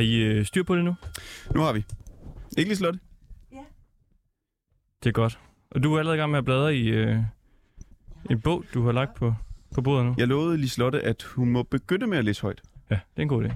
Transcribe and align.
Har 0.00 0.04
I 0.04 0.14
øh, 0.16 0.44
styr 0.46 0.62
på 0.62 0.76
det 0.76 0.84
nu? 0.84 0.94
Nu 1.54 1.60
har 1.60 1.72
vi. 1.72 1.84
Ikke 2.58 2.68
lige 2.68 2.76
slået 2.76 2.98
Det 5.02 5.08
er 5.08 5.12
godt. 5.12 5.38
Og 5.70 5.82
du 5.82 5.94
er 5.94 5.98
allerede 5.98 6.16
i 6.16 6.20
gang 6.20 6.30
med 6.30 6.38
at 6.38 6.44
bladre 6.44 6.76
i 6.76 6.88
øh, 6.88 7.16
en 8.30 8.40
bog, 8.40 8.64
du 8.74 8.84
har 8.84 8.92
lagt 8.92 9.14
på, 9.14 9.34
på 9.74 9.82
bordet 9.82 10.06
nu? 10.06 10.14
Jeg 10.18 10.28
lovede 10.28 10.58
Liselotte, 10.58 11.00
at 11.02 11.22
hun 11.22 11.50
må 11.50 11.62
begynde 11.62 12.06
med 12.06 12.18
at 12.18 12.24
læse 12.24 12.42
højt. 12.42 12.62
Ja, 12.90 12.94
det 12.94 13.02
er 13.16 13.22
en 13.22 13.28
god 13.28 13.44
idé. 13.44 13.54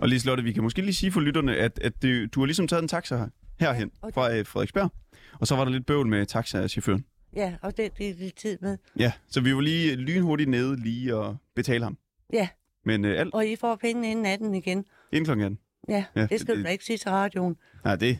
Og 0.00 0.08
Liselotte, 0.08 0.42
vi 0.44 0.52
kan 0.52 0.62
måske 0.62 0.82
lige 0.82 0.94
sige 0.94 1.12
for 1.12 1.20
lytterne, 1.20 1.56
at, 1.56 1.78
at 1.82 2.02
det, 2.02 2.34
du 2.34 2.40
har 2.40 2.46
ligesom 2.46 2.68
taget 2.68 2.82
en 2.82 2.88
taxa 2.88 3.16
her, 3.16 3.28
herhen 3.60 3.90
det- 4.04 4.14
fra 4.14 4.34
øh, 4.34 4.46
Frederiksberg. 4.46 4.92
Og 5.40 5.46
så 5.46 5.56
var 5.56 5.64
der 5.64 5.72
lidt 5.72 5.86
bøvl 5.86 6.06
med 6.06 6.26
taxachaufføren. 6.26 7.04
Ja, 7.36 7.54
og 7.62 7.76
det 7.76 7.98
det 7.98 8.08
er 8.10 8.14
lidt 8.18 8.36
tid 8.36 8.58
med. 8.60 8.78
Ja, 8.98 9.12
så 9.28 9.40
vi 9.40 9.54
var 9.54 9.60
lige 9.60 9.96
lynhurtigt 9.96 10.50
nede 10.50 10.76
lige 10.82 11.16
og 11.16 11.36
betale 11.56 11.84
ham. 11.84 11.98
Ja, 12.32 12.48
Men 12.88 13.04
øh, 13.04 13.20
alt 13.20 13.34
og 13.34 13.46
I 13.46 13.56
får 13.56 13.76
pengene 13.76 14.10
inden 14.10 14.26
18 14.26 14.54
igen. 14.54 14.84
inden 15.12 15.24
klokken 15.24 15.44
18. 15.44 15.58
Ja, 15.88 16.04
Ja, 16.16 16.26
det 16.26 16.40
skal 16.40 16.54
det- 16.56 16.62
du 16.62 16.66
da 16.66 16.72
ikke 16.72 16.84
sige 16.84 16.96
til 16.98 17.10
radioen. 17.10 17.56
Nej, 17.84 17.96
det, 17.96 18.18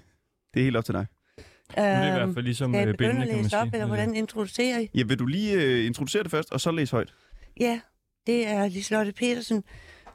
det 0.54 0.60
er 0.60 0.64
helt 0.64 0.76
op 0.76 0.84
til 0.84 0.94
dig. 0.94 1.06
Nu 1.38 1.44
er 1.76 2.00
det 2.00 2.06
i 2.06 2.08
Øhm, 2.10 2.16
hvert 2.24 2.34
fald 2.34 2.44
ligesom 2.44 2.74
øh, 2.74 2.80
begynde 2.80 2.96
bindende, 2.98 3.22
at 3.22 3.28
kan 3.28 3.36
man 3.36 3.42
læse 3.44 3.50
sige. 3.50 3.60
op, 3.60 3.68
eller 3.72 3.86
hvordan 3.86 4.14
introducerer 4.14 4.78
I? 4.78 4.90
Ja, 4.94 5.02
vil 5.04 5.18
du 5.18 5.26
lige 5.26 5.52
øh, 5.62 5.86
introducere 5.86 6.22
det 6.22 6.30
først, 6.30 6.52
og 6.52 6.60
så 6.60 6.70
læse 6.70 6.92
højt? 6.92 7.14
Ja, 7.60 7.80
det 8.26 8.46
er 8.48 8.68
Liselotte 8.68 9.12
Petersen. 9.12 9.64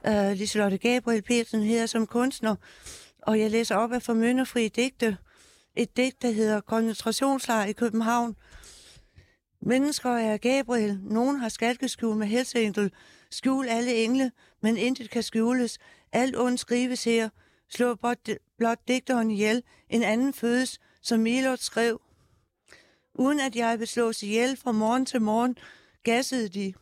Uh, 0.08 0.32
Liselotte 0.32 0.78
Gabriel 0.78 1.22
Petersen 1.22 1.64
hedder 1.64 1.86
som 1.86 2.08
kunstner, 2.08 2.56
og 3.22 3.40
jeg 3.40 3.52
læser 3.52 3.76
op 3.76 3.92
af 3.92 4.02
Formynderfri 4.02 4.68
Digte. 4.68 5.18
Et 5.78 5.98
digt, 5.98 6.22
der 6.22 6.32
hedder 6.32 6.62
Koncentrationslejr 6.62 7.66
i 7.66 7.72
København. 7.72 8.36
Mennesker 9.62 10.10
er 10.10 10.38
Gabriel. 10.38 11.00
Nogen 11.04 11.40
har 11.40 11.50
skalkeskjul 11.50 12.16
med 12.16 12.28
helseengel. 12.28 12.92
Skjul 13.34 13.68
alle 13.68 13.96
engle, 14.04 14.32
men 14.62 14.78
intet 14.78 15.10
kan 15.10 15.24
skjules. 15.24 15.80
Alt 16.12 16.36
ondt 16.38 16.60
skrives 16.60 17.04
her. 17.04 17.30
Slå 17.70 17.96
blot, 17.96 18.30
blot 18.58 18.88
digteren 18.88 19.32
ihjel. 19.32 19.64
En 19.90 20.04
anden 20.04 20.34
fødes, 20.34 20.80
som 21.02 21.20
Milot 21.20 21.60
skrev. 21.60 22.02
Uden 23.14 23.40
at 23.40 23.56
jeg 23.56 23.80
vil 23.80 23.88
slås 23.88 24.24
ihjel 24.24 24.58
fra 24.58 24.72
morgen 24.72 25.06
til 25.06 25.22
morgen, 25.22 25.58
gassede 26.04 26.50
de 26.50 26.74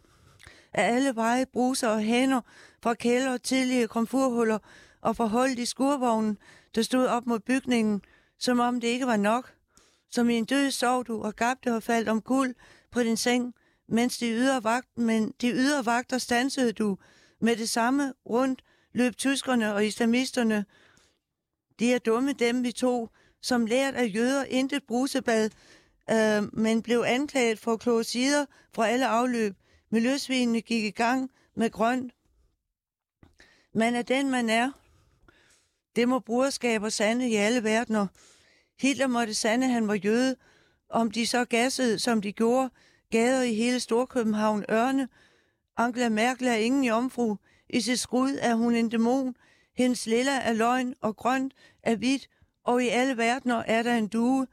af 0.73 0.95
alle 0.95 1.15
veje, 1.15 1.45
bruser 1.45 1.87
og 1.87 2.01
hænder, 2.01 2.41
fra 2.83 2.93
kælder, 2.93 3.37
tidlige 3.37 3.87
komfurhuller 3.87 4.59
og 5.01 5.15
forholdt 5.15 5.59
i 5.59 5.65
skurvognen, 5.65 6.37
der 6.75 6.81
stod 6.81 7.05
op 7.05 7.25
mod 7.25 7.39
bygningen, 7.39 8.01
som 8.39 8.59
om 8.59 8.81
det 8.81 8.87
ikke 8.87 9.07
var 9.07 9.17
nok. 9.17 9.53
Som 10.09 10.29
i 10.29 10.35
en 10.35 10.45
død 10.45 10.71
sov 10.71 11.05
du 11.05 11.23
og 11.23 11.35
gabte 11.35 11.75
og 11.75 11.83
faldt 11.83 12.09
om 12.09 12.21
guld 12.21 12.55
på 12.91 13.03
din 13.03 13.17
seng, 13.17 13.53
mens 13.91 14.17
de 14.17 14.31
ydre, 14.31 14.63
vagt, 14.63 14.97
men 14.97 15.33
de 15.41 15.51
ydre 15.51 15.85
vagter 15.85 16.17
stansede 16.17 16.73
du. 16.73 16.97
Med 17.39 17.55
det 17.55 17.69
samme 17.69 18.13
rundt 18.25 18.63
løb 18.93 19.15
tyskerne 19.15 19.73
og 19.73 19.85
islamisterne. 19.85 20.65
De 21.79 21.93
er 21.93 21.99
dumme 21.99 22.33
dem, 22.33 22.63
vi 22.63 22.71
tog, 22.71 23.09
som 23.41 23.65
lært 23.65 23.95
af 23.95 24.11
jøder 24.15 24.43
intet 24.43 24.83
brusebad, 24.83 25.49
øh, 26.11 26.57
men 26.59 26.81
blev 26.81 27.03
anklaget 27.07 27.59
for 27.59 27.77
klosider 27.77 28.45
fra 28.73 28.87
alle 28.87 29.07
afløb. 29.07 29.55
Miljøsvinene 29.89 30.61
gik 30.61 30.83
i 30.83 30.91
gang 30.91 31.31
med 31.55 31.69
grønt. 31.69 32.13
Man 33.73 33.95
er 33.95 34.01
den, 34.01 34.29
man 34.29 34.49
er. 34.49 34.71
Det 35.95 36.09
må 36.09 36.19
bruderskaber 36.19 36.89
sande 36.89 37.29
i 37.29 37.35
alle 37.35 37.63
verdener. 37.63 38.07
Hitler 38.79 39.07
måtte 39.07 39.33
sande, 39.33 39.67
han 39.67 39.87
var 39.87 39.93
jøde. 39.93 40.35
Om 40.89 41.11
de 41.11 41.27
så 41.27 41.45
gassede, 41.45 41.99
som 41.99 42.21
de 42.21 42.31
gjorde, 42.31 42.69
gader 43.11 43.41
i 43.41 43.53
hele 43.53 43.79
Storkøbenhavn 43.79 44.65
ørne. 44.69 45.07
Angela 45.77 46.09
Merkel 46.09 46.47
er 46.47 46.55
ingen 46.55 46.83
jomfru. 46.83 47.35
I 47.69 47.81
sit 47.81 47.99
skud 47.99 48.37
er 48.41 48.55
hun 48.55 48.75
en 48.75 48.89
dæmon. 48.89 49.35
Hendes 49.77 50.05
lilla 50.05 50.39
er 50.39 50.53
løgn, 50.53 50.95
og 51.01 51.15
grønt 51.15 51.53
er 51.83 51.95
hvidt, 51.95 52.29
og 52.63 52.83
i 52.83 52.87
alle 52.87 53.17
verdener 53.17 53.63
er 53.67 53.83
der 53.83 53.95
en 53.95 54.07
due, 54.07 54.47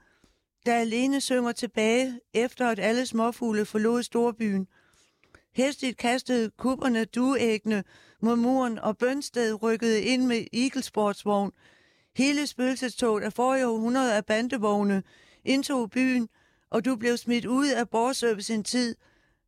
der 0.67 0.75
alene 0.75 1.21
synger 1.21 1.53
tilbage, 1.53 2.21
efter 2.35 2.69
at 2.69 2.79
alle 2.79 3.07
småfugle 3.07 3.65
forlod 3.65 4.03
storbyen. 4.03 4.69
Hæstigt 5.55 5.97
kastede 5.97 6.51
kupperne 6.51 7.05
dueæggene 7.05 7.85
mod 8.21 8.37
muren, 8.37 8.79
og 8.79 8.99
Bønsted 8.99 9.63
rykkede 9.63 10.03
ind 10.03 10.27
med 10.27 10.47
Eaglesportsvogn. 10.53 11.53
Hele 12.17 12.47
spøgelsestoget 12.47 13.23
af 13.23 13.33
forrige 13.33 13.69
århundrede 13.69 14.15
af 14.15 14.27
bandevogne 14.27 15.03
indtog 15.45 15.91
byen, 15.91 16.29
og 16.71 16.85
du 16.85 16.97
blev 16.97 17.17
smidt 17.17 17.45
ud 17.45 17.69
af 17.69 17.89
borgerservice 17.89 18.55
en 18.55 18.65
tid. 18.65 18.97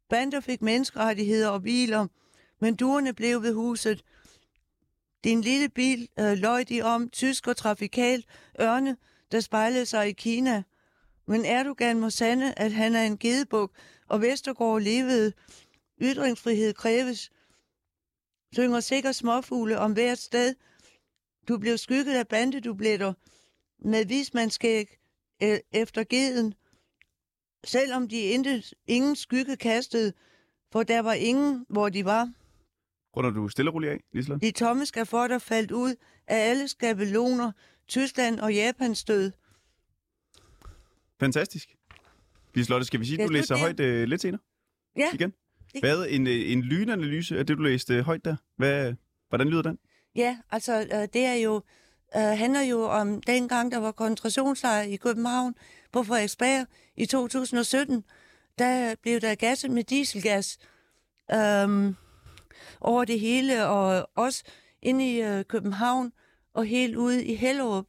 Bander 0.08 0.40
fik 0.40 0.62
menneskerettigheder 0.62 1.48
og 1.48 1.62
biler, 1.62 2.06
men 2.60 2.76
duerne 2.76 3.12
blev 3.12 3.42
ved 3.42 3.54
huset. 3.54 4.04
Din 5.24 5.40
lille 5.40 5.68
bil 5.68 6.08
øh, 6.18 6.38
løj 6.38 6.64
de 6.64 6.82
om 6.82 7.10
tysk 7.10 7.46
og 7.46 7.56
trafikalt 7.56 8.26
ørne, 8.60 8.96
der 9.32 9.40
spejlede 9.40 9.86
sig 9.86 10.08
i 10.08 10.12
Kina. 10.12 10.62
Men 11.26 11.44
Erdogan 11.44 12.00
må 12.00 12.10
sande, 12.10 12.54
at 12.56 12.72
han 12.72 12.94
er 12.94 13.02
en 13.02 13.18
gedebuk, 13.18 13.72
og 14.08 14.20
Vestergaard 14.20 14.80
levede. 14.80 15.32
Ytringsfrihed 16.02 16.74
kræves. 16.74 17.30
Synger 18.52 18.80
sikker 18.80 19.12
småfugle 19.12 19.78
om 19.78 19.92
hvert 19.92 20.18
sted. 20.18 20.54
Du 21.48 21.58
blev 21.58 21.78
skygget 21.78 22.14
af 22.14 22.28
bandedubletter 22.28 23.12
med 23.78 24.06
vismandskæg 24.06 24.98
øh, 25.42 25.58
efter 25.72 26.04
geden. 26.04 26.54
Selvom 27.64 28.08
de 28.08 28.20
intet, 28.20 28.74
ingen 28.86 29.16
skygge 29.16 29.56
kastede, 29.56 30.12
for 30.72 30.82
der 30.82 31.02
var 31.02 31.12
ingen, 31.12 31.66
hvor 31.68 31.88
de 31.88 32.04
var. 32.04 32.32
Runder 33.16 33.30
du 33.30 33.48
stille 33.48 33.70
og 33.70 33.84
af, 33.84 34.00
Liselotte? 34.12 34.46
De 34.46 34.52
tomme 34.52 34.86
skafotter 34.86 35.38
faldt 35.38 35.70
ud 35.70 35.94
af 36.26 36.50
alle 36.50 36.68
skabeloner. 36.68 37.52
Tyskland 37.88 38.40
og 38.40 38.54
Japan 38.54 38.94
stød. 38.94 39.32
Fantastisk. 41.20 41.76
Liselotte, 42.54 42.86
skal 42.86 43.00
vi 43.00 43.04
sige, 43.04 43.22
at 43.22 43.28
du 43.28 43.32
læser 43.32 43.54
det. 43.54 43.62
højt 43.62 43.80
øh, 43.80 44.08
lidt 44.08 44.20
senere 44.20 44.40
Ja, 44.96 45.08
igen? 45.12 45.32
Hvad, 45.80 46.06
en, 46.08 46.26
øh, 46.26 46.52
en 46.52 46.62
lynanalyse 46.62 47.38
af 47.38 47.46
det, 47.46 47.58
du 47.58 47.62
læste 47.62 47.94
øh, 47.94 48.04
højt 48.04 48.24
der? 48.24 48.36
Hvad, 48.56 48.94
hvordan 49.28 49.48
lyder 49.48 49.62
den? 49.62 49.78
Ja, 50.16 50.38
altså 50.50 50.80
øh, 50.80 51.08
det 51.12 51.24
er 51.24 51.34
jo, 51.34 51.62
øh, 52.16 52.22
handler 52.22 52.60
jo 52.60 52.82
om 52.82 53.22
dengang, 53.22 53.72
der 53.72 53.78
var 53.78 53.92
koncentrationslejr 53.92 54.82
i 54.82 54.96
København 54.96 55.54
på 55.92 56.02
Frederiksberg 56.02 56.66
i 56.96 57.06
2017. 57.06 58.04
Der 58.58 58.94
blev 59.02 59.20
der 59.20 59.34
gasset 59.34 59.70
med 59.70 59.84
dieselgas 59.84 60.58
øhm, 61.32 61.96
over 62.80 63.04
det 63.04 63.20
hele, 63.20 63.66
og 63.66 64.10
også 64.14 64.44
inde 64.82 65.12
i 65.12 65.22
øh, 65.22 65.44
København 65.44 66.12
og 66.54 66.66
helt 66.66 66.96
ude 66.96 67.24
i 67.24 67.34
Hellerup. 67.34 67.86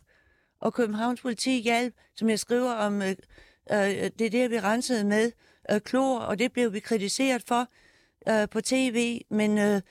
Og 0.59 0.73
Københavns 0.73 1.22
politi 1.22 1.62
hjalp, 1.62 1.94
som 2.16 2.29
jeg 2.29 2.39
skriver 2.39 2.72
om, 2.72 3.01
øh, 3.01 3.16
øh, 3.72 4.12
det 4.19 4.22
er 4.22 4.29
det, 4.29 4.51
vi 4.51 4.59
rensede 4.59 5.03
med 5.03 5.31
øh, 5.72 5.81
klor, 5.81 6.19
og 6.19 6.39
det 6.39 6.51
blev 6.51 6.73
vi 6.73 6.79
kritiseret 6.79 7.44
for 7.47 7.68
øh, 8.29 8.50
på 8.50 8.62
tv, 8.62 9.22
men 9.29 9.57
øh, 9.57 9.81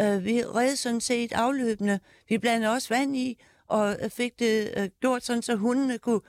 øh, 0.00 0.24
vi 0.24 0.42
redde 0.42 0.76
sådan 0.76 1.00
set 1.00 1.32
afløbende. 1.32 2.00
Vi 2.28 2.38
blandede 2.38 2.72
også 2.72 2.94
vand 2.94 3.16
i, 3.16 3.42
og 3.66 3.96
øh, 4.02 4.10
fik 4.10 4.38
det 4.38 4.72
øh, 4.76 4.88
gjort 5.00 5.24
sådan, 5.24 5.42
så 5.42 5.56
hundene 5.56 5.98
kunne 5.98 6.20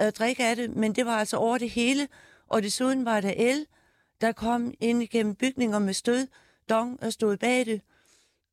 øh, 0.00 0.12
drikke 0.12 0.44
af 0.44 0.56
det, 0.56 0.76
men 0.76 0.92
det 0.92 1.06
var 1.06 1.18
altså 1.18 1.36
over 1.36 1.58
det 1.58 1.70
hele, 1.70 2.08
og 2.48 2.62
desuden 2.62 3.04
var 3.04 3.20
der 3.20 3.32
el, 3.36 3.66
der 4.20 4.32
kom 4.32 4.74
ind 4.80 5.02
igennem 5.02 5.34
bygninger 5.34 5.78
med 5.78 5.94
stød, 5.94 6.26
dong 6.68 7.02
og 7.02 7.12
stod 7.12 7.36
bag 7.36 7.66
det, 7.66 7.80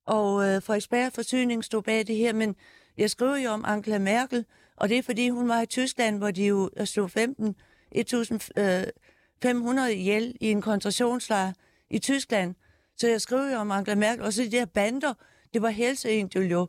og 0.06 0.48
øh, 0.48 0.62
Frederiksberg 0.62 1.14
Forsyning 1.14 1.64
stod 1.64 1.82
bag 1.82 2.08
det 2.08 2.16
her, 2.16 2.34
men 2.34 2.56
jeg 2.98 3.10
skriver 3.10 3.38
jo 3.38 3.50
om 3.50 3.64
Angela 3.68 3.98
Merkel, 3.98 4.46
og 4.76 4.90
det 4.90 4.98
er 4.98 5.04
fordi, 5.04 5.30
hun 5.30 5.50
var 5.50 5.62
i 5.62 5.66
Tyskland, 5.66 6.18
hvor 6.18 6.32
de 6.32 6.46
jo 6.46 6.70
slog 6.86 7.12
15, 7.12 7.56
1500 7.92 9.96
ihjel 9.96 10.36
i 10.42 10.52
en 10.52 10.62
koncentrationslejr 10.62 11.54
i 11.90 12.00
Tyskland. 12.00 12.56
Så 12.98 13.08
jeg 13.08 13.22
skriver 13.22 13.52
jo 13.52 13.58
om 13.58 13.72
Angela 13.72 13.96
Merkel, 13.96 14.26
og 14.26 14.34
så 14.34 14.44
de 14.44 14.52
der 14.52 14.66
bander, 14.66 15.14
det 15.54 15.62
var 15.62 15.70
Hells 15.70 16.06
Angel 16.06 16.50
jo, 16.50 16.68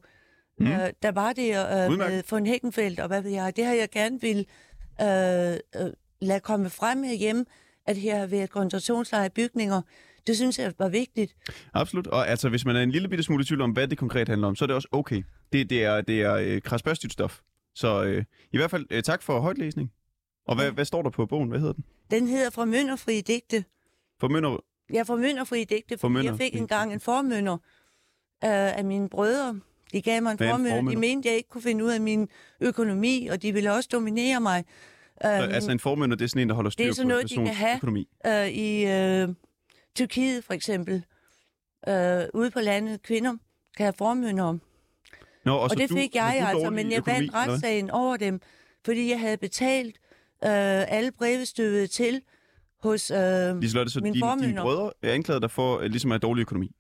mm. 0.59 0.67
øh, 0.67 0.93
der 1.03 1.12
var 1.12 1.33
det 1.33 1.49
øh, 1.49 1.91
Udmærket. 1.91 2.62
med 2.62 2.73
von 2.81 2.99
og 2.99 3.06
hvad 3.06 3.23
ved 3.23 3.31
jeg, 3.31 3.56
det 3.56 3.65
har 3.65 3.75
jeg 3.75 3.91
gerne 3.91 4.21
vil 4.21 4.47
øh, 5.03 5.53
øh, 5.83 5.93
lade 6.21 6.41
komme 6.41 6.71
frem 6.71 7.03
herhjemme, 7.03 7.45
at 7.87 7.97
her 7.97 8.19
har 8.19 8.27
været 8.27 8.51
koncentrationslejre 8.51 9.31
bygninger. 9.31 9.83
Det 10.27 10.37
synes 10.37 10.59
jeg 10.59 10.73
var 10.79 10.89
vigtigt. 10.89 11.37
Absolut. 11.75 12.06
Og 12.06 12.29
altså, 12.29 12.49
hvis 12.49 12.65
man 12.65 12.77
er 12.77 12.83
en 12.83 12.91
lille 12.91 13.09
bitte 13.09 13.25
smule 13.25 13.43
i 13.43 13.45
tvivl 13.45 13.61
om, 13.61 13.71
hvad 13.71 13.89
det 13.89 13.99
konkret 13.99 14.29
handler 14.29 14.49
om, 14.49 14.56
så 14.56 14.65
er 14.65 14.67
det 14.67 14.77
også 14.77 14.89
okay. 14.93 15.23
Det, 15.53 15.71
det 15.71 15.85
er, 15.85 16.01
det 16.01 16.23
er 16.23 16.35
øh, 16.35 16.62
krasbørstigt 16.62 17.12
stof. 17.12 17.41
Så 17.75 18.05
øh, 18.05 18.25
i 18.53 18.56
hvert 18.56 18.71
fald 18.71 18.87
øh, 18.91 19.03
tak 19.03 19.23
for 19.23 19.41
højtlæsning. 19.41 19.93
Og 20.47 20.56
hvad, 20.56 20.71
hvad 20.71 20.85
står 20.85 21.03
der 21.03 21.11
på 21.11 21.27
bogen? 21.27 21.49
Hvad 21.49 21.59
hedder 21.59 21.73
den? 21.73 21.85
Den 22.11 22.27
hedder 22.27 22.51
Formynderfri 22.51 23.21
digte. 23.21 23.65
For 24.21 24.29
Mønder... 24.29 24.65
Jeg 24.91 24.99
er 24.99 25.05
formynderfri 25.05 25.65
digte, 25.65 25.75
fordi 25.83 25.93
jeg 25.95 26.01
Formynderfri 26.01 26.45
fik 26.45 26.56
engang 26.56 26.93
en 26.93 27.01
formynder 27.01 27.53
øh, 28.45 28.79
af 28.79 28.85
mine 28.85 29.09
brødre. 29.09 29.61
De 29.94 30.02
gav 30.02 30.23
mig 30.23 30.32
en 30.32 30.38
formynder. 30.38 30.70
De 30.70 30.76
formynder? 30.76 31.00
mente, 31.00 31.29
jeg 31.29 31.37
ikke 31.37 31.49
kunne 31.49 31.62
finde 31.62 31.85
ud 31.85 31.91
af 31.91 32.00
min 32.00 32.29
økonomi, 32.61 33.26
og 33.26 33.43
de 33.43 33.52
ville 33.52 33.73
også 33.73 33.88
dominere 33.93 34.41
mig. 34.41 34.64
Øh, 35.25 35.55
altså 35.55 35.70
en 35.70 35.79
formønder, 35.79 36.17
det 36.17 36.25
er 36.25 36.29
sådan 36.29 36.43
en, 36.43 36.49
der 36.49 36.55
holder 36.55 36.70
styr 36.70 36.85
det 36.85 36.91
er 36.91 36.94
sådan 36.94 37.06
på 37.06 37.08
noget, 37.08 37.31
de 37.31 37.35
kan 37.35 37.46
have. 37.46 37.76
økonomi. 37.76 38.08
øh, 38.26 38.49
i 38.49 38.87
øh, 38.87 39.29
Tyrkiet 39.96 40.44
for 40.44 40.52
eksempel, 40.52 41.05
øh, 41.88 42.23
ude 42.35 42.50
på 42.50 42.61
landet, 42.61 43.02
kvinder 43.02 43.37
kan 43.76 43.85
have 43.85 43.93
formønder 43.99 44.44
om. 44.44 44.61
Nå, 45.44 45.52
og, 45.52 45.61
Og 45.61 45.76
det 45.76 45.91
du, 45.91 45.94
fik 45.96 46.14
jeg 46.14 46.38
du 46.41 46.46
altså, 46.46 46.70
men 46.70 46.91
jeg 46.91 46.99
økonomi, 46.99 47.20
vandt 47.20 47.35
retssagen 47.35 47.91
over 47.91 48.17
dem, 48.17 48.41
fordi 48.85 49.11
jeg 49.11 49.20
havde 49.20 49.37
betalt 49.37 49.96
øh, 50.44 50.50
alle 50.96 51.12
brevestøvede 51.12 51.87
til 51.87 52.20
hos... 52.82 53.11
Øh, 53.11 53.61
Liselotte, 53.61 53.93
så 53.93 54.00
Min 54.00 54.12
dine, 54.12 54.12
dine 54.12 54.20
formynder. 54.20 54.62
brødre 54.62 54.93
er 55.02 55.12
anklaget 55.12 55.43
dig 55.43 55.50
for 55.50 55.79
øh, 55.79 55.85
ligesom 55.85 56.12
at 56.12 56.14
have 56.14 56.29
dårlig 56.29 56.41
økonomi. 56.41 56.70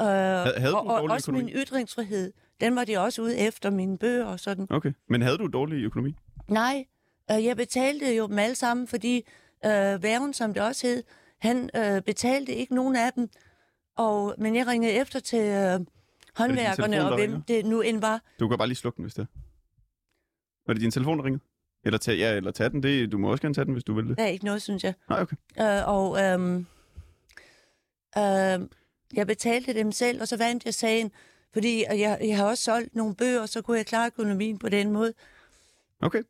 Øh, 0.00 0.06
havde 0.06 0.74
og, 0.74 0.86
og 0.86 1.02
også 1.02 1.30
økonomi? 1.30 1.52
min 1.52 1.62
ytringsfrihed. 1.62 2.32
Den 2.60 2.76
var 2.76 2.84
de 2.84 2.98
også 2.98 3.22
ude 3.22 3.36
efter 3.38 3.70
mine 3.70 3.98
bøger 3.98 4.24
og 4.24 4.40
sådan. 4.40 4.66
Okay. 4.70 4.92
Men 5.08 5.22
havde 5.22 5.38
du 5.38 5.46
dårlig 5.46 5.84
økonomi? 5.84 6.14
Nej, 6.48 6.86
øh, 7.30 7.44
jeg 7.44 7.56
betalte 7.56 8.16
jo 8.16 8.28
dem 8.28 8.38
alle 8.38 8.54
sammen, 8.54 8.86
fordi 8.86 9.16
øh, 9.64 10.02
værgen, 10.02 10.32
som 10.34 10.54
det 10.54 10.62
også 10.62 10.86
hed, 10.86 11.02
han 11.38 11.70
øh, 11.76 12.02
betalte 12.02 12.52
ikke 12.54 12.74
nogen 12.74 12.96
af 12.96 13.12
dem. 13.12 13.28
Og, 13.96 14.34
men 14.38 14.56
jeg 14.56 14.66
ringede 14.66 14.92
efter 14.92 15.20
til 15.20 15.38
øh, 15.38 15.80
håndværkerne, 16.36 16.92
telefon, 16.92 17.12
og 17.12 17.18
hvem 17.18 17.30
ringer? 17.30 17.42
det 17.48 17.66
nu 17.66 17.80
end 17.80 18.00
var. 18.00 18.20
Du 18.40 18.48
kan 18.48 18.58
bare 18.58 18.68
lige 18.68 18.76
slukke 18.76 18.96
den, 18.96 19.04
hvis 19.04 19.14
det 19.14 19.22
er. 19.22 19.26
Var 20.66 20.74
det 20.74 20.82
din 20.82 20.90
telefon, 20.90 21.18
der 21.18 21.24
ringede? 21.24 21.44
Eller 21.84 21.98
tage, 21.98 22.18
ja, 22.18 22.36
eller 22.36 22.50
tage 22.50 22.70
den. 22.70 22.82
Det, 22.82 23.12
du 23.12 23.18
må 23.18 23.30
også 23.30 23.42
gerne 23.42 23.54
tage 23.54 23.64
den, 23.64 23.72
hvis 23.72 23.84
du 23.84 23.94
vil 23.94 24.08
det. 24.08 24.18
Er 24.18 24.26
ikke 24.26 24.44
noget, 24.44 24.62
synes 24.62 24.84
jeg. 24.84 24.94
Nej, 25.10 25.20
okay. 25.22 25.36
Øh, 25.60 25.88
og 25.88 26.22
øhm, 26.22 26.66
øh, 28.18 28.68
jeg 29.14 29.26
betalte 29.26 29.74
dem 29.74 29.92
selv, 29.92 30.20
og 30.20 30.28
så 30.28 30.36
vandt 30.36 30.64
jeg 30.64 30.74
sagen, 30.74 31.10
fordi 31.52 31.84
jeg, 31.88 32.18
jeg 32.20 32.36
har 32.36 32.44
også 32.44 32.62
solgt 32.62 32.94
nogle 32.94 33.14
bøger, 33.14 33.46
så 33.46 33.62
kunne 33.62 33.76
jeg 33.76 33.86
klare 33.86 34.06
økonomien 34.06 34.58
på 34.58 34.68
den 34.68 34.92
måde. 34.92 35.12
Okay. 36.00 36.22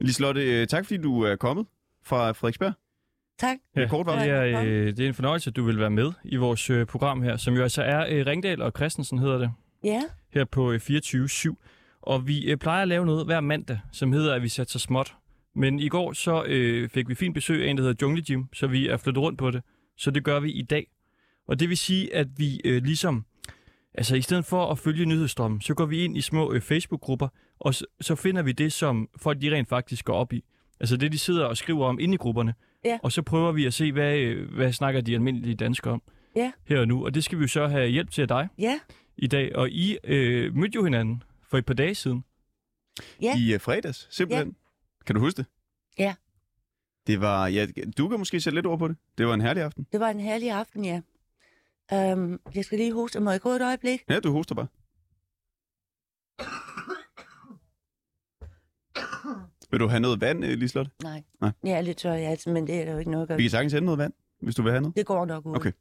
Liselotte, 0.00 0.60
øh, 0.60 0.66
tak 0.66 0.84
fordi 0.84 0.96
du 0.96 1.22
er 1.22 1.36
kommet 1.36 1.66
fra 2.04 2.32
Frederiksberg. 2.32 2.72
Tak. 3.38 3.56
Varsel. 4.06 4.28
det, 4.28 4.36
er, 4.36 4.60
øh, 4.60 4.86
det 4.86 5.00
er 5.00 5.08
en 5.08 5.14
fornøjelse, 5.14 5.50
at 5.50 5.56
du 5.56 5.64
vil 5.64 5.78
være 5.78 5.90
med 5.90 6.12
i 6.24 6.36
vores 6.36 6.70
øh, 6.70 6.86
program 6.86 7.22
her, 7.22 7.36
som 7.36 7.54
jo 7.54 7.62
altså 7.62 7.82
er 7.82 8.06
øh, 8.08 8.26
Ringdal 8.26 8.62
og 8.62 8.72
Christensen 8.76 9.18
hedder 9.18 9.38
det, 9.38 9.50
Ja, 9.84 10.02
her 10.34 10.44
på 10.44 10.72
øh, 10.72 10.80
24-7. 10.84 11.54
Og 12.02 12.26
vi 12.26 12.50
øh, 12.50 12.56
plejer 12.56 12.82
at 12.82 12.88
lave 12.88 13.06
noget 13.06 13.26
hver 13.26 13.40
mandag, 13.40 13.80
som 13.92 14.12
hedder, 14.12 14.34
at 14.34 14.42
vi 14.42 14.48
sætter 14.48 14.70
så 14.70 14.78
småt. 14.78 15.14
Men 15.54 15.78
i 15.78 15.88
går 15.88 16.12
så 16.12 16.44
øh, 16.44 16.88
fik 16.88 17.08
vi 17.08 17.14
fint 17.14 17.34
besøg 17.34 17.64
af 17.64 17.70
en, 17.70 17.76
der 17.76 17.82
hedder 17.82 18.06
Jungle 18.06 18.24
Jim, 18.30 18.46
så 18.52 18.66
vi 18.66 18.88
er 18.88 18.96
flyttet 18.96 19.22
rundt 19.22 19.38
på 19.38 19.50
det. 19.50 19.62
Så 19.96 20.10
det 20.10 20.24
gør 20.24 20.40
vi 20.40 20.52
i 20.52 20.62
dag. 20.62 20.86
Og 21.48 21.60
det 21.60 21.68
vil 21.68 21.76
sige, 21.76 22.14
at 22.14 22.28
vi 22.36 22.60
øh, 22.64 22.82
ligesom, 22.82 23.24
altså 23.94 24.16
i 24.16 24.22
stedet 24.22 24.44
for 24.44 24.70
at 24.70 24.78
følge 24.78 25.04
nyhedsstrømmen, 25.06 25.60
så 25.60 25.74
går 25.74 25.86
vi 25.86 26.04
ind 26.04 26.16
i 26.16 26.20
små 26.20 26.52
øh, 26.52 26.60
Facebook-grupper, 26.60 27.28
og 27.58 27.74
så, 27.74 27.86
så 28.00 28.14
finder 28.14 28.42
vi 28.42 28.52
det, 28.52 28.72
som 28.72 29.08
folk 29.16 29.42
de 29.42 29.54
rent 29.54 29.68
faktisk 29.68 30.04
går 30.04 30.14
op 30.14 30.32
i. 30.32 30.44
Altså 30.80 30.96
det, 30.96 31.12
de 31.12 31.18
sidder 31.18 31.44
og 31.44 31.56
skriver 31.56 31.86
om 31.86 31.98
inde 32.00 32.14
i 32.14 32.16
grupperne. 32.16 32.54
Ja. 32.84 32.98
Og 33.02 33.12
så 33.12 33.22
prøver 33.22 33.52
vi 33.52 33.66
at 33.66 33.74
se, 33.74 33.92
hvad, 33.92 34.16
øh, 34.18 34.54
hvad 34.54 34.72
snakker 34.72 35.00
de 35.00 35.14
almindelige 35.14 35.54
danskere 35.54 35.92
om 35.94 36.02
Ja. 36.36 36.52
her 36.64 36.80
og 36.80 36.88
nu. 36.88 37.04
Og 37.04 37.14
det 37.14 37.24
skal 37.24 37.38
vi 37.38 37.42
jo 37.44 37.48
så 37.48 37.66
have 37.66 37.88
hjælp 37.88 38.10
til 38.10 38.22
af 38.22 38.28
dig 38.28 38.48
ja, 38.58 38.80
i 39.16 39.26
dag. 39.26 39.56
Og 39.56 39.70
I 39.70 39.98
øh, 40.04 40.54
mødte 40.56 40.76
jo 40.76 40.84
hinanden 40.84 41.22
for 41.50 41.58
et 41.58 41.66
par 41.66 41.74
dage 41.74 41.94
siden. 41.94 42.24
Ja. 43.22 43.36
I 43.38 43.54
uh, 43.54 43.60
fredags, 43.60 44.08
simpelthen. 44.10 44.56
Kan 45.06 45.14
du 45.14 45.20
huske 45.20 45.36
det? 45.36 45.46
Ja. 45.98 46.14
Det 47.06 47.20
var, 47.20 47.46
ja, 47.46 47.66
du 47.98 48.08
kan 48.08 48.18
måske 48.18 48.40
sætte 48.40 48.56
lidt 48.56 48.66
ord 48.66 48.78
på 48.78 48.88
det. 48.88 48.96
Det 49.18 49.26
var 49.26 49.34
en 49.34 49.40
herlig 49.40 49.62
aften. 49.62 49.86
det 49.92 50.00
var 50.00 50.08
en 50.10 50.20
herlig 50.20 50.50
aften, 50.50 50.84
ja. 50.84 51.00
Um, 51.92 52.40
jeg 52.54 52.64
skal 52.64 52.78
lige 52.78 52.92
hoste. 52.92 53.20
Må 53.20 53.30
jeg 53.30 53.40
gå 53.40 53.48
et 53.50 53.62
øjeblik? 53.62 54.04
Ja, 54.08 54.20
du 54.20 54.32
hoster 54.32 54.54
bare. 54.54 54.66
Vil 59.70 59.80
du 59.80 59.86
have 59.86 60.00
noget 60.00 60.20
vand, 60.20 60.44
øh, 60.44 60.50
Liselotte? 60.50 60.90
Nej. 61.02 61.22
Nej. 61.40 61.50
Jeg 61.64 61.72
er 61.72 61.80
lidt 61.80 61.98
tør 61.98 62.12
halsen, 62.12 62.52
men 62.54 62.66
det 62.66 62.74
er 62.80 62.84
der 62.84 62.92
jo 62.92 62.98
ikke 62.98 63.10
noget 63.10 63.22
at 63.22 63.28
gøre. 63.28 63.36
Vi 63.36 63.42
kan 63.42 63.50
sagtens 63.50 63.72
hente 63.72 63.84
noget 63.84 63.98
vand, 63.98 64.12
hvis 64.40 64.54
du 64.54 64.62
vil 64.62 64.72
have 64.72 64.80
noget. 64.80 64.96
Det 64.96 65.06
går 65.06 65.24
nok 65.24 65.46
ud. 65.46 65.56
Okay. 65.56 65.72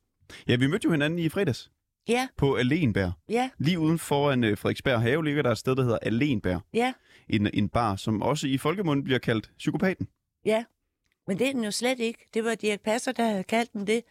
Ja, 0.48 0.56
vi 0.56 0.68
mødte 0.68 0.86
jo 0.86 0.92
hinanden 0.92 1.19
i 1.19 1.30
fredags 1.30 1.71
Ja, 2.07 2.27
på 2.38 2.56
Alenbær. 2.56 3.12
ja, 3.30 3.50
Lige 3.57 3.80
uden 3.80 4.00
foran 4.00 4.44
øh, 4.44 4.57
Frederiksberg 4.57 5.01
Have 5.01 5.24
ligger 5.25 5.42
der 5.44 5.51
et 5.51 5.57
sted, 5.57 5.75
der 5.75 5.83
hedder 5.83 5.98
Alenbær. 6.01 6.60
ja, 6.74 6.94
En, 7.30 7.50
en 7.53 7.69
bar, 7.69 7.95
som 7.95 8.21
også 8.21 8.48
i 8.48 8.57
folkemunden 8.57 9.03
bliver 9.03 9.19
kaldt 9.19 9.51
psykopaten. 9.57 10.07
ja. 10.45 10.63
Men 11.30 11.39
det 11.39 11.48
er 11.48 11.51
den 11.53 11.63
jo 11.63 11.71
slet 11.71 12.00
ikke. 12.00 12.25
Det 12.33 12.44
var 12.44 12.56
Dirk 12.56 12.81
Passer, 12.81 13.12
der 13.12 13.24
havde 13.30 13.44
kaldt 13.44 13.74
den 13.74 13.88
det. 13.88 14.03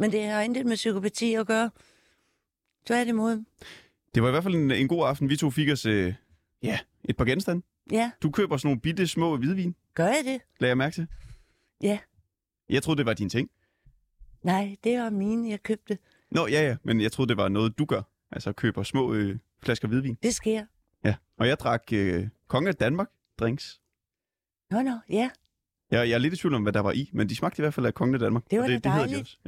Men 0.00 0.12
det 0.12 0.24
har 0.24 0.40
intet 0.42 0.66
med 0.66 0.76
psykopati 0.76 1.34
at 1.34 1.46
gøre. 1.46 1.70
Tværtimod. 2.86 3.44
Det 4.14 4.22
var 4.22 4.28
i 4.28 4.30
hvert 4.30 4.42
fald 4.42 4.54
en, 4.54 4.70
en 4.70 4.88
god 4.88 5.06
aften. 5.08 5.28
Vi 5.28 5.36
to 5.36 5.50
fik 5.50 5.68
os 5.70 5.86
øh, 5.86 6.14
ja, 6.62 6.78
et 7.04 7.16
par 7.16 7.24
genstande. 7.24 7.62
Ja, 7.92 8.10
Du 8.22 8.30
køber 8.30 8.56
sådan 8.56 8.68
nogle 8.68 8.80
bitte 8.80 9.06
små 9.06 9.36
hvidvin, 9.36 9.74
gør 9.94 10.06
jeg 10.06 10.22
det? 10.24 10.40
lagde 10.60 10.70
jeg 10.70 10.76
mærke 10.76 10.94
til. 10.94 11.06
Ja. 11.82 11.98
Jeg 12.68 12.82
troede, 12.82 12.98
det 12.98 13.06
var 13.06 13.14
din 13.14 13.28
ting. 13.30 13.50
Nej, 14.42 14.76
det 14.84 14.98
var 14.98 15.10
mine, 15.10 15.50
jeg 15.50 15.62
købte. 15.62 15.98
Nå, 16.30 16.46
ja, 16.46 16.62
ja, 16.68 16.76
men 16.82 17.00
jeg 17.00 17.12
troede, 17.12 17.28
det 17.28 17.36
var 17.36 17.48
noget, 17.48 17.78
du 17.78 17.84
gør. 17.84 18.02
Altså 18.30 18.52
køber 18.52 18.82
små 18.82 19.14
øh, 19.14 19.38
flasker 19.62 19.88
hvidvin. 19.88 20.18
Det 20.22 20.34
sker. 20.34 20.64
Ja, 21.04 21.14
og 21.38 21.48
jeg 21.48 21.58
drak 21.58 21.82
øh, 21.92 22.28
Konge 22.48 22.68
af 22.68 22.74
Danmark 22.74 23.08
drinks. 23.38 23.80
Nå, 24.70 24.82
nå, 24.82 24.98
ja. 25.08 25.30
Jeg, 25.90 26.08
jeg 26.08 26.14
er 26.14 26.18
lidt 26.18 26.34
i 26.34 26.36
tvivl 26.36 26.54
om, 26.54 26.62
hvad 26.62 26.72
der 26.72 26.80
var 26.80 26.92
i, 26.92 27.10
men 27.12 27.28
de 27.28 27.36
smagte 27.36 27.60
i 27.60 27.62
hvert 27.62 27.74
fald 27.74 27.86
af 27.86 27.94
Kongen 27.94 28.14
af 28.14 28.20
Danmark. 28.20 28.42
Det 28.50 28.58
var 28.58 28.64
og 28.64 28.70
det, 28.70 28.84
det 28.84 28.92
hedder 28.92 29.06
de 29.06 29.12
dejligt. 29.12 29.38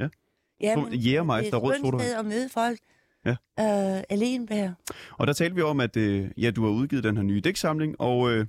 Også. 0.63 0.79
Ja. 0.79 0.79
ja 0.79 0.83
Sådan 0.83 0.99
Jægermeister, 0.99 1.51
det 1.57 1.63
rød 1.63 1.71
er 1.71 1.75
et 1.75 1.81
sodavand. 1.81 2.01
sted 2.01 2.19
at 2.19 2.25
møde 2.25 2.49
folk. 2.49 2.79
Ja. 3.25 3.31
Øh, 3.97 4.03
Alenbær. 4.09 4.71
Og 5.11 5.27
der 5.27 5.33
talte 5.33 5.55
vi 5.55 5.61
om, 5.61 5.79
at 5.79 5.97
øh, 5.97 6.31
ja, 6.37 6.51
du 6.51 6.63
har 6.63 6.69
udgivet 6.71 7.03
den 7.03 7.17
her 7.17 7.23
nye 7.23 7.41
dæksamling, 7.41 8.01
og 8.01 8.31
øh, 8.31 8.45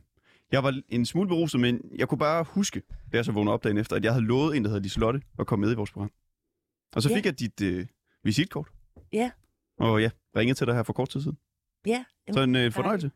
jeg 0.52 0.62
var 0.64 0.80
en 0.88 1.06
smule 1.06 1.28
beruset, 1.28 1.60
men 1.60 1.80
jeg 1.98 2.08
kunne 2.08 2.18
bare 2.18 2.44
huske, 2.44 2.82
da 3.12 3.16
jeg 3.16 3.24
så 3.24 3.32
vågnede 3.32 3.54
op 3.54 3.64
dagen 3.64 3.78
efter, 3.78 3.96
at 3.96 4.04
jeg 4.04 4.12
havde 4.12 4.24
lovet 4.26 4.56
en, 4.56 4.64
der 4.64 4.68
hedder 4.70 4.82
Liselotte, 4.82 5.20
at 5.38 5.46
komme 5.46 5.64
med 5.66 5.72
i 5.72 5.76
vores 5.76 5.90
program. 5.92 6.10
Og 6.96 7.02
så 7.02 7.08
Ja. 7.08 7.16
fik 7.16 7.26
jeg 7.26 7.38
dit 7.40 7.60
øh, 7.60 7.86
visitkort. 8.24 8.68
Ja. 9.12 9.30
Og 9.78 10.02
ja, 10.02 10.10
ringede 10.36 10.58
til 10.58 10.66
dig 10.66 10.74
her 10.74 10.82
for 10.82 10.92
kort 10.92 11.08
tid 11.08 11.20
siden. 11.20 11.38
Ja, 11.86 12.04
Så 12.32 12.40
en 12.42 12.56
øh, 12.56 12.72
fornøjelse. 12.72 13.10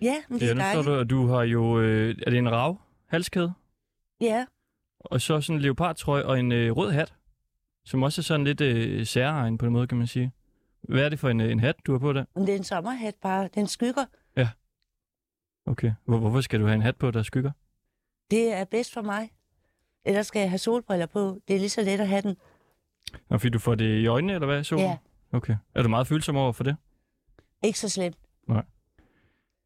ja 0.00 0.14
men 0.28 0.40
det 0.40 0.46
Ja, 0.46 0.50
er 0.50 0.76
nu 0.76 0.82
står 0.82 0.94
du, 0.96 1.02
du 1.04 1.26
har 1.26 1.42
jo, 1.42 1.80
øh, 1.80 2.14
er 2.26 2.30
det 2.30 2.38
en 2.38 2.50
rav 2.52 2.80
halskæde? 3.06 3.52
Ja, 4.20 4.46
Og 5.00 5.20
så 5.20 5.40
sådan 5.40 5.56
en 5.56 5.62
leopardtrøje 5.62 6.24
og 6.24 6.40
en 6.40 6.52
øh, 6.52 6.72
rød 6.76 6.90
hat, 6.92 7.14
som 7.84 8.02
også 8.02 8.20
er 8.20 8.22
sådan 8.22 8.44
lidt 8.46 8.60
øh, 8.60 9.06
særegen 9.06 9.58
på 9.58 9.66
en 9.66 9.72
måde, 9.72 9.86
kan 9.86 9.98
man 9.98 10.06
sige. 10.06 10.32
Hvad 10.82 11.04
er 11.04 11.08
det 11.08 11.18
for 11.18 11.28
en, 11.28 11.40
øh, 11.40 11.52
en 11.52 11.60
hat, 11.60 11.74
du 11.86 11.92
har 11.92 11.98
på 11.98 12.12
der? 12.12 12.24
det 12.36 12.48
er 12.48 12.56
en 12.56 12.64
sommerhat 12.64 13.14
bare. 13.22 13.48
Den 13.54 13.66
skygger. 13.66 14.04
Okay. 15.66 15.92
Hvor, 16.04 16.18
hvorfor 16.18 16.40
skal 16.40 16.60
du 16.60 16.64
have 16.66 16.74
en 16.74 16.82
hat 16.82 16.96
på, 16.96 17.10
der 17.10 17.22
skygger? 17.22 17.50
Det 18.30 18.52
er 18.52 18.64
bedst 18.64 18.92
for 18.92 19.02
mig. 19.02 19.30
Ellers 20.04 20.26
skal 20.26 20.40
jeg 20.40 20.50
have 20.50 20.58
solbriller 20.58 21.06
på. 21.06 21.38
Det 21.48 21.56
er 21.56 21.58
lige 21.60 21.68
så 21.68 21.82
let 21.82 22.00
at 22.00 22.08
have 22.08 22.22
den. 22.22 22.36
Og 23.28 23.40
fordi 23.40 23.50
du 23.50 23.58
får 23.58 23.74
det 23.74 23.98
i 23.98 24.06
øjnene, 24.06 24.32
eller 24.34 24.46
hvad? 24.46 24.64
Solen? 24.64 24.84
Ja, 24.84 24.96
Okay. 25.32 25.56
Er 25.74 25.82
du 25.82 25.88
meget 25.88 26.06
følsom 26.06 26.36
over 26.36 26.52
for 26.52 26.64
det? 26.64 26.76
ikke 27.64 27.78
så 27.78 27.88
slemt. 27.88 28.16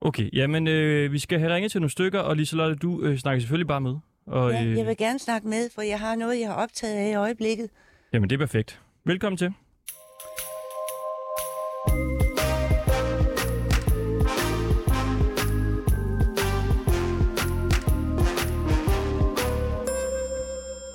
Okay, 0.01 0.31
jamen 0.33 0.67
øh, 0.67 1.13
vi 1.13 1.19
skal 1.19 1.39
have 1.39 1.55
ringet 1.55 1.73
til 1.73 1.81
nogle 1.81 1.91
stykker, 1.91 2.21
og 2.21 2.37
Liselotte, 2.37 2.77
du 2.77 3.03
øh, 3.03 3.19
snakker 3.19 3.41
selvfølgelig 3.41 3.67
bare 3.69 3.81
med. 3.81 3.97
Og, 4.27 4.53
Ja, 4.53 4.65
øh, 4.65 4.77
jeg 4.79 4.87
vil 4.87 4.97
gerne 4.97 5.19
snakke 5.19 5.49
med, 5.49 5.71
for 5.75 5.83
jeg 5.83 6.01
har 6.01 6.17
noget, 6.17 6.41
jeg 6.41 6.49
har 6.49 6.55
optaget 6.55 6.95
af 6.97 7.11
i 7.11 7.15
øjeblikket. 7.15 7.71
Jamen 8.17 8.31
det 8.31 8.37
er 8.37 8.47
perfekt. 8.47 8.83
Velkommen 9.05 9.37
til. 9.37 9.47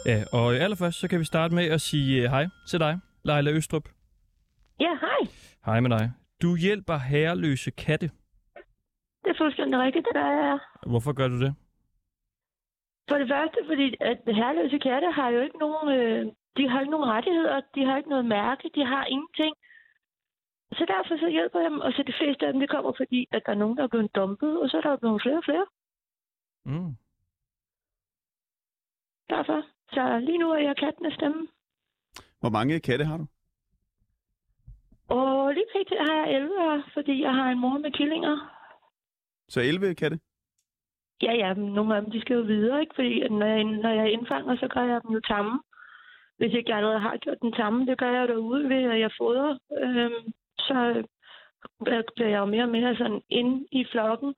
Ja, 0.05 0.23
og 0.33 0.55
allerførst 0.55 0.99
så 0.99 1.07
kan 1.07 1.19
vi 1.19 1.25
starte 1.25 1.55
med 1.55 1.65
at 1.65 1.81
sige 1.81 2.23
øh, 2.23 2.29
hej 2.29 2.47
til 2.67 2.79
dig, 2.79 2.99
Leila 3.25 3.51
Østrup. 3.51 3.89
Ja, 4.79 4.89
hej. 5.01 5.21
Hej 5.65 5.79
med 5.79 5.89
dig. 5.89 6.11
Du 6.41 6.55
hjælper 6.55 6.97
herreløse 6.97 7.71
katte. 7.71 8.09
Det 9.23 9.29
er 9.29 9.37
fuldstændig 9.37 9.79
rigtigt, 9.79 10.05
det 10.07 10.13
gør 10.13 10.31
jeg. 10.31 10.59
Hvorfor 10.87 11.13
gør 11.13 11.27
du 11.27 11.39
det? 11.39 11.55
For 13.09 13.17
det 13.17 13.27
første, 13.29 13.59
fordi 13.67 13.95
at 14.01 14.17
herreløse 14.35 14.77
katte 14.77 15.11
har 15.11 15.29
jo 15.29 15.41
ikke 15.41 15.57
nogen, 15.57 15.99
øh, 15.99 16.31
de 16.58 16.70
har 16.70 16.79
ikke 16.79 16.91
nogen 16.91 17.10
rettigheder, 17.10 17.62
de 17.75 17.86
har 17.86 17.98
ikke 17.98 18.10
noget 18.10 18.25
mærke, 18.25 18.72
de 18.75 18.86
har 18.86 19.05
ingenting. 19.05 19.55
Så 20.72 20.86
derfor 20.93 21.17
så 21.17 21.29
hjælper 21.29 21.60
jeg 21.60 21.72
dem, 21.72 21.79
og 21.79 21.91
så 21.93 22.03
de 22.03 22.13
fleste 22.20 22.48
af 22.48 22.53
dem, 22.53 22.60
det 22.60 22.70
kommer 22.70 22.91
fordi, 22.98 23.27
at 23.31 23.41
der 23.46 23.51
er 23.51 23.62
nogen, 23.63 23.77
der 23.77 23.84
er 23.84 23.88
blevet 23.88 24.15
dumpet, 24.15 24.62
og 24.62 24.70
så 24.70 24.77
er 24.77 24.81
der 24.81 24.98
blevet 24.98 25.22
flere 25.22 25.38
og 25.38 25.43
flere. 25.43 25.65
Mm. 26.65 26.96
Derfor. 29.29 29.62
Så 29.93 30.20
lige 30.20 30.38
nu 30.38 30.51
er 30.51 30.58
jeg 30.58 30.77
kattenes 30.77 31.13
stemme. 31.13 31.48
Hvor 32.39 32.50
mange 32.50 32.79
katte 32.79 33.05
har 33.05 33.17
du? 33.17 33.25
Og 35.10 35.53
lige 35.53 35.65
pt. 35.74 35.93
har 36.00 36.15
jeg 36.15 36.36
11 36.36 36.50
her, 36.60 36.81
fordi 36.93 37.22
jeg 37.22 37.34
har 37.34 37.51
en 37.51 37.60
mor 37.60 37.77
med 37.77 37.91
killinger. 37.91 38.36
Så 39.48 39.62
11 39.62 39.96
katte? 39.96 40.20
Ja, 41.22 41.34
ja, 41.34 41.53
men 41.53 41.74
nogle 41.74 41.96
af 41.96 42.01
dem, 42.01 42.12
de 42.12 42.22
skal 42.22 42.36
jo 42.36 42.41
videre, 42.41 42.81
ikke? 42.81 42.96
Fordi 42.96 43.29
når 43.29 43.46
jeg, 43.46 43.63
når 43.63 43.89
jeg 43.89 44.12
indfanger, 44.12 44.55
så 44.58 44.67
gør 44.67 44.84
jeg 44.84 45.01
dem 45.03 45.12
jo 45.12 45.20
tamme. 45.20 45.60
Hvis 46.41 46.53
ikke 46.53 46.69
jeg 46.69 46.77
allerede 46.77 47.00
har 47.00 47.17
gjort 47.17 47.41
den 47.41 47.53
tamme, 47.53 47.86
det 47.86 47.98
gør 47.98 48.12
jeg 48.12 48.27
derude 48.27 48.69
ved, 48.69 48.91
at 48.91 49.00
jeg 49.00 49.12
fodrer. 49.17 49.57
Øhm, 49.83 50.33
så 50.60 50.77
øh, 50.95 52.03
bliver 52.15 52.29
jeg 52.29 52.39
jo 52.39 52.45
mere 52.45 52.63
og 52.63 52.69
mere 52.69 52.95
sådan 52.95 53.21
inde 53.29 53.67
i 53.71 53.86
flokken. 53.91 54.33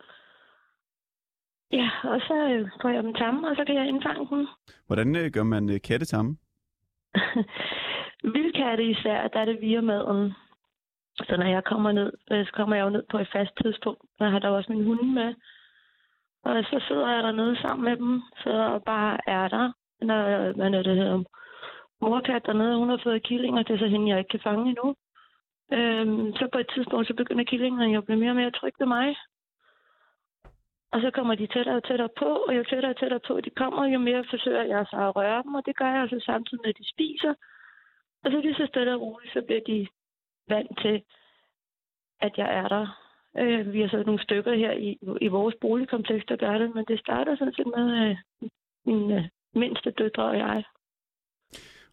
Ja, 1.72 1.90
og 2.04 2.22
så 2.28 2.36
øh, 2.52 2.70
får 2.82 2.90
jeg 2.90 3.04
dem 3.04 3.14
tamme, 3.14 3.50
og 3.50 3.56
så 3.56 3.64
kan 3.66 3.76
jeg 3.76 3.88
indfange 3.88 4.28
dem. 4.30 4.48
Hvordan 4.88 5.16
øh, 5.16 5.32
gør 5.32 5.44
man 5.44 5.70
øh, 5.70 5.82
katte 5.82 6.06
tamme? 6.06 6.38
Vildkatte 8.34 8.84
især, 8.84 9.28
der 9.28 9.40
er 9.40 9.46
det 9.46 9.62
via 9.62 9.82
maden. 9.82 10.34
Så 11.16 11.38
når 11.38 11.46
jeg 11.46 11.64
kommer 11.64 11.92
ned, 11.92 12.12
øh, 12.32 12.46
så 12.46 12.52
kommer 12.54 12.76
jeg 12.76 12.84
jo 12.84 12.90
ned 12.90 13.04
på 13.12 13.18
et 13.18 13.30
fast 13.34 13.52
tidspunkt. 13.64 14.02
Jeg 14.20 14.32
har 14.32 14.40
der 14.40 14.50
også 14.50 14.72
min 14.72 14.86
hunde 14.86 15.14
med. 15.14 15.34
Og 16.44 16.64
så 16.64 16.86
sidder 16.88 17.10
jeg 17.14 17.24
dernede 17.24 17.62
sammen 17.62 17.86
med 17.86 17.98
dem, 17.98 18.22
så 18.44 18.80
bare 18.86 19.18
er 19.28 19.48
der. 19.48 19.72
Når, 20.02 20.52
hvad 20.56 20.74
er 20.74 20.84
det 20.84 20.98
hedder? 20.98 21.24
Morkat 22.04 22.46
dernede, 22.46 22.78
hun 22.78 22.90
har 22.90 23.02
fået 23.04 23.24
killinger, 23.24 23.64
det 23.64 23.74
er 23.74 23.78
så 23.78 23.88
hende, 23.88 24.10
jeg 24.10 24.20
ikke 24.20 24.34
kan 24.36 24.46
fange 24.48 24.70
endnu. 24.70 24.96
Øhm, 25.78 26.34
så 26.40 26.44
på 26.54 26.60
et 26.60 26.70
tidspunkt, 26.74 27.08
så 27.08 27.14
begynder 27.14 27.44
killingerne 27.44 27.94
jo 27.94 27.98
at 27.98 28.06
blive 28.06 28.20
mere 28.20 28.36
og 28.36 28.42
mere 28.42 28.52
trygge 28.52 28.80
ved 28.80 28.88
mig. 28.88 29.16
Og 30.94 31.02
så 31.02 31.12
kommer 31.12 31.36
de 31.36 31.48
tættere 31.48 31.76
og 31.76 31.84
tættere 31.84 32.10
på, 32.22 32.30
og 32.48 32.58
jo 32.58 32.64
tættere 32.64 32.92
og 32.92 33.00
tættere 33.00 33.20
på 33.28 33.42
de 33.42 33.50
kommer, 33.50 33.86
jo 33.86 34.00
mere 34.00 34.24
forsøger 34.30 34.64
jeg 34.64 34.86
så 34.90 34.98
at 35.08 35.16
røre 35.16 35.44
dem, 35.44 35.54
og 35.56 35.66
det 35.66 35.76
gør 35.76 35.90
jeg 35.94 36.02
altså 36.02 36.20
samtidig 36.26 36.62
med, 36.62 36.70
at 36.70 36.78
de 36.78 36.90
spiser. 36.94 37.34
Og 38.24 38.32
så 38.32 38.38
lige 38.42 38.56
så 38.56 38.66
stille 38.66 38.94
og 38.96 39.02
roligt, 39.02 39.34
så 39.34 39.42
bliver 39.42 39.62
de 39.68 39.88
vant 40.48 40.80
til, 40.82 41.04
at 42.22 42.38
jeg 42.38 42.50
er 42.60 42.68
der. 42.68 42.86
Øh, 43.38 43.74
vi 43.74 43.82
har 43.82 43.88
så 43.88 44.04
nogle 44.06 44.24
stykker 44.24 44.54
her 44.54 44.72
i, 44.72 45.00
i 45.22 45.28
vores 45.28 45.56
boligkompleks, 45.62 46.26
der 46.26 46.36
gør 46.36 46.58
det, 46.58 46.76
men 46.76 46.86
det 46.86 47.00
starter 47.00 47.36
sådan 47.36 47.54
set 47.54 47.68
med 47.78 47.88
øh, 48.02 48.16
min 48.86 49.12
øh, 49.12 49.24
mindste 49.56 49.92
døtre 49.92 50.24
og 50.24 50.38
jeg. 50.38 50.64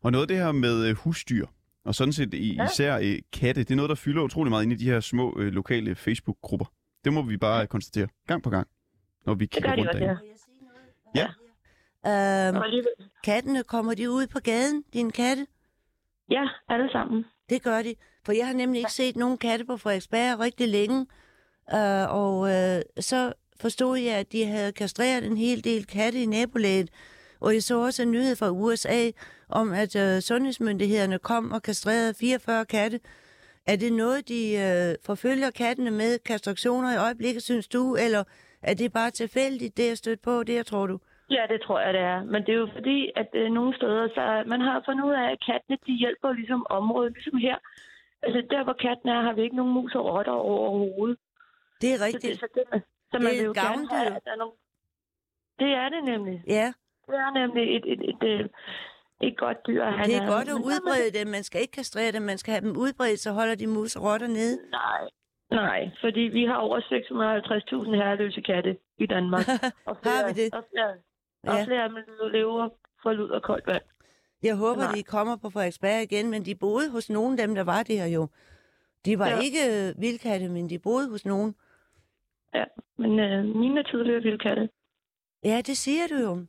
Og 0.03 0.13
noget 0.13 0.23
af 0.25 0.29
det 0.29 0.37
her 0.37 0.53
med 0.53 0.87
øh, 0.89 0.97
husdyr, 0.97 1.47
og 1.85 1.95
sådan 1.95 2.13
set 2.13 2.35
i- 2.35 2.55
Ja. 2.55 2.65
især 2.65 2.99
øh, 2.99 3.19
katte, 3.33 3.61
det 3.65 3.71
er 3.71 3.75
noget, 3.77 3.89
der 3.89 3.95
fylder 3.95 4.23
utrolig 4.23 4.51
meget 4.51 4.63
inde 4.65 4.75
i 4.75 4.79
de 4.79 4.85
her 4.85 5.01
små 5.01 5.35
øh, 5.39 5.53
lokale 5.53 5.95
Facebook-grupper. 5.95 6.67
Det 7.05 7.13
må 7.13 7.23
vi 7.23 7.37
bare 7.37 7.67
konstatere 7.67 8.09
gang 8.27 8.43
på 8.43 8.51
gang, 8.51 8.69
når 9.27 9.35
vi 9.35 9.47
kigger 9.47 9.77
rundt 9.77 9.93
derinde. 9.93 10.19
ja. 11.15 11.27
Ja. 12.07 12.49
Øhm, 12.49 12.63
kattene, 13.25 13.63
kommer 13.65 13.95
de 13.95 14.11
ud 14.11 14.27
på 14.27 14.39
gaden, 14.39 14.85
dine 14.93 15.11
katte? 15.13 15.47
Ja, 16.31 16.45
alle 16.69 16.91
sammen. 16.93 17.25
Det 17.51 17.63
gør 17.63 17.83
de. 17.83 17.95
For 18.25 18.33
jeg 18.33 18.47
har 18.47 18.55
nemlig 18.55 18.79
ikke 18.79 18.93
set 18.93 19.17
nogen 19.17 19.39
katte 19.39 19.65
på 19.65 19.77
Frederiksberg 19.77 20.39
rigtig 20.41 20.69
længe. 20.69 21.07
Øh, 21.75 22.15
og 22.15 22.51
øh, 22.55 22.83
så 23.01 23.33
forstod 23.61 23.97
jeg, 23.99 24.17
at 24.17 24.33
de 24.33 24.45
havde 24.47 24.73
kastreret 24.73 25.25
en 25.27 25.37
hel 25.37 25.65
del 25.65 25.87
katte 25.87 26.23
i 26.23 26.27
nabolaget. 26.27 26.91
Og 27.41 27.55
jeg 27.55 27.63
så 27.63 27.79
også 27.81 28.03
en 28.03 28.11
nyhed 28.11 28.37
fra 28.37 28.51
USA 28.51 29.11
om, 29.53 29.73
at 29.73 29.97
øh, 29.97 30.21
sundhedsmyndighederne 30.21 31.19
kom 31.19 31.53
og 31.53 31.63
kastrerede 31.63 32.15
44 32.21 32.65
katte. 32.65 33.01
Er 33.67 33.77
det 33.77 33.93
noget, 33.93 34.29
de 34.29 34.41
øh, 34.67 34.95
forfølger 35.07 35.51
kattene 35.51 35.91
med 35.91 36.19
kastrationer 36.19 36.93
i 36.95 36.97
øjeblikket, 37.07 37.43
synes 37.43 37.69
du? 37.69 37.97
Eller 38.05 38.25
er 38.63 38.75
det 38.75 38.93
bare 38.93 39.11
tilfældigt, 39.11 39.77
det 39.77 39.91
er 39.91 39.95
stødt 39.95 40.23
på, 40.23 40.43
det 40.43 40.67
tror 40.67 40.87
du? 40.87 40.99
Ja, 41.31 41.43
det 41.53 41.61
tror 41.67 41.81
jeg, 41.81 41.93
det 41.95 42.01
er. 42.01 42.25
Men 42.25 42.43
det 42.47 42.53
er 42.55 42.59
jo 42.59 42.69
fordi, 42.73 43.13
at 43.17 43.29
øh, 43.35 43.51
nogle 43.53 43.77
steder, 43.77 44.09
så 44.09 44.45
man 44.47 44.61
har 44.61 44.83
fundet 44.87 45.05
ud 45.05 45.13
af, 45.13 45.27
at 45.33 45.39
kattene, 45.47 45.77
de 45.87 45.93
hjælper 45.93 46.33
ligesom 46.33 46.67
området, 46.71 47.13
ligesom 47.13 47.39
her. 47.39 47.57
Altså 48.23 48.43
der, 48.51 48.65
hvor 48.65 48.73
katten 48.87 49.09
er, 49.09 49.23
har 49.23 49.33
vi 49.33 49.43
ikke 49.43 49.57
nogen 49.57 49.73
mus 49.73 49.95
og 49.95 50.05
rotter 50.05 50.33
overhovedet. 50.33 51.19
Det 51.81 51.89
er 51.95 51.97
Så, 51.99 52.05
det, 52.07 52.15
rigtigt. 52.15 52.41
så, 52.41 52.47
det, 52.55 52.65
så 53.11 53.17
man 53.19 53.23
Det 53.23 53.29
er 53.29 53.37
vil 53.37 53.45
jo 53.45 53.53
gerne 53.53 53.89
have, 53.91 54.17
at 54.17 54.23
der 54.25 54.33
er 54.33 54.37
nogle... 54.37 54.55
Det 55.59 55.71
er 55.83 55.89
det 55.89 56.03
nemlig. 56.13 56.43
Ja, 56.47 56.73
Det 57.07 57.15
er 57.27 57.31
nemlig 57.41 57.77
et, 57.77 57.85
et, 57.93 58.01
et, 58.11 58.23
et, 58.41 58.51
et 59.21 59.37
godt 59.39 59.57
dyr. 59.67 59.85
have 59.85 60.07
det 60.07 60.15
er 60.15 60.21
nærmest. 60.21 60.35
godt 60.37 60.49
at 60.49 60.55
er 60.55 60.67
udbrede 60.69 61.19
dem. 61.19 61.27
Man 61.27 61.43
skal 61.43 61.61
ikke 61.61 61.73
kastrere 61.73 62.13
dem, 62.13 62.23
man 62.23 62.39
skal 62.39 62.53
have 62.55 62.65
dem 62.67 62.77
udbredt, 62.77 63.21
så 63.21 63.33
holder 63.33 63.55
de 63.55 63.67
mus 63.67 63.97
og 63.97 64.03
rotter 64.05 64.27
nede. 64.27 64.57
Nej, 64.71 65.03
nej, 65.51 65.91
fordi 66.01 66.21
vi 66.21 66.45
har 66.45 66.57
over 66.57 66.79
650.000 66.81 67.97
herreløse 67.97 68.41
katte 68.41 68.77
i 68.99 69.07
Danmark. 69.07 69.47
Og 69.89 69.97
Har 70.03 70.27
vi 70.29 70.33
det? 70.43 70.55
Og 70.55 70.65
flere, 70.73 70.91
og 71.47 71.59
Ja. 71.59 71.65
flere 71.65 71.83
af 71.83 71.89
dem 71.89 71.99
lever 72.33 72.69
for 73.03 73.13
lud 73.13 73.29
og 73.31 73.43
koldt 73.43 73.67
vand. 73.67 73.83
Jeg 74.43 74.57
håber, 74.57 74.83
Nej. 74.83 74.95
de 74.95 75.03
kommer 75.03 75.37
på 75.37 75.51
Frederiksberg 75.51 76.03
igen, 76.03 76.31
men 76.31 76.45
de 76.45 76.55
boede 76.55 76.91
hos 76.91 77.11
nogen 77.11 77.39
af 77.41 77.47
dem, 77.47 77.55
der 77.55 77.65
var 77.65 77.83
der 77.83 78.07
jo. 78.07 78.29
De 79.05 79.19
var 79.19 79.27
Ja. 79.27 79.35
ja. 79.37 79.41
ikke 79.41 79.89
øh, 79.89 80.01
vildkatte, 80.03 80.49
men 80.49 80.71
de 80.71 80.79
boede 80.79 81.11
hos 81.11 81.25
nogen. 81.27 81.55
Ja, 82.55 82.65
men 82.99 83.19
øh, 83.19 83.45
mine 83.45 83.81
er 83.81 83.85
tidligere 83.85 84.23
vildkatte. 84.23 84.69
Ja, 85.45 85.57
det 85.67 85.77
siger 85.77 86.07
du 86.11 86.15
jo. 86.15 86.47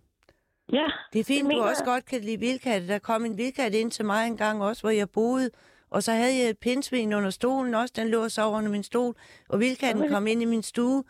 Ja, 0.71 0.87
Det 1.13 1.19
er 1.19 1.23
fint, 1.23 1.49
Det 1.49 1.55
du 1.57 1.61
også 1.63 1.83
jeg. 1.83 1.93
godt 1.93 2.05
kan 2.05 2.21
lide 2.21 2.39
vildkatte. 2.39 2.87
Der 2.87 2.99
kom 2.99 3.25
en 3.25 3.37
vildkat 3.37 3.73
ind 3.73 3.91
til 3.91 4.05
mig 4.05 4.27
en 4.27 4.37
gang 4.37 4.63
også, 4.63 4.81
hvor 4.83 4.89
jeg 4.89 5.09
boede. 5.09 5.49
Og 5.89 6.03
så 6.03 6.11
havde 6.11 6.37
jeg 6.39 6.49
et 6.49 6.57
pindsvin 6.57 7.13
under 7.13 7.29
stolen 7.29 7.73
også. 7.75 7.93
Den 7.97 8.09
lå 8.09 8.29
så 8.29 8.47
under 8.47 8.71
min 8.71 8.83
stol. 8.83 9.15
Og 9.49 9.59
vildkatten 9.59 10.09
kom 10.09 10.27
ind 10.27 10.41
i 10.41 10.45
min 10.45 10.63
stue. 10.63 11.03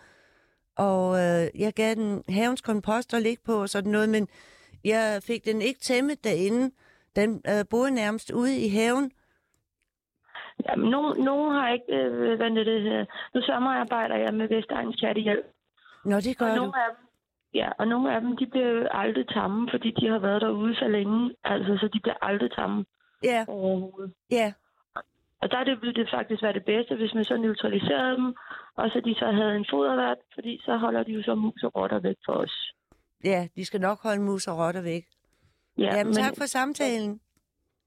Og 0.78 1.16
øh, 1.16 1.48
jeg 1.62 1.74
gav 1.76 1.96
den 1.96 2.24
havens 2.30 2.62
kompost 2.62 3.14
at 3.14 3.22
ligge 3.22 3.44
på 3.46 3.54
og 3.62 3.70
sådan 3.70 3.92
noget. 3.92 4.10
Men 4.10 4.28
jeg 4.84 5.22
fik 5.24 5.46
den 5.46 5.62
ikke 5.62 5.80
tæmmet 5.80 6.24
derinde. 6.24 6.72
Den 7.16 7.42
øh, 7.48 7.66
boede 7.70 7.92
nærmest 7.92 8.32
ude 8.32 8.58
i 8.58 8.70
haven. 8.70 9.12
Jamen, 10.70 10.90
nogen, 10.92 11.24
nogen 11.24 11.52
har 11.56 11.70
ikke, 11.74 11.94
øh, 11.96 12.38
hvad 12.38 12.50
det 12.66 12.82
her. 12.82 13.06
Nu 13.34 13.42
sommerarbejder 13.42 14.16
jeg 14.16 14.34
med 14.34 14.48
Vestegnens 14.48 15.00
Kattehjælp. 15.02 15.46
Nå, 16.06 16.16
det 16.20 16.38
gør 16.38 16.46
Og 16.46 16.52
du. 16.52 16.56
nogle 16.56 16.74
af 16.84 16.90
dem, 16.96 17.06
ja, 17.54 17.70
og 17.80 17.88
nogle 17.88 18.16
af 18.16 18.22
dem, 18.22 18.38
de 18.38 18.46
bliver 18.46 18.90
aldrig 18.90 19.28
tamme, 19.28 19.70
fordi 19.72 19.92
de 19.92 20.08
har 20.08 20.20
været 20.20 20.42
derude 20.42 20.76
så 20.76 20.88
længe. 20.88 21.36
Altså, 21.44 21.78
så 21.82 21.88
de 21.94 22.00
bliver 22.00 22.16
aldrig 22.22 22.52
tamme 22.52 22.86
Ja, 23.24 23.46
overhovedet. 23.48 24.14
ja. 24.32 24.54
Og 25.42 25.52
der 25.52 25.64
det, 25.64 25.82
ville 25.82 25.94
det 26.04 26.10
faktisk 26.14 26.44
være 26.44 26.54
det 26.54 26.66
bedste, 26.66 26.96
hvis 26.96 27.14
man 27.14 27.24
så 27.26 27.38
neutraliserede 27.38 28.16
dem, 28.16 28.34
og 28.76 28.90
så 28.90 29.02
de 29.06 29.16
så 29.20 29.32
havde 29.32 29.56
en 29.56 29.66
fodervært, 29.70 30.18
fordi 30.34 30.62
så 30.66 30.78
holder 30.78 31.04
de 31.04 31.12
jo 31.12 31.24
så 31.24 31.36
mus 31.36 31.64
og 31.64 31.76
rotter 31.76 32.00
væk 32.00 32.16
for 32.26 32.34
os. 32.34 32.74
Ja, 33.24 33.48
de 33.56 33.66
skal 33.66 33.82
nok 33.82 34.00
holde 34.04 34.22
mus 34.22 34.48
og 34.48 34.58
rotter 34.58 34.82
væk. 34.82 35.04
Ja, 35.78 35.84
Ja, 35.84 35.96
Jamen, 35.98 36.06
men 36.08 36.14
tak 36.16 36.34
for 36.38 36.46
samtalen. 36.46 37.20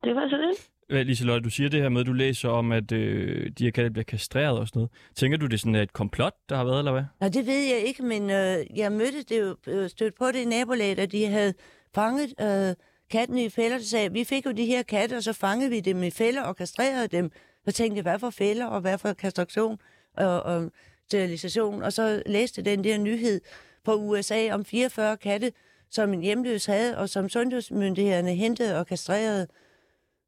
det 0.05 0.15
var 0.17 0.29
så 0.29 0.37
det. 0.37 0.69
Liselotte, 0.89 1.45
du 1.45 1.51
siger 1.51 1.69
det 1.69 1.83
her 1.83 1.89
med, 1.89 2.01
at 2.01 2.07
du 2.07 2.13
læser 2.13 2.49
om, 2.49 2.73
at 2.73 2.93
øh, 2.93 3.51
de 3.59 3.65
her 3.65 3.71
katte 3.71 3.91
bliver 3.91 4.05
kastreret 4.05 4.59
og 4.59 4.69
sådan 4.69 4.79
noget. 4.79 4.91
Tænker 5.15 5.39
du, 5.39 5.47
det 5.47 5.55
er 5.55 5.59
sådan 5.59 5.75
et 5.75 5.93
komplot, 5.93 6.33
der 6.49 6.57
har 6.57 6.65
været, 6.65 6.79
eller 6.79 6.93
hvad? 6.93 7.03
Nej, 7.21 7.29
det 7.29 7.47
ved 7.47 7.61
jeg 7.61 7.79
ikke, 7.87 8.03
men 8.03 8.31
øh, 8.31 8.79
jeg 8.79 8.93
mødte 8.93 9.23
det 9.23 9.41
jo, 9.41 9.57
øh, 9.67 9.91
stødt 9.91 10.15
på 10.19 10.27
det 10.27 10.35
i 10.39 10.45
nabolaget, 10.45 10.99
at 10.99 11.13
de 11.13 11.27
havde 11.27 11.55
fanget 11.95 12.35
øh, 12.41 12.75
kattene 13.11 13.45
i 13.45 13.49
fælder. 13.49 13.79
Så 13.79 13.89
sagde, 13.89 14.13
vi 14.13 14.25
fik 14.25 14.47
jo 14.47 14.53
de 14.53 14.67
her 14.67 14.83
katte, 14.83 15.17
og 15.17 15.23
så 15.23 15.33
fangede 15.33 15.71
vi 15.71 15.81
dem 15.81 16.03
i 16.03 16.11
fælder 16.11 16.43
og 16.43 16.57
kastrerede 16.57 17.09
dem. 17.09 17.31
Så 17.65 17.73
tænkte 17.73 17.97
jeg, 17.97 18.03
hvad 18.03 18.19
for 18.19 18.31
fælder, 18.31 18.67
og 18.67 18.81
hvad 18.81 18.99
for 18.99 19.13
kastration 19.13 19.79
og, 20.17 20.43
og 20.43 20.71
sterilisation. 21.07 21.83
Og 21.83 21.93
så 21.93 22.23
læste 22.27 22.63
den 22.63 22.85
der 22.85 22.99
nyhed 22.99 23.41
på 23.85 23.95
USA 23.95 24.55
om 24.55 24.65
44 24.65 25.17
katte, 25.17 25.53
som 25.91 26.13
en 26.13 26.21
hjemløs 26.21 26.67
havde, 26.67 26.99
og 26.99 27.09
som 27.09 27.29
sundhedsmyndighederne 27.29 28.35
hentede 28.35 28.79
og 28.79 28.87
kastrerede, 28.87 29.47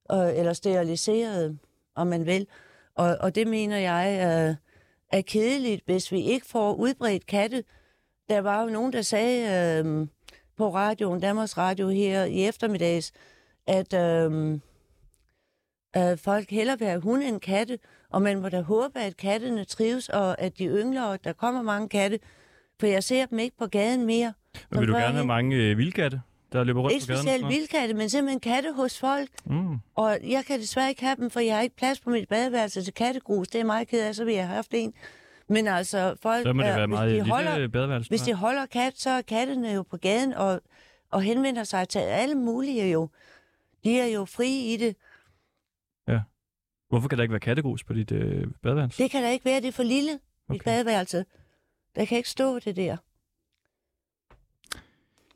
og, 0.09 0.39
eller 0.39 0.53
steriliserede, 0.53 1.59
om 1.95 2.07
man 2.07 2.27
vil. 2.27 2.47
Og, 2.95 3.17
og 3.21 3.35
det 3.35 3.47
mener 3.47 3.79
jeg 3.79 4.19
øh, 4.21 4.57
er 5.19 5.23
kedeligt, 5.23 5.83
hvis 5.85 6.13
vi 6.13 6.21
ikke 6.21 6.47
får 6.47 6.75
udbredt 6.75 7.27
katte. 7.27 7.65
Der 8.29 8.41
var 8.41 8.63
jo 8.63 8.71
nogen, 8.71 8.93
der 8.93 9.03
sagde 9.03 9.83
øh, 9.85 10.07
på 10.57 10.75
radioen, 10.75 11.21
Danmarks 11.21 11.59
Radio 11.59 11.89
her 11.89 12.25
i 12.25 12.45
eftermiddags, 12.45 13.13
at 13.67 13.95
øh, 13.95 14.53
øh, 15.97 16.19
folk 16.19 16.51
hellere 16.51 16.79
vil 16.79 16.89
have 16.89 17.01
hunde 17.01 17.29
end 17.29 17.41
katte, 17.41 17.79
og 18.11 18.23
man 18.23 18.41
må 18.41 18.49
da 18.49 18.61
håbe, 18.61 18.99
at 19.01 19.17
kattene 19.17 19.65
trives, 19.65 20.09
og 20.09 20.41
at 20.41 20.59
de 20.59 20.67
yngler, 20.67 21.03
og 21.03 21.15
at 21.15 21.25
der 21.25 21.33
kommer 21.33 21.63
mange 21.63 21.89
katte, 21.89 22.19
for 22.81 22.87
jeg 22.87 23.05
ser 23.05 23.27
dem 23.27 23.39
ikke 23.39 23.57
på 23.59 23.67
gaden 23.67 24.07
mere. 24.07 24.33
Men 24.71 24.81
vil 24.81 24.89
du 24.89 24.95
gerne 24.95 25.15
have 25.15 25.27
mange 25.27 25.57
øh, 25.57 25.79
vildkatte, 25.79 26.21
der 26.53 26.65
løber 26.65 26.81
rundt 26.81 26.93
Ikke 26.95 27.07
på 27.07 27.13
gaden? 27.13 27.23
specielt 27.23 27.49
vildkatte, 27.49 27.95
men 27.95 28.09
simpelthen 28.11 28.41
katte 28.41 28.73
hos 28.73 28.99
folk. 28.99 29.29
Mm. 29.45 29.77
Og 29.95 30.19
jeg 30.23 30.45
kan 30.45 30.61
desværre 30.61 30.89
ikke 30.89 31.03
have 31.05 31.17
dem, 31.17 31.31
for 31.31 31.41
jeg 31.41 31.55
har 31.57 31.63
ikke 31.63 31.77
plads 31.77 32.01
på 32.01 32.11
mit 32.11 32.29
badeværelse 32.29 32.83
til 32.83 32.95
kattegrus. 32.95 33.49
Det 33.49 33.61
er 33.61 33.65
meget 33.65 33.89
ked 33.89 34.07
af, 34.07 34.15
så 34.15 34.25
vil 34.25 34.35
jeg 34.35 34.47
have 34.47 34.55
haft 34.55 34.75
en. 34.75 34.95
Men 35.49 35.67
altså, 35.67 36.17
folk, 36.23 36.47
Så 36.47 36.53
må 36.53 36.63
det 36.63 36.69
være 36.75 36.87
hvis, 36.87 36.95
meget 36.95 37.25
de 37.25 37.31
holder, 37.31 37.69
badeværelse. 37.69 38.09
hvis 38.09 38.21
de 38.21 38.31
har. 38.31 38.39
holder 38.39 38.67
kat, 38.67 38.99
så 38.99 39.11
er 39.11 39.23
kattene 39.23 39.73
jo 39.73 39.83
på 39.83 39.97
gaden 39.97 40.35
og, 40.35 40.61
og 41.11 41.23
henvender 41.23 41.65
sig 41.65 41.89
til 41.89 41.99
alle 41.99 42.35
mulige 42.35 42.91
jo. 42.93 43.09
De 43.85 44.01
er 44.01 44.07
jo 44.07 44.25
frie 44.25 44.75
i 44.75 44.77
det. 44.77 44.97
Hvorfor 46.89 47.09
kan 47.09 47.19
der 47.19 47.23
ikke 47.25 47.33
være 47.33 47.41
kattegrus 47.41 47.85
på 47.85 47.93
dit 47.93 48.13
øh, 48.13 48.47
badeværelse? 48.63 49.03
Det 49.03 49.11
kan 49.11 49.23
da 49.23 49.31
ikke 49.31 49.45
være, 49.45 49.61
det 49.61 49.69
er 49.69 49.73
for 49.73 49.83
lille, 49.83 50.11
okay. 50.13 50.21
mit 50.49 50.65
badeværelse. 50.65 51.25
Der 51.97 52.05
kan 52.05 52.17
ikke 52.17 52.29
stå 52.31 52.59
det 52.59 52.77
der. 52.77 52.97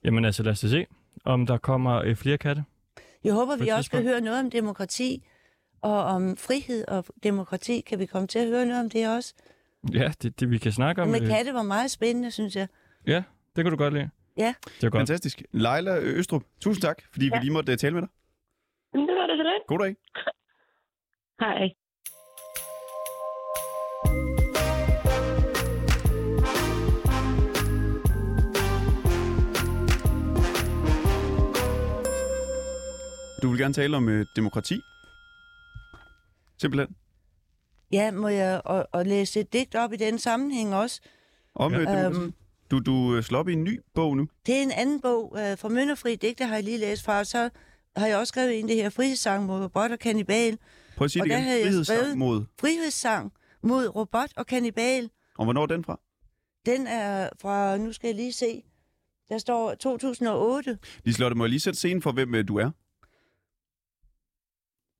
Jamen 0.04 0.24
altså, 0.24 0.42
lad 0.42 0.52
os 0.52 0.58
se, 0.58 0.86
om 1.24 1.46
der 1.46 1.58
kommer 1.58 2.02
øh, 2.04 2.16
flere 2.16 2.38
katte. 2.38 2.64
Jeg 3.24 3.32
håber, 3.34 3.56
vi 3.56 3.68
også 3.68 3.90
kan 3.90 4.02
høre 4.02 4.20
noget 4.20 4.40
om 4.40 4.50
demokrati, 4.50 5.26
og 5.82 6.04
om 6.04 6.36
frihed 6.36 6.88
og 6.88 7.04
demokrati. 7.22 7.80
Kan 7.80 7.98
vi 7.98 8.06
komme 8.06 8.28
til 8.28 8.38
at 8.38 8.46
høre 8.48 8.66
noget 8.66 8.80
om 8.84 8.90
det 8.90 9.16
også? 9.16 9.34
Ja, 9.92 10.12
det, 10.22 10.40
det 10.40 10.50
vi 10.50 10.58
kan 10.58 10.72
snakke 10.72 11.02
om. 11.02 11.08
Med 11.08 11.22
Øh, 11.22 11.28
katte 11.28 11.54
var 11.54 11.62
meget 11.62 11.90
spændende, 11.90 12.30
synes 12.30 12.56
jeg. 12.56 12.68
ja, 13.06 13.22
det 13.56 13.64
kan 13.64 13.70
du 13.70 13.76
godt 13.76 13.94
lide. 13.94 14.10
Ja. 14.36 14.54
Det 14.64 14.84
er 14.86 14.90
godt. 14.90 15.00
Fantastisk. 15.00 15.42
Leila 15.52 15.98
Østrup, 15.98 16.42
tusind 16.60 16.82
tak, 16.82 17.02
fordi 17.12 17.26
ja. 17.28 17.38
Vi 17.38 17.44
lige 17.44 17.52
måtte 17.52 17.72
uh, 17.72 17.76
tale 17.76 17.94
med 17.94 18.02
dig. 18.02 18.10
Men 18.92 19.02
det 19.08 19.14
var 19.16 19.26
det 19.26 19.36
så 19.38 19.42
det. 19.42 19.66
God 19.66 19.78
dag. 19.78 19.96
Hej. 21.40 21.68
Du 33.42 33.48
vil 33.50 33.58
gerne 33.58 33.74
tale 33.74 33.96
om 33.96 34.08
uh, 34.08 34.22
demokrati? 34.36 34.80
Simpelthen. 36.60 36.96
Ja, 37.92 38.10
må 38.10 38.28
jeg 38.28 38.60
og, 38.64 38.88
og 38.92 39.06
læse 39.06 39.40
et 39.40 39.52
digt 39.52 39.74
op 39.74 39.92
i 39.92 39.96
den 39.96 40.18
sammenhæng 40.18 40.74
også? 40.74 41.00
Om 41.54 41.72
Ja. 41.72 41.78
demokrati. 41.78 42.20
Øhm, 42.20 42.34
Du, 42.70 42.78
du 42.78 43.16
øh, 43.16 43.22
slår 43.22 43.38
op 43.38 43.48
i 43.48 43.52
en 43.52 43.64
ny 43.64 43.80
bog 43.94 44.16
nu. 44.16 44.28
det 44.46 44.58
er 44.58 44.62
en 44.62 44.70
anden 44.72 45.00
bog 45.00 45.36
øh, 45.38 45.58
fra 45.58 45.68
Mønderfri 45.68 46.16
Digte, 46.16 46.44
har 46.44 46.54
jeg 46.54 46.64
lige 46.64 46.78
læst 46.78 47.04
fra, 47.04 47.18
og 47.18 47.26
så 47.26 47.50
har 47.96 48.06
jeg 48.06 48.16
også 48.18 48.28
skrevet 48.30 48.58
en, 48.58 48.68
det 48.68 48.76
her 48.76 48.90
frihedssang 48.90 49.46
mod 49.46 49.62
robot 49.62 49.90
og 49.90 49.98
kannibal. 49.98 50.58
Prøv 50.96 51.04
at 51.04 51.10
sige 51.10 51.22
Og 51.22 51.28
det 51.28 51.34
igen. 51.34 51.44
Frihedssang 51.66 52.18
mod. 52.18 52.44
Frihedssang 52.60 53.32
mod 53.62 53.86
robot 53.96 54.30
og 54.36 54.46
kannibal. 54.46 55.10
Og 55.38 55.44
hvornår 55.44 55.62
er 55.62 55.66
den 55.66 55.84
fra? 55.84 56.00
Den 56.66 56.86
er 56.86 57.28
fra, 57.42 57.76
nu 57.76 57.92
skal 57.92 58.08
jeg 58.08 58.16
lige 58.16 58.32
se, 58.32 58.62
der 59.28 59.38
står 59.38 59.74
2008. 59.74 60.78
Liselotte, 61.04 61.36
må 61.36 61.44
jeg 61.44 61.50
lige 61.50 61.60
sætte 61.60 61.76
scenen 61.78 62.02
for, 62.02 62.12
hvem 62.12 62.34
øh, 62.34 62.48
du 62.48 62.56
er? 62.56 62.70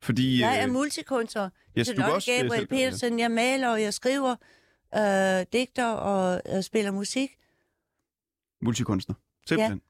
Fordi... 0.03 0.41
Jeg 0.41 0.59
er 0.59 0.67
øh, 0.67 0.73
multikunstner. 0.73 1.51
yes, 1.79 1.89
også, 1.89 2.33
øh, 2.33 2.43
Gabriel. 2.43 2.67
Petersen. 2.67 3.19
Jeg 3.19 3.31
maler, 3.31 3.69
og 3.69 3.83
jeg 3.83 3.95
skriver, 3.95 4.37
øh, 4.95 5.47
digter 5.53 5.87
og 5.87 6.43
øh, 6.57 6.63
spiller 6.63 6.91
musik. 6.91 7.31
Multikunstner. 8.63 9.15
Simpelthen. 9.47 9.81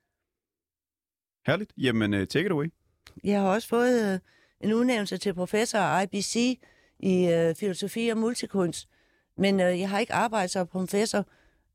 Herligt. 1.47 1.73
Jamen, 1.77 2.15
uh, 2.15 2.21
take 2.27 2.47
it 2.47 2.53
away. 2.53 2.67
Jeg 3.25 3.41
har 3.41 3.49
også 3.49 3.69
fået 3.69 4.13
øh, 4.13 4.19
en 4.61 4.73
udnævnelse 4.73 5.19
til 5.19 5.35
professor 5.35 5.79
af 5.79 6.03
IBC 6.07 6.61
i 6.99 7.27
øh, 7.27 7.55
filosofi 7.55 8.09
og 8.09 8.19
multikunst. 8.19 8.89
Men 9.37 9.61
øh, 9.61 9.81
jeg 9.81 9.89
har 9.91 9.99
ikke 9.99 10.15
arbejdet 10.15 10.51
som 10.51 10.67
professor. 10.67 11.19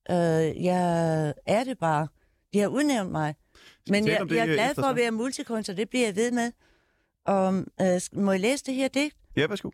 Øh, 0.10 0.64
jeg 0.64 1.34
er 1.46 1.64
det 1.64 1.78
bare. 1.78 2.08
De 2.54 2.60
har 2.60 2.68
udnævnt 2.68 3.12
mig. 3.12 3.36
Men 3.90 4.08
jeg, 4.08 4.20
det, 4.30 4.36
jeg 4.36 4.40
er 4.40 4.48
øh, 4.48 4.54
glad 4.54 4.76
for 4.76 4.84
at 4.84 4.96
være 4.96 5.12
multikunstner. 5.12 5.76
Det 5.76 5.90
bliver 5.90 6.06
jeg 6.06 6.16
ved 6.16 6.32
med. 6.32 6.52
Og, 7.26 7.54
øh, 7.82 8.02
må 8.14 8.32
jeg 8.32 8.42
læse 8.42 8.66
det 8.66 8.74
her 8.74 8.88
digt? 8.88 9.16
Ja, 9.36 9.48
værsgo. 9.48 9.70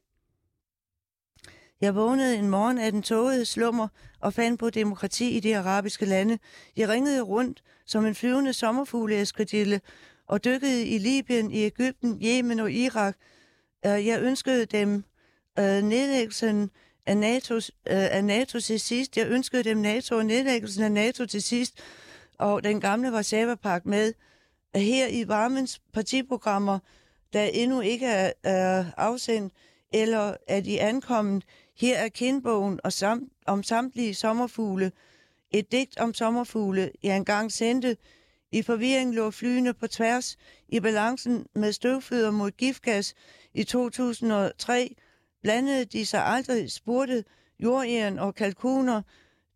Jeg 1.81 1.95
vågnede 1.95 2.37
en 2.37 2.49
morgen 2.49 2.77
af 2.77 2.91
den 2.91 3.01
tågede 3.01 3.45
slummer 3.45 3.87
og 4.19 4.33
fandt 4.33 4.59
på 4.59 4.69
demokrati 4.69 5.29
i 5.29 5.39
de 5.39 5.57
arabiske 5.57 6.05
lande. 6.05 6.39
Jeg 6.77 6.89
ringede 6.89 7.21
rundt 7.21 7.63
som 7.85 8.05
en 8.05 8.15
flyvende 8.15 8.53
sommerfugleeskadille 8.53 9.81
og 10.27 10.43
dykkede 10.45 10.85
i 10.85 10.97
Libyen, 10.97 11.51
i 11.51 11.57
Ægypten, 11.57 12.21
Yemen 12.25 12.59
og 12.59 12.71
Irak. 12.71 13.15
Øh, 13.85 14.05
Jeg 14.07 14.21
ønskede 14.21 14.65
dem 14.65 15.03
øh, 15.59 15.81
nedlæggelsen 15.81 16.71
af 17.05 17.17
NATO, 17.17 17.55
øh, 17.55 17.61
af 17.85 18.23
NATO 18.23 18.59
til 18.59 18.79
sidst. 18.79 19.17
Jeg 19.17 19.27
ønskede 19.27 19.63
dem 19.63 19.77
NATO 19.77 20.15
og 20.15 20.25
nedlæggelsen 20.25 20.83
af 20.83 20.91
NATO 20.91 21.25
til 21.25 21.41
sidst. 21.41 21.79
Og 22.37 22.63
den 22.63 22.81
gamle 22.81 23.11
Varsava-pagt 23.11 23.85
med. 23.85 24.13
Her 24.75 25.07
i 25.07 25.27
Varmens 25.27 25.81
partiprogrammer, 25.93 26.79
der 27.33 27.43
endnu 27.43 27.81
ikke 27.81 28.05
er, 28.05 28.31
er 28.43 28.85
afsendt, 28.97 29.53
eller 29.93 30.35
er 30.47 30.61
de 30.61 30.81
ankommet, 30.81 31.43
her 31.77 31.97
er 31.97 32.09
kindbogen 32.09 32.79
og 32.83 32.93
sam, 32.93 33.29
om 33.45 33.63
samtlige 33.63 34.13
sommerfugle. 34.13 34.91
Et 35.51 35.71
digt 35.71 35.97
om 35.97 36.13
sommerfugle, 36.13 36.91
jeg 37.03 37.17
engang 37.17 37.51
sendte. 37.51 37.97
I 38.51 38.61
forvirring 38.61 39.15
lå 39.15 39.31
flyene 39.31 39.73
på 39.73 39.87
tværs 39.87 40.37
i 40.69 40.79
balancen 40.79 41.45
med 41.55 41.71
støvfødder 41.73 42.31
mod 42.31 42.51
giftgas. 42.51 43.13
I 43.53 43.63
2003 43.63 44.95
blandede 45.41 45.85
de 45.85 46.05
sig 46.05 46.25
aldrig, 46.25 46.71
spurgte 46.71 47.23
jordæren 47.59 48.19
og 48.19 48.35
kalkuner. 48.35 49.01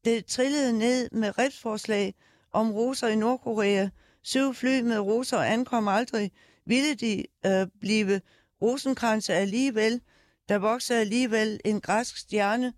Det 0.05 0.25
trillede 0.25 0.77
ned 0.77 1.09
med 1.11 1.37
retsforslag 1.37 2.13
om 2.51 2.71
roser 2.71 3.07
i 3.07 3.15
Nordkorea. 3.15 3.89
Syv 4.23 4.53
fly 4.53 4.81
med 4.81 4.99
roser 4.99 5.37
ankom 5.37 5.87
aldrig. 5.87 6.31
Ville 6.65 6.95
de 6.95 7.25
øh, 7.45 7.67
blive 7.79 8.21
rosenkranse 8.61 9.33
alligevel? 9.33 10.01
Der 10.49 10.57
voksede 10.57 10.99
alligevel 10.99 11.59
en 11.65 11.81
græsk 11.81 12.17
stjerne 12.17 12.73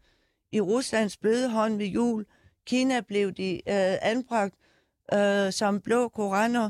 i 0.52 0.62
Ruslands 0.62 1.18
bødehånd 1.18 1.78
ved 1.78 1.86
jul. 1.86 2.26
Kina 2.66 3.02
blev 3.02 3.32
de 3.32 3.54
øh, 3.54 3.98
anbragt 4.02 4.56
øh, 5.14 5.54
som 5.54 5.82
blå 5.82 6.08
koraner 6.08 6.70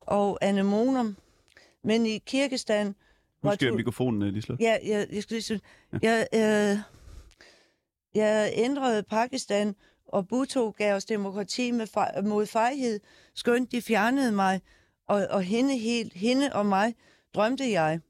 og 0.00 0.38
anemoner. 0.40 1.12
Men 1.84 2.06
i 2.06 2.18
Kirkestan... 2.18 2.94
Husk 3.42 3.60
tu- 3.62 3.74
mikrofonen, 3.74 4.22
øh, 4.22 4.32
Liselotte. 4.32 4.64
Ja, 4.64 4.76
jeg, 4.86 5.06
jeg 5.12 5.22
skal 5.22 5.34
lige 5.34 5.42
sige, 5.42 5.60
jeg, 6.02 6.26
øh, 6.34 6.78
jeg 8.14 8.52
ændrede 8.54 9.02
Pakistan, 9.02 9.74
og 10.06 10.28
Bhutto 10.28 10.70
gav 10.70 10.94
os 10.94 11.04
demokrati 11.04 11.70
med 11.70 12.22
mod 12.22 12.46
fejhed, 12.46 13.00
skønt 13.34 13.72
de 13.72 13.82
fjernede 13.82 14.32
mig, 14.32 14.60
og, 15.08 15.26
og 15.30 15.42
hende 15.42 15.78
helt, 15.78 16.12
hende 16.12 16.52
og 16.52 16.66
mig, 16.66 16.94
drømte 17.34 17.70
jeg. 17.70 18.00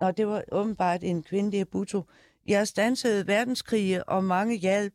Og 0.00 0.16
det 0.16 0.26
var 0.26 0.44
åbenbart 0.52 1.02
en 1.02 1.22
kvindelig 1.22 1.68
buto. 1.68 2.02
Jeg 2.46 2.68
stansede 2.68 3.26
verdenskrige 3.26 4.08
og 4.08 4.24
mange 4.24 4.56
hjælp, 4.56 4.94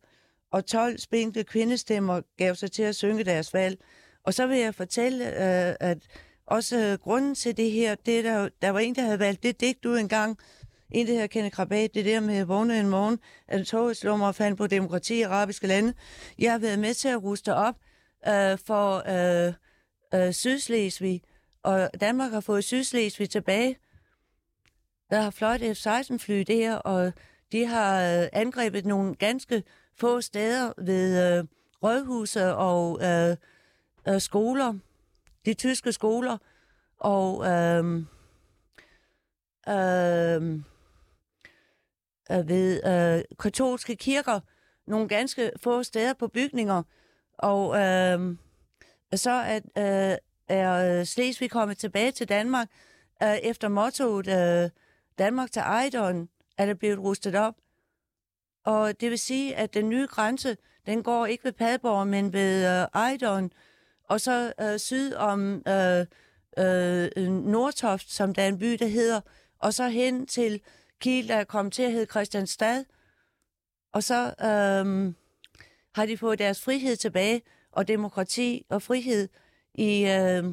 og 0.52 0.66
12 0.66 0.98
spinkle 0.98 1.44
kvindestemmer 1.44 2.22
gav 2.38 2.56
sig 2.56 2.72
til 2.72 2.84
at 2.84 2.96
synge 2.96 3.24
deres 3.24 3.54
valg. 3.54 3.80
Og 4.24 4.34
så 4.34 4.48
vil 4.48 4.60
jeg 4.60 4.76
fortælle, 4.76 5.28
øh, 5.28 5.76
at 5.80 5.98
også 6.46 6.98
grunden 7.02 7.36
til 7.36 7.58
det 7.58 7.72
her, 7.72 7.96
det 7.96 8.24
der, 8.24 8.50
der 8.62 8.70
var 8.70 8.80
en, 8.80 8.96
der 8.96 9.02
havde 9.02 9.20
valgt 9.20 9.44
det 9.44 9.62
digt 9.62 9.86
ud 9.86 9.98
engang, 9.98 10.40
en, 10.92 11.08
der 11.08 11.14
hedder 11.14 11.28
Kenneth 11.28 11.56
Krabat, 11.56 11.94
det 11.94 12.06
der 12.06 12.20
med 12.20 12.38
at 12.38 12.48
vågne 12.48 12.80
en 12.80 12.90
morgen, 12.90 13.20
at 13.48 13.66
toget 13.66 13.98
slår 13.98 14.18
mig 14.18 14.28
og 14.28 14.36
fandt 14.36 14.58
på 14.58 14.68
demokrati 14.68 15.20
i 15.20 15.22
arabiske 15.22 15.68
lande. 15.68 15.94
Jeg 16.40 16.52
har 16.52 16.60
været 16.60 16.80
med 16.80 16.94
til 16.94 17.08
at 17.08 17.24
ruste 17.24 17.56
op 17.56 17.76
øh, 18.28 18.58
for 18.66 19.04
øh, 19.48 19.54
øh, 20.14 20.32
Sydslesvig, 20.34 21.22
og 21.64 21.90
Danmark 22.02 22.32
har 22.32 22.40
fået 22.40 22.64
Sydslesvig 22.64 23.30
tilbage. 23.30 23.78
Der 25.10 25.22
har 25.22 25.32
fløjt 25.32 25.62
F-16-fly 25.62 26.44
der, 26.48 26.76
og 26.76 27.14
de 27.52 27.66
har 27.66 28.22
øh, 28.22 28.28
angrebet 28.34 28.86
nogle 28.86 29.16
ganske 29.16 29.64
få 29.96 30.22
steder 30.22 30.74
ved 30.78 31.38
øh, 31.38 31.46
rådhuse 31.84 32.54
og 32.56 33.00
øh, 33.04 33.38
øh, 34.08 34.22
skoler, 34.22 34.74
de 35.46 35.54
tyske 35.54 35.92
skoler, 35.92 36.38
og 37.00 37.46
øh, 37.46 37.86
øh, 39.70 40.60
øh, 42.32 42.48
ved 42.48 42.82
øh, 42.86 43.24
katolske 43.40 43.96
kirker, 43.96 44.40
nogle 44.88 45.08
ganske 45.08 45.52
få 45.58 45.84
steder 45.84 46.14
på 46.14 46.28
bygninger, 46.28 46.84
og 47.38 47.78
øh, 47.78 48.36
så 49.18 49.44
at, 49.46 49.64
øh, 49.78 50.18
er 50.48 51.00
øh, 51.00 51.06
Slesvig 51.06 51.52
kommet 51.52 51.78
tilbage 51.78 52.12
til 52.12 52.30
Danmark 52.30 52.68
øh, 53.24 53.36
efter 53.36 53.68
mottoet 53.68 54.28
øh, 54.28 54.70
Danmark 55.20 55.52
til 55.52 55.60
Ejderen, 55.60 56.30
er 56.58 56.66
det 56.66 56.80
blevet 56.80 57.00
rustet 57.00 57.36
op. 57.36 57.56
Og 58.66 59.02
det 59.02 59.10
vil 59.10 59.20
sige, 59.20 59.56
at 59.56 59.74
den 59.74 59.90
nye 59.90 60.08
grænse, 60.08 60.58
den 60.86 61.04
går 61.04 61.26
ikke 61.26 61.44
ved 61.44 61.52
Padborg, 61.52 62.08
men 62.08 62.34
ved 62.34 62.82
øh, 62.82 62.88
Ejderen, 62.94 63.52
og 64.04 64.22
så 64.22 64.54
øh, 64.62 64.80
syd 64.80 65.14
om 65.14 65.64
øh, 65.68 66.06
øh, 66.58 67.28
Nordtoft, 67.28 68.12
som 68.12 68.34
der 68.34 68.44
er 68.44 68.48
en 68.48 68.60
by, 68.60 68.74
der 68.74 68.88
hedder, 68.88 69.22
og 69.60 69.74
så 69.74 69.88
hen 69.88 70.28
til 70.28 70.62
Kiel, 71.00 71.28
der 71.28 71.36
er 71.36 71.44
kommet 71.44 71.74
til 71.74 71.84
at 71.84 71.92
hedde 71.92 72.12
Christianstad. 72.12 72.86
Og 73.94 74.04
så 74.04 74.26
øh, 74.26 75.14
har 75.96 76.06
de 76.06 76.18
fået 76.18 76.40
deres 76.40 76.62
frihed 76.62 76.96
tilbage, 76.96 77.42
og 77.72 77.88
demokrati 77.88 78.66
og 78.70 78.82
frihed 78.82 79.30
i 79.76 80.06
øh, 80.06 80.44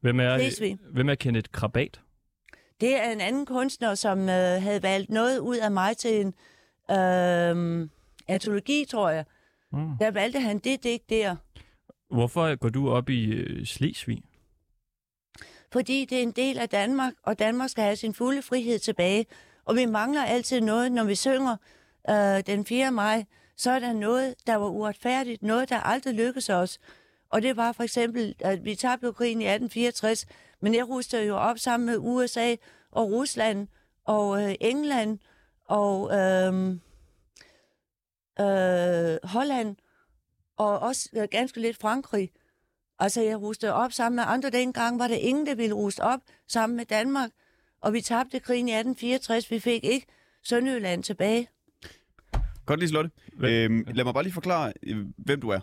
Hvem 0.00 0.20
er, 0.20 0.38
Slesvig. 0.38 0.78
hvem 0.92 1.08
er 1.08 1.14
Kenneth 1.14 1.50
Krabat? 1.50 2.00
Det 2.80 2.96
er 2.96 3.10
en 3.10 3.20
anden 3.20 3.46
kunstner, 3.46 3.94
som 3.94 4.18
øh, 4.20 4.62
havde 4.62 4.82
valgt 4.82 5.10
noget 5.10 5.38
ud 5.38 5.56
af 5.56 5.70
mig 5.70 5.96
til 5.96 6.20
en 6.20 6.34
øh, 6.90 7.88
antologi, 8.28 8.84
tror 8.84 9.10
jeg. 9.10 9.24
Mm. 9.72 9.98
Der 10.00 10.10
valgte 10.10 10.40
han 10.40 10.58
det 10.58 10.84
digt 10.84 11.10
der. 11.10 11.36
Hvorfor 12.10 12.56
går 12.56 12.68
du 12.68 12.90
op 12.90 13.08
i 13.08 13.24
øh, 13.24 13.66
Slesvig? 13.66 14.22
Fordi 15.72 16.04
det 16.04 16.18
er 16.18 16.22
en 16.22 16.30
del 16.30 16.58
af 16.58 16.68
Danmark, 16.68 17.12
og 17.22 17.38
Danmark 17.38 17.70
skal 17.70 17.84
have 17.84 17.96
sin 17.96 18.14
fulde 18.14 18.42
frihed 18.42 18.78
tilbage. 18.78 19.26
Og 19.64 19.76
vi 19.76 19.86
mangler 19.86 20.24
altid 20.24 20.60
noget, 20.60 20.92
når 20.92 21.04
vi 21.04 21.14
synger 21.14 21.56
øh, 22.10 22.42
den 22.46 22.64
4. 22.66 22.90
maj, 22.92 23.24
så 23.56 23.70
er 23.70 23.78
der 23.78 23.92
noget, 23.92 24.34
der 24.46 24.54
var 24.54 24.68
uretfærdigt, 24.68 25.42
noget, 25.42 25.68
der 25.68 25.80
aldrig 25.80 26.14
lykkedes 26.14 26.50
os. 26.50 26.78
Og 27.30 27.42
det 27.42 27.56
var 27.56 27.72
for 27.72 27.82
eksempel, 27.82 28.34
at 28.40 28.64
vi 28.64 28.74
tabte 28.74 29.12
krigen 29.12 29.40
i 29.40 29.44
1864, 29.44 30.26
men 30.60 30.74
jeg 30.74 30.88
rustede 30.88 31.24
jo 31.24 31.36
op 31.36 31.58
sammen 31.58 31.86
med 31.86 31.96
USA 31.98 32.56
og 32.90 33.10
Rusland 33.10 33.68
og 34.04 34.42
øh, 34.42 34.54
England 34.60 35.18
og 35.64 36.14
øh, 36.14 36.70
øh, 38.40 39.18
Holland 39.24 39.76
og 40.56 40.78
også 40.78 41.08
øh, 41.16 41.28
ganske 41.30 41.60
lidt 41.60 41.76
Frankrig. 41.76 42.32
Altså, 42.98 43.22
jeg 43.22 43.40
rustede 43.40 43.72
op 43.72 43.92
sammen 43.92 44.16
med 44.16 44.24
andre. 44.26 44.50
Dengang 44.50 44.98
var 44.98 45.08
der 45.08 45.14
ingen, 45.14 45.46
der 45.46 45.54
ville 45.54 45.74
ruste 45.74 46.00
op 46.00 46.20
sammen 46.48 46.76
med 46.76 46.84
Danmark. 46.84 47.30
Og 47.80 47.92
vi 47.92 48.00
tabte 48.00 48.40
krigen 48.40 48.68
i 48.68 48.72
1864. 48.72 49.50
Vi 49.50 49.60
fik 49.60 49.84
ikke 49.84 50.06
Sønderjylland 50.42 51.02
tilbage. 51.02 51.48
Godt, 52.66 52.80
Liselotte. 52.80 53.10
Hvem- 53.32 53.72
Øhm, 53.72 53.84
lad 53.94 54.04
mig 54.04 54.14
bare 54.14 54.22
lige 54.22 54.32
forklare, 54.32 54.72
øh, 54.82 55.06
hvem 55.16 55.40
du 55.40 55.48
er. 55.48 55.60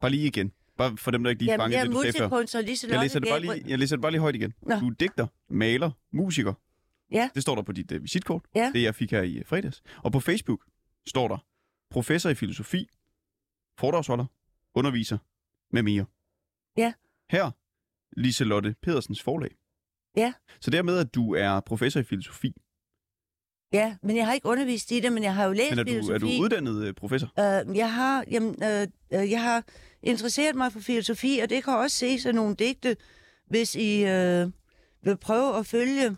Bare 0.00 0.10
lige 0.10 0.26
igen. 0.26 0.52
Bare 0.76 0.96
for 0.96 1.10
dem, 1.10 1.22
der 1.24 1.30
ikke 1.30 1.42
lige 1.42 1.52
Jamen, 1.52 1.62
fangede 1.62 1.78
jeg 1.78 1.80
er 1.80 1.84
det, 1.88 1.94
du 1.94 2.00
sagde 2.00 2.12
før. 2.18 2.60
lige 2.62 2.92
Jeg 2.92 3.00
læser, 3.02 3.18
det 3.20 3.28
bare 3.28 3.40
lige, 3.40 3.64
jeg 3.70 3.78
læser 3.78 3.96
det 3.96 4.02
bare 4.02 4.10
lige 4.12 4.20
højt 4.20 4.34
igen. 4.34 4.52
Nå. 4.62 4.74
Du 4.80 4.88
er 4.88 4.94
digter, 4.94 5.26
maler, 5.50 5.90
musiker, 6.12 6.52
Ja. 7.12 7.30
Det 7.34 7.42
står 7.42 7.54
der 7.54 7.62
på 7.62 7.72
dit 7.72 7.92
uh, 7.92 8.02
visitkort. 8.02 8.42
Ja. 8.54 8.70
Det 8.74 8.82
jeg 8.82 8.94
fik 8.94 9.10
her 9.10 9.22
i 9.22 9.38
uh, 9.38 9.46
fredags. 9.46 9.82
Og 9.96 10.12
på 10.12 10.20
Facebook 10.20 10.64
står 11.08 11.28
der 11.28 11.38
professor 11.90 12.30
i 12.30 12.34
filosofi, 12.34 12.88
foredragsholder, 13.78 14.26
underviser 14.74 15.18
med 15.72 15.82
mere. 15.82 16.04
Ja. 16.76 16.92
Her 17.30 17.50
Liselotte 18.20 18.74
Pedersens 18.82 19.22
forlag. 19.22 19.50
Ja. 20.16 20.32
Så 20.60 20.70
dermed, 20.70 20.98
at 20.98 21.14
du 21.14 21.34
er 21.34 21.60
professor 21.60 22.00
i 22.00 22.04
filosofi, 22.04 22.52
Ja, 23.72 23.96
men 24.02 24.16
jeg 24.16 24.26
har 24.26 24.32
ikke 24.34 24.46
undervist 24.48 24.90
i 24.90 25.00
det, 25.00 25.12
men 25.12 25.22
jeg 25.22 25.34
har 25.34 25.44
jo 25.46 25.52
læst 25.52 25.70
men 25.70 25.78
er 25.78 25.82
du, 25.84 25.90
filosofi. 25.90 26.14
er 26.14 26.18
du 26.38 26.42
uddannet 26.44 26.88
uh, 26.88 26.94
professor? 26.94 27.26
Øh, 27.38 27.76
jeg, 27.76 27.92
har, 27.94 28.24
jamen, 28.30 28.62
øh, 28.62 28.86
øh, 29.14 29.30
jeg 29.30 29.42
har 29.42 29.64
interesseret 30.02 30.54
mig 30.56 30.72
for 30.72 30.80
filosofi, 30.80 31.40
og 31.42 31.50
det 31.50 31.64
kan 31.64 31.72
også 31.74 31.96
ses 31.96 32.26
af 32.26 32.34
nogle 32.34 32.54
digte, 32.54 32.96
hvis 33.46 33.74
I 33.74 34.04
øh, 34.04 34.46
vil 35.02 35.16
prøve 35.16 35.56
at 35.58 35.66
følge 35.66 36.16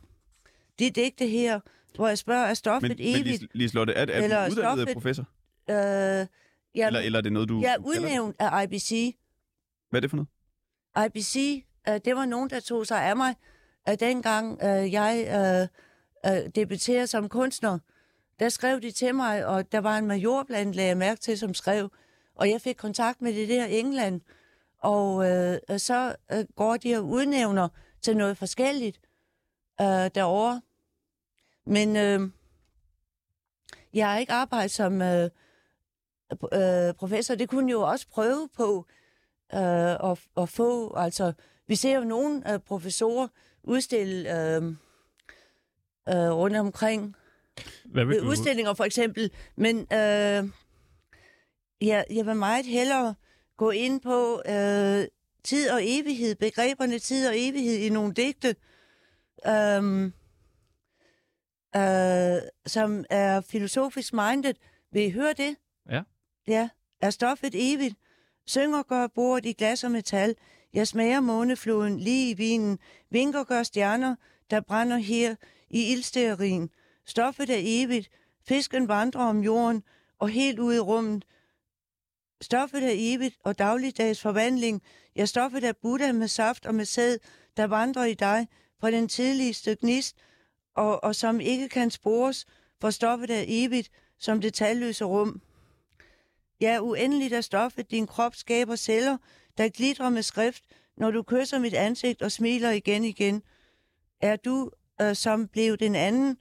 de 0.79 0.91
digte 0.91 1.27
her, 1.27 1.61
hvor 1.95 2.09
jeg 2.09 2.19
spørger, 2.19 2.47
er 2.47 2.55
stoffet 2.55 2.89
Men, 2.89 2.97
men 2.99 3.21
evigt? 3.21 3.43
Lis- 3.43 3.47
Liselotte, 3.55 3.93
er, 3.93 4.07
er 4.07 4.23
Eller 4.23 4.45
du 4.45 4.51
uddannet 4.51 4.79
stoffet- 4.89 4.93
professor? 4.95 5.25
Øh, 5.71 5.77
jeg, 5.77 6.27
Eller, 6.87 7.01
eller 7.01 7.19
er 7.19 7.23
det 7.23 7.33
noget, 7.33 7.49
du... 7.49 7.61
jeg 7.61 7.73
er 7.73 7.79
udnævnt 7.85 8.37
af 8.39 8.65
IBC. 8.65 9.17
Hvad 9.91 9.99
er 9.99 10.01
det 10.01 10.11
for 10.11 10.17
noget? 10.17 10.29
IBC, 11.07 11.65
øh, 11.89 12.01
det 12.05 12.17
var 12.17 12.25
nogen, 12.25 12.51
der 12.51 12.61
tog 12.61 12.87
sig 12.87 13.03
af 13.03 13.17
mig, 13.17 13.35
øh, 13.89 13.95
dengang 14.01 14.59
øh, 14.65 14.93
jeg 14.93 15.27
øh, 15.63 15.69
øh, 16.27 16.51
debuterede 16.55 17.07
som 17.07 17.29
kunstner. 17.29 17.79
Der 18.39 18.49
skrev 18.49 18.81
de 18.81 18.91
til 18.91 19.15
mig, 19.15 19.47
og 19.47 19.73
der 19.73 19.79
var 19.79 19.99
en 19.99 20.07
major 20.07 20.43
blandt, 20.43 20.77
lagde 20.77 20.89
jeg 20.89 20.97
mærke 20.97 21.21
til, 21.21 21.39
som 21.39 21.55
skrev, 21.55 21.91
og 22.35 22.51
jeg 22.51 22.61
fik 22.61 22.77
kontakt 22.77 23.23
med 23.23 23.35
det 23.35 23.49
der 23.49 23.65
England. 23.65 24.21
Og 24.79 25.31
øh, 25.31 25.59
øh, 25.71 25.79
så 25.79 26.17
øh, 26.33 26.45
går 26.57 26.77
de 26.77 26.97
og 26.97 27.05
udnævner 27.05 27.69
til 28.03 28.17
noget 28.17 28.39
forskelligt 28.39 29.01
øh, 29.81 29.87
derovre. 29.87 30.63
Men 31.67 31.97
øh, 31.97 32.31
jeg 33.95 34.11
har 34.11 34.19
ikke 34.19 34.33
arbejdet 34.33 34.71
som 34.71 35.03
øh, 35.03 35.31
øh, 36.53 36.95
professor. 36.95 37.35
Det 37.35 37.49
kunne 37.49 37.69
jeg 37.69 37.73
jo 37.73 37.83
også 37.83 38.09
prøve 38.09 38.49
på 38.57 38.87
øh, 39.55 40.11
at, 40.11 40.19
at 40.37 40.49
få. 40.49 40.95
Altså, 40.97 41.33
vi 41.67 41.75
ser 41.75 41.95
jo 41.95 42.05
nogle 42.05 42.53
øh, 42.53 42.59
professorer 42.59 43.29
udstille 43.63 44.57
øh, 44.57 44.75
øh, 46.09 46.31
rundt 46.33 46.57
omkring 46.57 47.17
Hvad 47.85 48.05
vil 48.05 48.15
ved 48.15 48.23
du? 48.23 48.29
udstillinger 48.29 48.75
for 48.75 48.85
eksempel, 48.85 49.31
men 49.57 49.79
øh, 49.79 50.49
jeg, 51.81 52.05
jeg 52.11 52.27
vil 52.27 52.37
meget 52.37 52.67
hellere 52.67 53.15
gå 53.57 53.71
ind 53.71 54.01
på 54.01 54.43
øh, 54.49 55.05
tid 55.45 55.71
og 55.71 55.81
evighed, 55.83 56.35
begreberne 56.35 56.99
tid 56.99 57.29
og 57.29 57.35
evighed 57.37 57.77
i 57.77 57.89
nogle 57.89 58.15
digte, 58.15 58.57
øh, 59.47 60.05
øh, 61.77 62.43
som 62.67 63.05
er 63.11 63.41
filosofisk 63.41 64.13
minded. 64.13 64.55
Vil 64.93 65.03
I 65.03 65.11
høre 65.11 65.33
det? 65.33 65.57
Ja. 65.91 66.03
Ja. 66.49 66.69
Er 67.01 67.11
stoffet 67.11 67.55
evigt? 67.55 67.95
Synger 68.47 68.83
gør 68.83 69.07
bordet 69.07 69.47
i 69.47 69.53
glas 69.53 69.85
og 69.85 69.91
metal. 69.91 70.35
Jeg 70.75 70.87
smager 70.89 71.21
månefloden 71.21 72.01
lige 72.01 72.31
i 72.31 72.35
vinen. 72.35 72.79
Vinker 73.11 73.45
gør 73.45 73.63
stjerner, 73.63 74.17
der 74.51 74.61
brænder 74.61 74.97
her 74.97 75.35
i 75.71 75.93
ildstearin. 75.93 76.71
Stoffet 77.07 77.51
er 77.51 77.61
evigt. 77.63 78.11
Fisken 78.49 78.89
vandrer 78.89 79.25
om 79.25 79.41
jorden 79.41 79.83
og 80.19 80.29
helt 80.29 80.59
ud 80.59 80.75
i 80.75 80.79
rummet. 80.79 81.25
Stoffet 82.41 82.83
er 82.83 82.95
evigt 82.95 83.37
og 83.45 83.59
dagligdags 83.59 84.21
forvandling. 84.21 84.83
Ja, 85.17 85.25
stoffet 85.25 85.65
er 85.65 85.73
Buddha 85.73 86.13
med 86.13 86.29
saft 86.29 86.67
og 86.67 86.75
med 86.75 86.85
sæd, 86.85 87.19
der 87.57 87.65
vandrer 87.65 88.05
i 88.05 88.15
dig 88.15 88.49
fra 88.81 88.91
den 88.91 89.09
tidligste 89.09 89.77
gnist, 89.81 90.17
og, 90.75 91.05
og 91.05 91.15
som 91.15 91.41
ikke 91.41 91.69
kan 91.69 91.91
spores, 91.91 92.47
for 92.81 92.91
stoffet 92.91 93.31
er 93.31 93.45
evigt 93.47 93.91
som 94.19 94.41
det 94.41 94.55
talløse 94.55 95.05
rum. 95.05 95.43
Ja, 96.61 96.79
uendeligt 96.81 97.33
er 97.33 97.41
stoffet, 97.41 97.91
din 97.91 98.07
krop 98.07 98.35
skaber 98.35 98.77
celler, 98.77 99.17
der 99.59 99.69
glitrer 99.69 100.09
med 100.09 100.23
skrift, 100.23 100.65
når 100.97 101.11
du 101.11 101.23
kysser 101.23 101.59
mit 101.59 101.75
ansigt 101.75 102.23
og 102.23 102.33
smiler 102.33 102.71
igen 102.71 103.05
igen. 103.05 103.43
Er 104.21 104.37
du 104.37 104.71
øh, 105.01 105.17
som 105.17 105.49
blev 105.49 105.77
den 105.77 105.95
anden, 105.95 106.37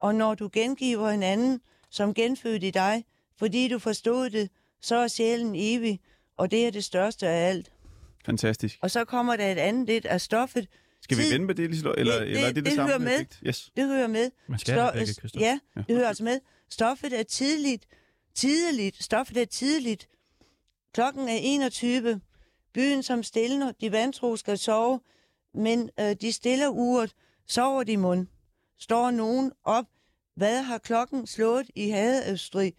og 0.00 0.14
når 0.14 0.34
du 0.34 0.50
gengiver 0.52 1.08
en 1.08 1.22
anden, 1.22 1.60
som 1.90 2.14
genfødt 2.14 2.64
i 2.64 2.70
dig, 2.70 3.04
fordi 3.38 3.68
du 3.68 3.78
forstod 3.78 4.30
det, 4.30 4.50
så 4.80 4.96
er 4.96 5.08
sjælen 5.08 5.52
evig, 5.56 6.00
og 6.36 6.50
det 6.50 6.66
er 6.66 6.70
det 6.70 6.84
største 6.84 7.28
af 7.28 7.48
alt. 7.48 7.72
Fantastisk. 8.26 8.78
Og 8.82 8.90
så 8.90 9.04
kommer 9.04 9.36
der 9.36 9.52
et 9.52 9.58
andet 9.58 9.86
lidt 9.86 10.06
af 10.06 10.20
stoffet. 10.20 10.68
Skal 11.02 11.16
vi 11.18 11.22
vende 11.32 11.46
med 11.46 11.54
det, 11.54 11.70
Liselotte? 11.70 12.00
Eller, 12.00 12.12
Det- 12.18 12.20
det- 12.26 12.30
eller 12.30 12.42
er 12.42 12.46
det 12.46 12.56
det, 12.56 12.64
det 12.64 12.72
samme 12.72 12.88
hører 12.88 12.98
med. 12.98 13.24
Yes. 13.46 13.70
Det 13.76 13.86
hører 13.86 14.06
med. 14.06 14.30
Man 14.48 14.58
skal 14.58 14.74
Sto- 14.74 14.80
have 14.80 14.92
begge, 14.92 15.12
Christoffer. 15.12 15.46
ja, 15.46 15.58
Ja. 15.76 15.82
det 15.88 15.96
hører 15.96 16.08
altså 16.08 16.24
med. 16.24 16.40
Stoffet 16.70 17.18
er 17.20 17.22
tidligt. 17.22 17.84
Tidligt. 18.34 19.02
Stoffet 19.02 19.36
er 19.36 19.44
tidligt. 19.44 20.08
Klokken 20.94 21.28
er 21.28 21.38
21. 21.40 22.20
Byen 22.74 23.02
som 23.02 23.22
stilner. 23.22 23.72
De 23.80 23.92
vantro 23.92 24.36
skal 24.36 24.58
sove. 24.58 25.00
Men 25.54 25.90
øh, 26.00 26.16
de 26.20 26.32
stiller 26.32 26.68
uret. 26.68 27.12
Sover 27.48 27.82
de 27.82 27.96
mund. 27.96 28.26
Står 28.78 29.10
nogen 29.10 29.52
op. 29.64 29.84
Hvad 30.36 30.62
har 30.62 30.78
klokken 30.78 31.26
slået 31.26 31.70
i 31.74 31.88
Hadeøstrig? 31.88 32.74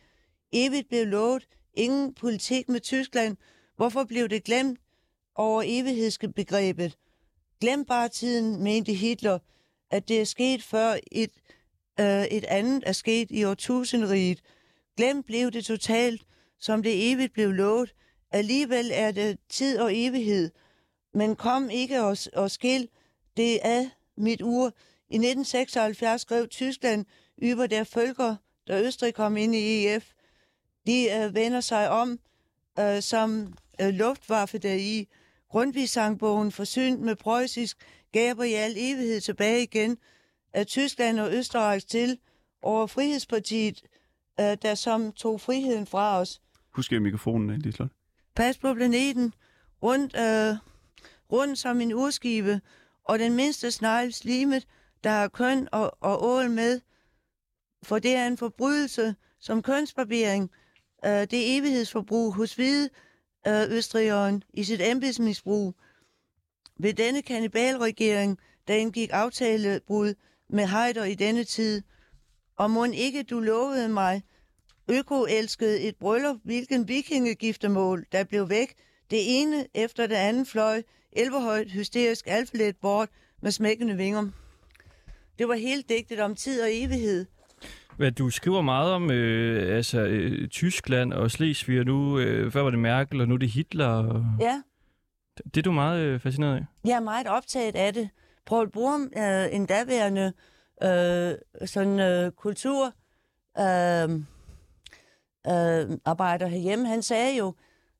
Evigt 0.51 0.87
blev 0.87 1.07
lovet. 1.07 1.47
Ingen 1.73 2.13
politik 2.13 2.69
med 2.69 2.79
Tyskland. 2.79 3.37
Hvorfor 3.75 4.03
blev 4.03 4.29
det 4.29 4.43
glemt 4.43 4.79
over 5.35 5.63
evighedsbegrebet? 5.65 6.97
Glem 7.61 7.85
bare 7.85 8.09
tiden, 8.09 8.63
mente 8.63 8.93
Hitler, 8.93 9.39
at 9.91 10.07
det 10.07 10.21
er 10.21 10.25
sket 10.25 10.63
før 10.63 10.97
et, 11.11 11.31
øh, 11.99 12.23
et 12.23 12.45
andet 12.45 12.83
er 12.85 12.91
sket 12.91 13.31
i 13.31 13.43
årtusindriget. 13.45 14.41
Glem 14.97 15.23
blev 15.23 15.51
det 15.51 15.65
totalt, 15.65 16.25
som 16.59 16.83
det 16.83 17.11
evigt 17.11 17.33
blev 17.33 17.51
lovet. 17.51 17.95
Alligevel 18.31 18.91
er 18.93 19.11
det 19.11 19.39
tid 19.49 19.79
og 19.79 19.97
evighed. 19.97 20.51
Men 21.13 21.35
kom 21.35 21.69
ikke 21.69 22.01
og, 22.01 22.17
og 22.33 22.51
skil 22.51 22.89
det 23.37 23.59
ad 23.63 23.89
mit 24.19 24.41
ur. 24.41 24.65
I 25.09 25.15
1976 25.15 26.21
skrev 26.21 26.47
Tyskland 26.47 27.05
über 27.37 27.67
der 27.67 27.83
Völker, 27.83 28.35
da 28.67 28.81
Østrig 28.81 29.13
kom 29.13 29.37
ind 29.37 29.55
i 29.55 29.87
EF. 29.87 30.11
De 30.87 31.07
øh, 31.11 31.35
vender 31.35 31.61
sig 31.61 31.89
om 31.89 32.19
øh, 32.79 33.01
som 33.01 33.53
øh, 33.81 33.89
luftwaffe 33.89 34.57
deri. 34.57 35.07
Grundtvig-sangbogen 35.49 36.51
forsynet 36.51 36.99
med 36.99 37.15
preussisk 37.15 37.77
gaber 38.11 38.43
i 38.43 38.53
al 38.53 38.73
evighed 38.77 39.21
tilbage 39.21 39.63
igen 39.63 39.97
af 40.53 40.67
Tyskland 40.67 41.19
og 41.19 41.33
Østerrigs 41.33 41.85
til 41.85 42.19
over 42.61 42.87
Frihedspartiet, 42.87 43.81
øh, 44.39 44.57
der 44.61 44.75
som 44.75 45.11
tog 45.11 45.41
friheden 45.41 45.85
fra 45.85 46.19
os. 46.19 46.41
Husk 46.71 46.93
øh, 46.93 47.01
mikrofonen, 47.01 47.49
øh, 47.49 47.57
Liselotte. 47.57 47.95
Pas 48.35 48.57
på 48.57 48.73
planeten, 48.73 49.33
rundt, 49.83 50.15
øh, 50.15 50.55
rundt 51.31 51.59
som 51.59 51.81
en 51.81 51.93
urskibe, 51.93 52.61
og 53.09 53.19
den 53.19 53.35
mindste 53.35 53.71
snegl 53.71 54.13
slimet, 54.13 54.67
der 55.03 55.09
har 55.09 55.27
køn 55.27 55.67
og, 55.71 55.97
og 56.01 56.23
ål 56.23 56.49
med, 56.51 56.81
for 57.83 57.99
det 57.99 58.15
er 58.15 58.27
en 58.27 58.37
forbrydelse 58.37 59.15
som 59.39 59.61
kønsbarbering. 59.61 60.51
Øh, 61.05 61.11
det 61.11 61.33
er 61.33 61.57
evighedsforbrug 61.57 62.33
hos 62.33 62.55
hvide 62.55 62.89
øh, 63.47 63.71
østrigeren 63.71 64.43
i 64.53 64.63
sit 64.63 64.81
embedsmisbrug. 64.81 65.75
Ved 66.79 66.93
denne 66.93 67.21
kanibalregering, 67.21 68.39
der 68.67 68.73
indgik 68.73 69.09
aftalebrud 69.13 70.13
med 70.49 70.67
Heider 70.67 71.03
i 71.03 71.15
denne 71.15 71.43
tid, 71.43 71.81
og 72.55 72.71
må 72.71 72.85
ikke 72.85 73.23
du 73.23 73.39
lovede 73.39 73.89
mig, 73.89 74.23
Øko 74.87 75.25
elskede 75.25 75.81
et 75.81 75.95
bryllup, 75.95 76.37
hvilken 76.43 76.87
vikingegiftemål, 76.87 78.05
der 78.11 78.23
blev 78.23 78.49
væk. 78.49 78.75
Det 79.11 79.41
ene 79.41 79.67
efter 79.73 80.07
det 80.07 80.15
andet 80.15 80.47
fløj, 80.47 80.83
elverhøjt 81.13 81.71
hysterisk 81.71 82.25
alfalet 82.27 82.75
bort 82.81 83.09
med 83.41 83.51
smækkende 83.51 83.97
vinger. 83.97 84.27
Det 85.39 85.47
var 85.47 85.55
helt 85.55 85.89
digtet 85.89 86.19
om 86.19 86.35
tid 86.35 86.61
og 86.61 86.67
evighed. 86.71 87.25
Hvad, 87.97 88.11
du 88.11 88.29
skriver 88.29 88.61
meget 88.61 88.91
om 88.91 89.11
øh, 89.11 89.75
altså, 89.77 90.01
øh, 90.01 90.47
Tyskland 90.47 91.13
og 91.13 91.31
Slesvig, 91.31 91.79
og 91.79 91.85
nu 91.85 92.19
øh, 92.19 92.51
før 92.51 92.61
var 92.61 92.69
det 92.69 92.79
Merkel, 92.79 93.21
og 93.21 93.27
nu 93.27 93.33
er 93.33 93.37
det 93.37 93.49
Hitler. 93.49 93.87
Og... 93.87 94.25
Ja, 94.39 94.61
Det 95.45 95.57
er 95.57 95.61
du 95.61 95.71
meget 95.71 95.99
øh, 96.01 96.19
fascineret 96.19 96.55
af. 96.55 96.65
jeg 96.85 96.95
er 96.95 96.99
meget 96.99 97.27
optaget 97.27 97.75
af 97.75 97.93
det. 97.93 98.09
Paul 98.45 98.69
Borum, 98.71 99.11
øh, 99.17 99.55
en 99.55 99.65
daværende 99.65 100.33
øh, 100.83 101.67
sådan, 101.67 101.99
øh, 101.99 102.31
kultur 102.31 102.85
øh, 103.59 104.09
øh, 105.47 105.97
arbejder 106.05 106.47
herhjemme, 106.47 106.87
han 106.87 107.01
sagde 107.01 107.37
jo 107.37 107.53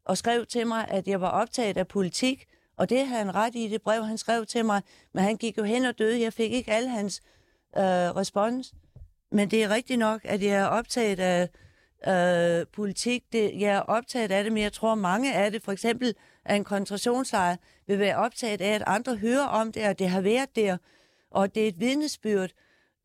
og 0.06 0.18
skrev 0.18 0.46
til 0.46 0.68
mig, 0.68 0.88
at 0.88 1.08
jeg 1.08 1.22
var 1.22 1.30
optaget 1.30 1.78
af 1.78 1.88
politik, 1.88 2.46
og 2.80 2.90
det 2.90 3.08
havde 3.08 3.26
han 3.26 3.36
ret 3.36 3.56
i 3.56 3.68
det 3.68 3.82
brev, 3.82 4.06
han 4.06 4.18
skrev 4.18 4.46
til 4.46 4.66
mig, 4.66 4.82
men 5.14 5.24
han 5.24 5.38
gik 5.38 5.58
jo 5.58 5.64
hen 5.64 5.86
og 5.86 6.00
døde. 6.00 6.22
Jeg 6.22 6.34
fik 6.34 6.52
ikke 6.52 6.72
al 6.72 6.88
hans 6.88 7.22
øh, 7.78 7.84
respons. 7.84 8.74
Men 9.32 9.52
det 9.52 9.64
er 9.64 9.70
rigtigt 9.70 10.00
nok, 10.00 10.22
at 10.24 10.44
jeg 10.44 10.52
er 10.52 10.66
optaget 10.66 11.20
af 11.20 11.50
øh, 12.08 12.68
politik. 12.68 13.24
Det, 13.32 13.60
jeg 13.60 13.76
er 13.76 13.80
optaget 13.80 14.32
af 14.32 14.44
det, 14.44 14.54
men 14.54 14.64
jeg 14.64 14.74
tror, 14.74 14.96
mange 14.96 15.34
af 15.34 15.52
det, 15.52 15.64
for 15.64 15.72
eksempel 15.72 16.16
af 16.46 16.56
en 16.56 16.64
koncentrationslejr, 16.64 17.56
vil 17.88 18.00
være 18.00 18.16
optaget 18.16 18.62
af, 18.62 18.76
at 18.76 18.84
andre 18.88 19.16
hører 19.16 19.46
om 19.46 19.72
det, 19.72 19.88
og 19.88 20.00
det 20.00 20.10
har 20.10 20.22
været 20.22 20.56
der, 20.56 20.78
og 21.32 21.56
det 21.56 21.64
er 21.64 21.68
et 21.68 21.80
vidnesbyrd, 21.80 22.50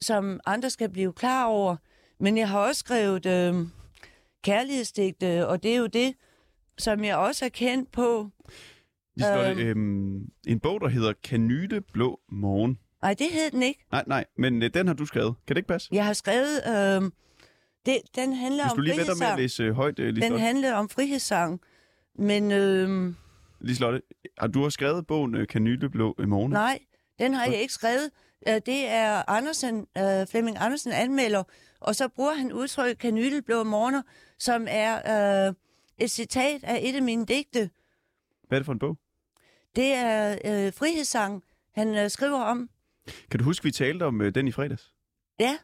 som 0.00 0.40
andre 0.46 0.70
skal 0.70 0.88
blive 0.88 1.12
klar 1.12 1.44
over. 1.44 1.76
Men 2.18 2.38
jeg 2.38 2.48
har 2.48 2.58
også 2.58 2.78
skrevet 2.78 3.26
øh, 3.26 3.54
kærlighedsdigte, 4.42 5.46
og 5.48 5.62
det 5.62 5.72
er 5.72 5.76
jo 5.76 5.86
det, 5.86 6.14
som 6.78 7.04
jeg 7.04 7.16
også 7.16 7.44
er 7.44 7.48
kendt 7.48 7.92
på. 7.92 8.30
Liselotte, 9.16 9.62
øhm, 9.62 10.28
en 10.46 10.60
bog, 10.60 10.80
der 10.80 10.88
hedder 10.88 11.12
Kanyle 11.24 11.80
Blå 11.80 12.20
Morgen. 12.32 12.78
Nej, 13.02 13.14
det 13.14 13.26
hed 13.30 13.50
den 13.50 13.62
ikke. 13.62 13.84
Nej, 13.92 14.04
nej, 14.06 14.24
men 14.38 14.62
øh, 14.62 14.70
den 14.74 14.86
har 14.86 14.94
du 14.94 15.06
skrevet. 15.06 15.34
Kan 15.46 15.56
det 15.56 15.58
ikke 15.58 15.68
passe? 15.68 15.88
Jeg 15.92 16.04
har 16.04 16.12
skrevet... 16.12 16.62
Øh, 16.68 17.10
det, 17.86 17.98
den 18.16 18.32
handler 18.32 18.64
Hvis 18.64 18.70
om 18.72 18.76
du 18.76 18.82
lige 18.82 18.96
venter 18.96 19.14
med 19.14 19.26
at 19.26 19.32
frihedssang. 19.34 19.40
læse 19.40 19.62
øh, 19.62 19.72
højt, 19.72 19.98
øh, 19.98 20.16
Den 20.16 20.38
handler 20.38 20.74
om 20.74 20.88
frihedssang. 20.88 21.60
Men 22.18 22.52
øh, 22.52 23.14
Liselotte, 23.60 24.02
har 24.38 24.46
du 24.46 24.62
har 24.62 24.68
skrevet 24.68 25.06
bogen 25.06 25.34
øh, 25.34 25.46
Kanyle 25.46 25.88
Blå 25.90 26.14
Morgen? 26.26 26.52
nej, 26.52 26.78
den 27.18 27.34
har 27.34 27.44
jeg 27.44 27.60
ikke 27.60 27.72
skrevet. 27.74 28.10
Øh, 28.48 28.54
Det 28.54 28.88
er 28.88 29.30
Andersen, 29.30 29.86
øh, 29.98 30.26
Flemming 30.26 30.56
Andersen 30.60 30.92
anmelder, 30.92 31.42
og 31.80 31.94
så 31.96 32.08
bruger 32.08 32.34
han 32.34 32.52
udtrykket 32.52 32.98
kanylblå 32.98 33.64
morgener, 33.64 34.02
som 34.38 34.66
er 34.70 35.46
øh, 35.48 35.54
et 35.98 36.10
citat 36.10 36.64
af 36.64 36.80
et 36.82 36.94
af 36.96 37.02
mine 37.02 37.26
digte. 37.26 37.70
Hvad 38.48 38.58
er 38.58 38.60
det 38.60 38.66
for 38.66 38.72
en 38.72 38.78
bog? 38.78 38.96
Det 39.76 39.92
er 39.92 40.38
øh, 40.44 40.72
frihedssang, 40.72 41.42
han 41.74 41.94
øh, 41.94 42.10
skriver 42.10 42.40
om. 42.40 42.68
Kan 43.30 43.38
du 43.38 43.44
huske, 43.44 43.64
vi 43.64 43.70
talte 43.70 44.02
om 44.04 44.20
øh, 44.20 44.34
den 44.34 44.48
i 44.48 44.52
fredags? 44.52 44.92
Ja, 45.40 45.56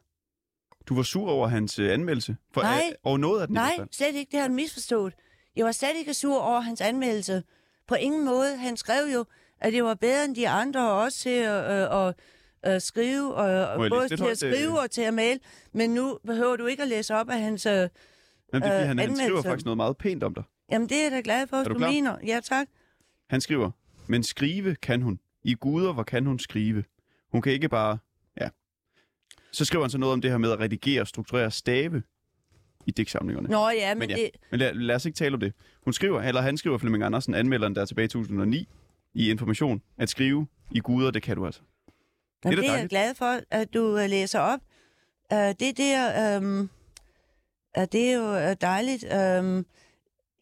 Du 0.88 0.94
var 0.94 1.03
sur 1.03 1.31
over 1.31 1.49
hans 1.49 1.79
øh, 1.79 1.92
anmeldelse? 1.92 2.37
For, 2.55 2.61
Nej. 2.61 2.83
Øh, 2.90 2.94
over 3.03 3.18
noget 3.18 3.40
af 3.40 3.46
den 3.46 3.55
nej, 3.55 3.73
slet 3.92 4.14
ikke. 4.14 4.31
Det 4.31 4.38
har 4.40 4.46
han 4.46 4.55
misforstået. 4.55 5.14
Jeg 5.57 5.64
var 5.66 5.73
slet 5.73 5.96
ikke 5.99 6.14
sur 6.14 6.38
over 6.40 6.61
hans 6.61 6.81
anmeldelse. 6.81 7.42
På 7.87 7.94
ingen 7.94 8.25
måde. 8.25 8.57
Han 8.57 8.77
skrev 8.77 9.05
jo, 9.14 9.25
at 9.61 9.73
det 9.73 9.85
var 9.85 9.94
bedre 9.94 10.25
end 10.25 10.37
de 10.37 10.49
andre, 10.49 10.90
og 10.90 10.99
også 11.01 11.18
til 11.18 11.31
at, 11.31 11.70
øh, 11.92 12.07
at, 12.09 12.14
at 12.62 12.83
skrive, 12.83 13.35
og, 13.35 13.90
både 13.90 14.09
til 14.09 14.23
at 14.25 14.29
øh? 14.31 14.37
skrive 14.37 14.81
og 14.81 14.90
til 14.90 15.03
at 15.03 15.14
male. 15.14 15.40
Men 15.73 15.90
nu 15.90 16.18
behøver 16.27 16.57
du 16.57 16.66
ikke 16.66 16.83
at 16.83 16.88
læse 16.88 17.14
op 17.14 17.31
af 17.31 17.40
hans... 17.40 17.66
Øh, 17.66 17.73
Jamen, 17.73 17.88
det 18.53 18.62
er, 18.62 18.81
øh, 18.81 18.87
han, 18.87 18.99
han 18.99 19.16
skriver 19.16 19.42
faktisk 19.42 19.64
noget 19.64 19.77
meget 19.77 19.96
pænt 19.96 20.23
om 20.23 20.35
dig. 20.35 20.44
jamen, 20.73 20.88
det 20.88 20.99
er 20.99 21.03
jeg 21.03 21.11
da 21.12 21.20
glad 21.25 21.46
for, 21.46 21.57
Er 21.57 21.61
at 21.61 21.66
du 21.66 21.73
du, 21.75 21.79
mener. 21.79 22.16
Ja, 22.27 22.40
tak. 22.44 22.66
Han 23.31 23.40
skriver, 23.40 23.70
men 24.11 24.23
skrive 24.23 24.75
kan 24.75 25.03
hun. 25.03 25.20
I 25.42 25.55
guder, 25.55 25.92
hvor 25.92 26.03
kan 26.03 26.27
hun 26.27 26.38
skrive? 26.38 26.85
Hun 27.33 27.42
kan 27.42 27.53
ikke 27.53 27.68
bare... 27.68 27.99
Ja. 28.40 28.49
Så 29.53 29.64
skriver 29.64 29.85
han 29.85 29.90
så 29.90 29.99
noget 29.99 30.12
om 30.12 30.20
det 30.20 30.31
her 30.31 30.38
med 30.38 30.51
at 30.51 30.61
redigere 30.61 31.01
og 31.01 31.09
strukturere 31.09 31.51
stave 31.51 32.03
i 32.87 32.90
digtsamlingerne. 32.90 33.49
Nå 33.49 33.68
ja, 33.68 33.94
men, 33.94 33.99
Men 33.99 34.11
ja. 34.11 34.16
det... 34.16 34.31
Men 34.51 34.61
lad, 34.61 34.75
lad 34.75 34.94
os 34.94 35.05
ikke 35.05 35.16
tale 35.16 35.35
om 35.35 35.40
det. 35.40 35.53
Hun 35.85 35.92
skriver, 35.92 36.23
eller 36.23 36.40
han 36.40 36.57
skriver, 36.57 36.79
Flemming 36.79 37.05
Andersen, 37.05 37.35
anmelderen 37.35 37.75
der 37.75 37.85
tilbage 37.85 38.05
i 38.05 38.09
2009, 38.09 38.68
i 39.14 39.31
Information, 39.31 39.83
at 39.99 40.09
skrive 40.09 40.46
i 40.70 40.81
guder, 40.81 41.11
det 41.11 41.23
kan 41.23 41.37
du 41.37 41.46
altså. 41.46 41.61
Jamen, 42.44 42.57
da 42.57 42.62
det 42.62 42.70
er 42.70 42.77
jeg 42.77 42.88
glad 42.88 43.14
for, 43.14 43.40
at 43.51 43.75
du 43.75 43.81
uh, 43.81 44.11
læser 44.11 44.40
op. 44.40 44.61
Uh, 45.33 45.38
det 45.38 45.79
der, 45.79 46.38
um, 46.38 46.70
uh, 47.79 47.85
det 47.92 48.11
er 48.11 48.12
jo 48.12 48.51
uh, 48.51 48.57
dejligt. 48.61 49.05
Um, 49.05 49.66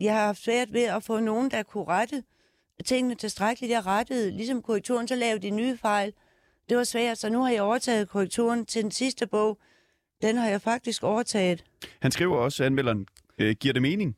jeg 0.01 0.15
har 0.15 0.27
haft 0.27 0.43
svært 0.43 0.73
ved 0.73 0.83
at 0.83 1.03
få 1.03 1.21
nogen, 1.21 1.51
der 1.51 1.63
kunne 1.63 1.85
rette 1.85 2.23
tingene 2.85 3.15
tilstrækkeligt. 3.15 3.71
Jeg 3.71 3.87
rettede 3.87 4.31
ligesom 4.31 4.63
korrekturen, 4.63 5.09
så 5.09 5.15
lavede 5.15 5.43
de 5.43 5.51
nye 5.51 5.77
fejl. 5.77 6.13
Det 6.69 6.77
var 6.77 6.85
svært, 6.85 7.19
så 7.19 7.29
nu 7.31 7.43
har 7.43 7.51
jeg 7.51 7.63
overtaget 7.63 8.09
korrekturen 8.09 8.67
til 8.67 8.83
den 8.83 8.91
sidste 8.91 9.27
bog. 9.27 9.59
Den 10.23 10.37
har 10.37 10.49
jeg 10.49 10.63
faktisk 10.63 11.03
overtaget. 11.03 11.65
Han 12.03 12.11
skriver 12.11 12.37
også, 12.37 12.65
anmelderen, 12.65 13.07
øh, 13.39 13.57
giver 13.61 13.73
det 13.73 13.83
mening? 13.83 14.17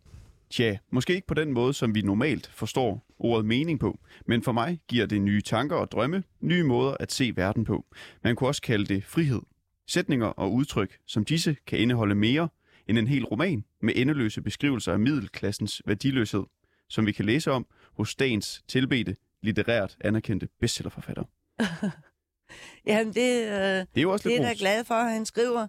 Tja, 0.51 0.77
måske 0.91 1.15
ikke 1.15 1.27
på 1.27 1.35
den 1.35 1.53
måde, 1.53 1.75
som 1.75 1.95
vi 1.95 2.03
normalt 2.03 2.51
forstår 2.55 3.07
ordet 3.19 3.47
mening 3.47 3.81
på, 3.81 3.99
men 4.27 4.43
for 4.43 4.53
mig 4.53 4.81
giver 4.89 5.07
det 5.07 5.23
nye 5.23 5.43
tanker 5.43 5.77
og 5.77 5.91
drømme, 5.91 6.23
nye 6.41 6.63
måder 6.63 6.97
at 7.01 7.13
se 7.13 7.33
verden 7.37 7.65
på. 7.65 7.85
Man 8.25 8.37
kunne 8.37 8.49
også 8.49 8.63
kalde 8.63 8.95
det 8.95 9.05
frihed. 9.05 9.41
Sætninger 9.89 10.27
og 10.27 10.53
udtryk 10.53 10.99
som 11.07 11.25
disse 11.25 11.57
kan 11.67 11.79
indeholde 11.79 12.15
mere 12.15 12.49
end 12.89 12.99
en 12.99 13.07
hel 13.07 13.25
roman 13.25 13.65
med 13.83 13.93
endeløse 13.97 14.43
beskrivelser 14.43 14.93
af 14.93 14.99
middelklassens 14.99 15.83
værdiløshed, 15.87 16.45
som 16.89 17.07
vi 17.07 17.13
kan 17.13 17.25
læse 17.25 17.51
om 17.51 17.67
hos 18.01 18.15
dagens 18.15 18.63
tilbedte, 18.69 19.17
litterært 19.43 19.97
anerkendte 20.05 20.49
bestsellerforfatter. 20.61 21.25
Jamen, 22.87 23.15
det, 23.15 23.47
uh, 23.47 23.53
Det 23.53 23.89
er 23.97 24.03
jo 24.03 24.13
også 24.13 24.29
det 24.29 24.35
er 24.35 24.39
lidt 24.39 24.47
jeg 24.47 24.53
ros. 24.53 24.59
glad 24.59 24.85
for, 24.85 24.95
at 24.95 25.13
han 25.13 25.27
skriver. 25.27 25.63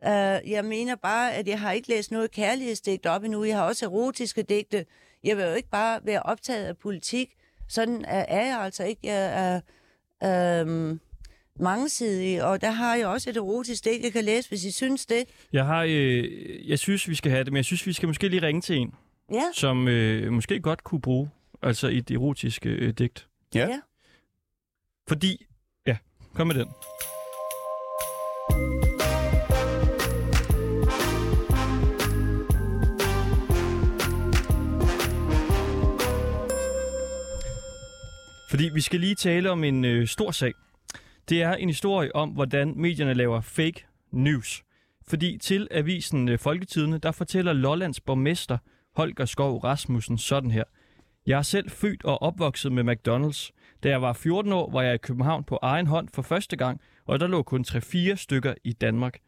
Uh, 0.00 0.50
jeg 0.50 0.64
mener 0.64 0.94
bare, 0.96 1.34
at 1.34 1.48
jeg 1.48 1.60
har 1.60 1.72
ikke 1.72 1.88
læst 1.88 2.10
noget 2.10 2.30
kærlighedsdigt 2.30 3.06
op 3.06 3.24
endnu. 3.24 3.44
Jeg 3.44 3.56
har 3.56 3.64
også 3.64 3.86
erotiske 3.86 4.42
digte. 4.42 4.84
Jeg 5.24 5.36
vil 5.36 5.44
jo 5.44 5.52
ikke 5.52 5.68
bare 5.70 6.00
være 6.04 6.22
optaget 6.22 6.64
af 6.66 6.76
politik. 6.78 7.28
Sådan 7.68 8.04
er, 8.04 8.24
er 8.28 8.46
jeg 8.46 8.58
altså 8.60 8.84
ikke. 8.84 9.00
Jeg 9.04 9.60
er 10.22 10.62
uh, 10.62 10.98
mangesidig, 11.60 12.44
og 12.44 12.60
der 12.60 12.70
har 12.70 12.94
jeg 12.96 13.06
også 13.06 13.30
et 13.30 13.36
erotisk 13.36 13.84
digt, 13.84 14.02
jeg 14.04 14.12
kan 14.12 14.24
læse, 14.24 14.48
hvis 14.48 14.64
I 14.64 14.70
synes 14.72 15.06
det. 15.06 15.24
Jeg 15.52 15.66
har, 15.66 15.82
øh, 15.88 16.68
jeg 16.68 16.78
synes, 16.78 17.08
vi 17.08 17.14
skal 17.14 17.30
have 17.30 17.44
det, 17.44 17.52
men 17.52 17.56
jeg 17.56 17.64
synes, 17.64 17.86
vi 17.86 17.92
skal 17.92 18.06
måske 18.06 18.28
lige 18.28 18.42
ringe 18.42 18.60
til 18.60 18.76
en, 18.76 18.94
Ja, 19.32 19.42
som 19.52 19.88
øh, 19.88 20.32
måske 20.32 20.60
godt 20.60 20.84
kunne 20.84 21.00
bruge 21.00 21.30
altså 21.64 21.88
et 21.88 22.10
erotisk 22.10 22.66
øh, 22.66 22.94
digt. 22.98 23.28
Ja. 23.54 23.66
ja. 23.66 23.80
Fordi, 25.08 25.46
ja, 25.86 25.96
kom 26.34 26.46
med 26.46 26.54
den. 26.54 26.68
Fordi 38.50 38.70
vi 38.74 38.80
skal 38.80 39.00
lige 39.00 39.14
tale 39.14 39.50
om 39.50 39.64
en 39.64 39.84
øh, 39.84 40.06
stor 40.06 40.30
sag. 40.30 40.52
Det 41.28 41.42
er 41.42 41.52
en 41.52 41.68
historie 41.68 42.16
om, 42.16 42.30
hvordan 42.30 42.72
medierne 42.76 43.14
laver 43.14 43.40
fake 43.40 43.86
news. 44.12 44.62
Fordi 45.06 45.38
til 45.38 45.68
avisen 45.70 46.28
øh, 46.28 46.38
Folketidene, 46.38 46.98
der 46.98 47.12
fortæller 47.12 47.52
Lollands 47.52 48.00
borgmester 48.00 48.58
Holger 48.96 49.24
Skov 49.24 49.58
Rasmussen 49.58 50.18
sådan 50.18 50.50
her. 50.50 50.64
Jeg 51.26 51.38
er 51.38 51.42
selv 51.42 51.70
født 51.70 52.04
og 52.04 52.22
opvokset 52.22 52.72
med 52.72 52.84
McDonald's. 52.84 53.50
Da 53.82 53.88
jeg 53.88 54.02
var 54.02 54.12
14 54.12 54.52
år, 54.52 54.70
var 54.70 54.82
jeg 54.82 54.94
i 54.94 54.98
København 54.98 55.44
på 55.44 55.58
egen 55.62 55.86
hånd 55.86 56.08
for 56.14 56.22
første 56.22 56.56
gang, 56.56 56.80
og 57.06 57.20
der 57.20 57.26
lå 57.26 57.42
kun 57.42 57.64
3-4 57.68 58.14
stykker 58.14 58.54
i 58.64 58.72
Danmark. 58.72 59.18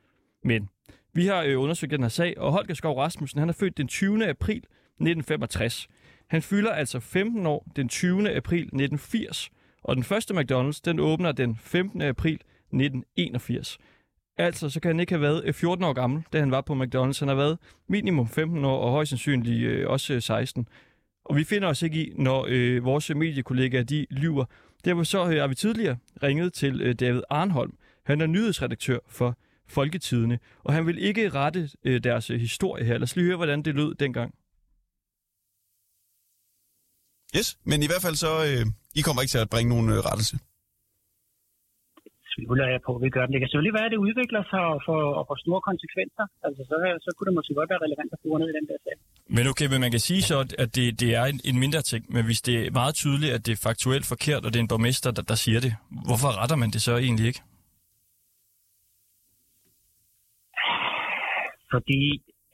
Men 0.45 0.69
vi 1.13 1.27
har 1.27 1.43
øh, 1.43 1.61
undersøgt 1.61 1.91
den 1.91 2.03
her 2.03 2.09
sag, 2.09 2.39
og 2.39 2.53
Holger 2.53 2.75
Skov 2.75 2.99
Rasmussen 2.99 3.41
han 3.41 3.49
er 3.49 3.53
født 3.53 3.77
den 3.77 3.89
20. 3.89 4.29
april 4.29 4.57
1965. 4.57 5.89
Han 6.27 6.43
fylder 6.43 6.73
altså 6.73 7.01
15 7.01 7.47
år 7.47 7.67
den 7.77 7.89
20. 7.89 8.31
april 8.31 8.63
1980, 8.63 9.51
og 9.83 9.97
den 9.97 10.05
første 10.05 10.35
McDonald's 10.35 10.81
den 10.85 11.01
åbner 11.01 11.33
den 11.33 11.57
15. 11.57 12.03
april 12.03 12.35
1981. 12.35 13.79
Altså, 14.39 14.71
så 14.71 14.81
kan 14.81 14.89
han 14.89 15.01
ikke 15.01 15.13
have 15.13 15.23
været 15.23 15.43
øh, 15.45 15.55
14 15.55 15.85
år 15.85 15.93
gammel, 15.93 16.23
da 16.33 16.41
han 16.41 16.51
var 16.51 16.61
på 16.61 16.75
McDonald's. 16.75 17.19
Han 17.19 17.29
har 17.29 17.35
været 17.35 17.59
minimum 17.89 18.29
15 18.29 18.65
år, 18.65 18.79
og 18.79 18.91
højst 18.91 19.09
sandsynligt 19.09 19.67
øh, 19.67 19.91
også 19.91 20.15
øh, 20.15 20.23
16. 20.23 20.69
Og 21.27 21.37
vi 21.37 21.45
finder 21.45 21.69
os 21.69 21.83
ikke 21.83 22.07
i, 22.07 22.13
når 22.17 22.47
øh, 22.49 22.85
vores 22.85 23.11
mediekollegaer 23.11 23.83
de 23.83 24.07
lyver. 24.11 24.45
Derfor 24.85 25.03
så 25.03 25.31
øh, 25.31 25.41
har 25.41 25.47
vi 25.47 25.55
tidligere 25.55 25.97
ringet 26.23 26.53
til 26.53 26.81
øh, 26.81 26.95
David 26.95 27.23
Arnholm. 27.31 27.73
Han 28.05 28.21
er 28.21 28.27
nyhedsredaktør 28.27 28.99
for 29.09 29.39
Folketidene, 29.69 30.39
og 30.65 30.75
han 30.75 30.87
vil 30.87 30.99
ikke 30.99 31.29
rette 31.29 31.71
øh, 31.85 32.05
deres 32.05 32.31
øh, 32.31 32.41
historie 32.41 32.85
her. 32.85 32.93
Lad 32.93 33.03
os 33.03 33.17
lige 33.17 33.27
høre, 33.27 33.37
hvordan 33.37 33.63
det 33.63 33.75
lød 33.75 33.95
dengang. 33.95 34.35
Yes, 37.37 37.59
men 37.65 37.83
i 37.83 37.87
hvert 37.87 38.03
fald 38.03 38.15
så, 38.15 38.45
øh, 38.45 38.67
I 38.95 39.01
kommer 39.01 39.23
ikke 39.23 39.31
til 39.31 39.39
at 39.39 39.51
bringe 39.51 39.69
nogen 39.69 39.91
øh, 39.91 39.99
rettelse 39.99 40.39
tvivler 42.37 42.67
jeg 42.75 42.81
på, 42.87 42.91
at 42.97 43.03
vi 43.05 43.11
gør 43.17 43.25
det. 43.25 43.33
Det 43.35 43.41
kan 43.41 43.49
selvfølgelig 43.49 43.79
være, 43.79 43.89
at 43.89 43.95
det 43.95 44.01
udvikler 44.07 44.43
sig 44.53 44.63
og 44.73 44.79
får, 44.87 45.01
og 45.19 45.23
får 45.29 45.39
store 45.45 45.63
konsekvenser. 45.71 46.25
Altså, 46.47 46.61
så, 46.69 46.75
så 47.05 47.11
kunne 47.15 47.29
det 47.29 47.37
måske 47.39 47.53
godt 47.61 47.71
være 47.73 47.85
relevant 47.87 48.11
at 48.17 48.21
bruge 48.23 48.39
ned 48.41 48.49
i 48.53 48.57
den 48.59 48.67
der 48.71 48.79
sag. 48.85 48.97
Men 49.37 49.45
okay, 49.53 49.67
men 49.73 49.81
man 49.85 49.93
kan 49.95 50.03
sige 50.09 50.23
så, 50.31 50.37
at 50.63 50.71
det, 50.77 50.87
det 51.03 51.11
er 51.21 51.25
en, 51.33 51.39
en 51.51 51.59
mindre 51.65 51.83
ting, 51.91 52.03
men 52.15 52.23
hvis 52.29 52.41
det 52.49 52.57
er 52.67 52.71
meget 52.81 52.95
tydeligt, 53.03 53.33
at 53.37 53.43
det 53.47 53.53
er 53.53 53.67
faktuelt 53.69 54.07
forkert, 54.13 54.43
og 54.47 54.51
det 54.51 54.59
er 54.59 54.65
en 54.67 54.73
borgmester, 54.75 55.11
der, 55.17 55.25
der 55.33 55.39
siger 55.45 55.61
det, 55.67 55.73
hvorfor 56.09 56.31
retter 56.41 56.57
man 56.63 56.71
det 56.75 56.81
så 56.89 56.93
egentlig 57.07 57.27
ikke? 57.31 57.43
Fordi, 61.75 61.99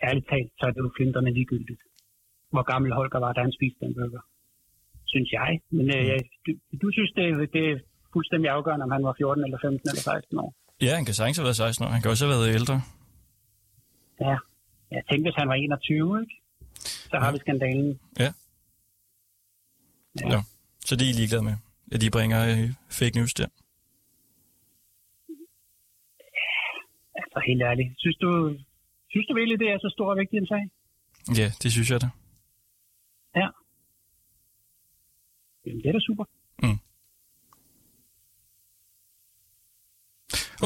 ærligt 0.06 0.26
talt, 0.32 0.52
så 0.58 0.64
er 0.68 0.72
det 0.74 0.82
jo 0.86 0.90
flinterne 0.96 1.30
ligegyldigt. 1.38 1.82
Hvor 2.54 2.64
gammel 2.72 2.90
Holger 2.98 3.20
var, 3.24 3.32
da 3.32 3.40
han 3.46 3.52
spiste 3.58 3.78
den 3.84 3.94
burger. 3.94 4.22
Synes 5.12 5.30
jeg. 5.38 5.50
Men 5.76 5.86
øh, 5.96 6.02
jeg, 6.10 6.18
du, 6.46 6.50
du 6.82 6.88
synes, 6.96 7.10
det, 7.18 7.52
det 7.56 7.66
fuldstændig 8.12 8.48
afgørende, 8.50 8.84
om 8.84 8.90
han 8.90 9.04
var 9.04 9.14
14 9.18 9.44
eller 9.44 9.58
15 9.62 9.88
eller 9.90 10.02
16 10.02 10.38
år. 10.38 10.54
Ja, 10.80 10.94
han 10.98 11.04
kan 11.04 11.14
sagtens 11.14 11.36
have 11.36 11.44
været 11.44 11.56
16 11.56 11.86
år. 11.86 11.90
Han 11.90 12.02
kan 12.02 12.10
også 12.10 12.24
have 12.26 12.34
været 12.36 12.54
ældre. 12.58 12.76
Ja. 14.20 14.36
Jeg 14.90 15.02
tænkte, 15.08 15.24
hvis 15.28 15.38
han 15.40 15.48
var 15.48 15.54
21, 15.54 16.20
ikke? 16.22 16.34
Så 17.10 17.16
har 17.22 17.32
vi 17.32 17.38
skandalen. 17.38 18.00
Ja. 18.18 18.30
Så 20.86 20.96
det 20.96 21.04
er 21.06 21.10
I 21.10 21.18
ligeglade 21.20 21.44
med, 21.48 21.56
at 21.92 22.00
de 22.00 22.10
bringer 22.16 22.40
øh, 22.52 22.68
fake 22.98 23.16
news 23.18 23.34
der. 23.34 23.48
Altså, 27.20 27.38
helt 27.48 27.62
ærligt. 27.62 27.90
Synes 27.98 28.16
du, 28.16 28.30
synes 29.10 29.26
du 29.26 29.34
virkelig, 29.34 29.58
det 29.58 29.68
er 29.68 29.78
så 29.78 29.90
stor 29.96 30.10
og 30.10 30.16
vigtig 30.16 30.36
en 30.38 30.46
sag? 30.46 30.64
Ja, 31.40 31.48
det 31.62 31.72
synes 31.72 31.90
jeg 31.90 32.00
da. 32.00 32.08
Ja. 33.40 33.48
Jamen, 35.66 35.82
det 35.82 35.88
er 35.88 35.92
da 35.92 36.00
super. 36.00 36.24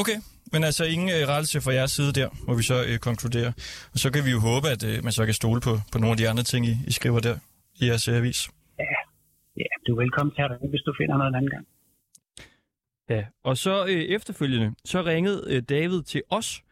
Okay, 0.01 0.19
men 0.53 0.65
altså 0.65 0.85
ingen 0.85 1.09
øh, 1.09 1.29
rettelse 1.29 1.61
fra 1.61 1.73
jeres 1.73 1.91
side 1.91 2.13
der, 2.13 2.29
må 2.47 2.55
vi 2.55 2.63
så 2.63 2.85
øh, 2.89 2.99
konkludere. 2.99 3.53
Og 3.93 3.99
så 3.99 4.13
kan 4.13 4.25
vi 4.27 4.31
jo 4.31 4.41
håbe, 4.49 4.67
at 4.69 4.83
øh, 4.91 5.05
man 5.05 5.13
så 5.13 5.25
kan 5.25 5.35
stole 5.35 5.61
på, 5.61 5.73
på 5.93 5.99
nogle 5.99 6.13
af 6.15 6.17
de 6.17 6.29
andre 6.29 6.43
ting, 6.43 6.67
I, 6.67 6.75
I 6.87 6.93
skriver 6.93 7.21
der 7.21 7.37
i 7.81 7.87
jeres 7.87 8.09
øh, 8.09 8.17
avis. 8.17 8.51
Ja, 9.57 9.71
du 9.87 9.91
er 9.95 9.99
velkommen 10.05 10.35
til 10.35 10.43
at 10.43 10.51
ringe, 10.51 10.69
hvis 10.69 10.85
du 10.87 10.95
finder 11.01 11.17
noget 11.17 11.31
en 11.31 11.35
anden 11.35 11.51
gang. 11.51 11.67
Ja, 13.09 13.25
og 13.45 13.57
så 13.57 13.85
øh, 13.85 14.03
efterfølgende, 14.17 14.75
så 14.85 15.03
ringede 15.03 15.45
øh, 15.49 15.63
David 15.63 16.03
til 16.03 16.23
os 16.31 16.63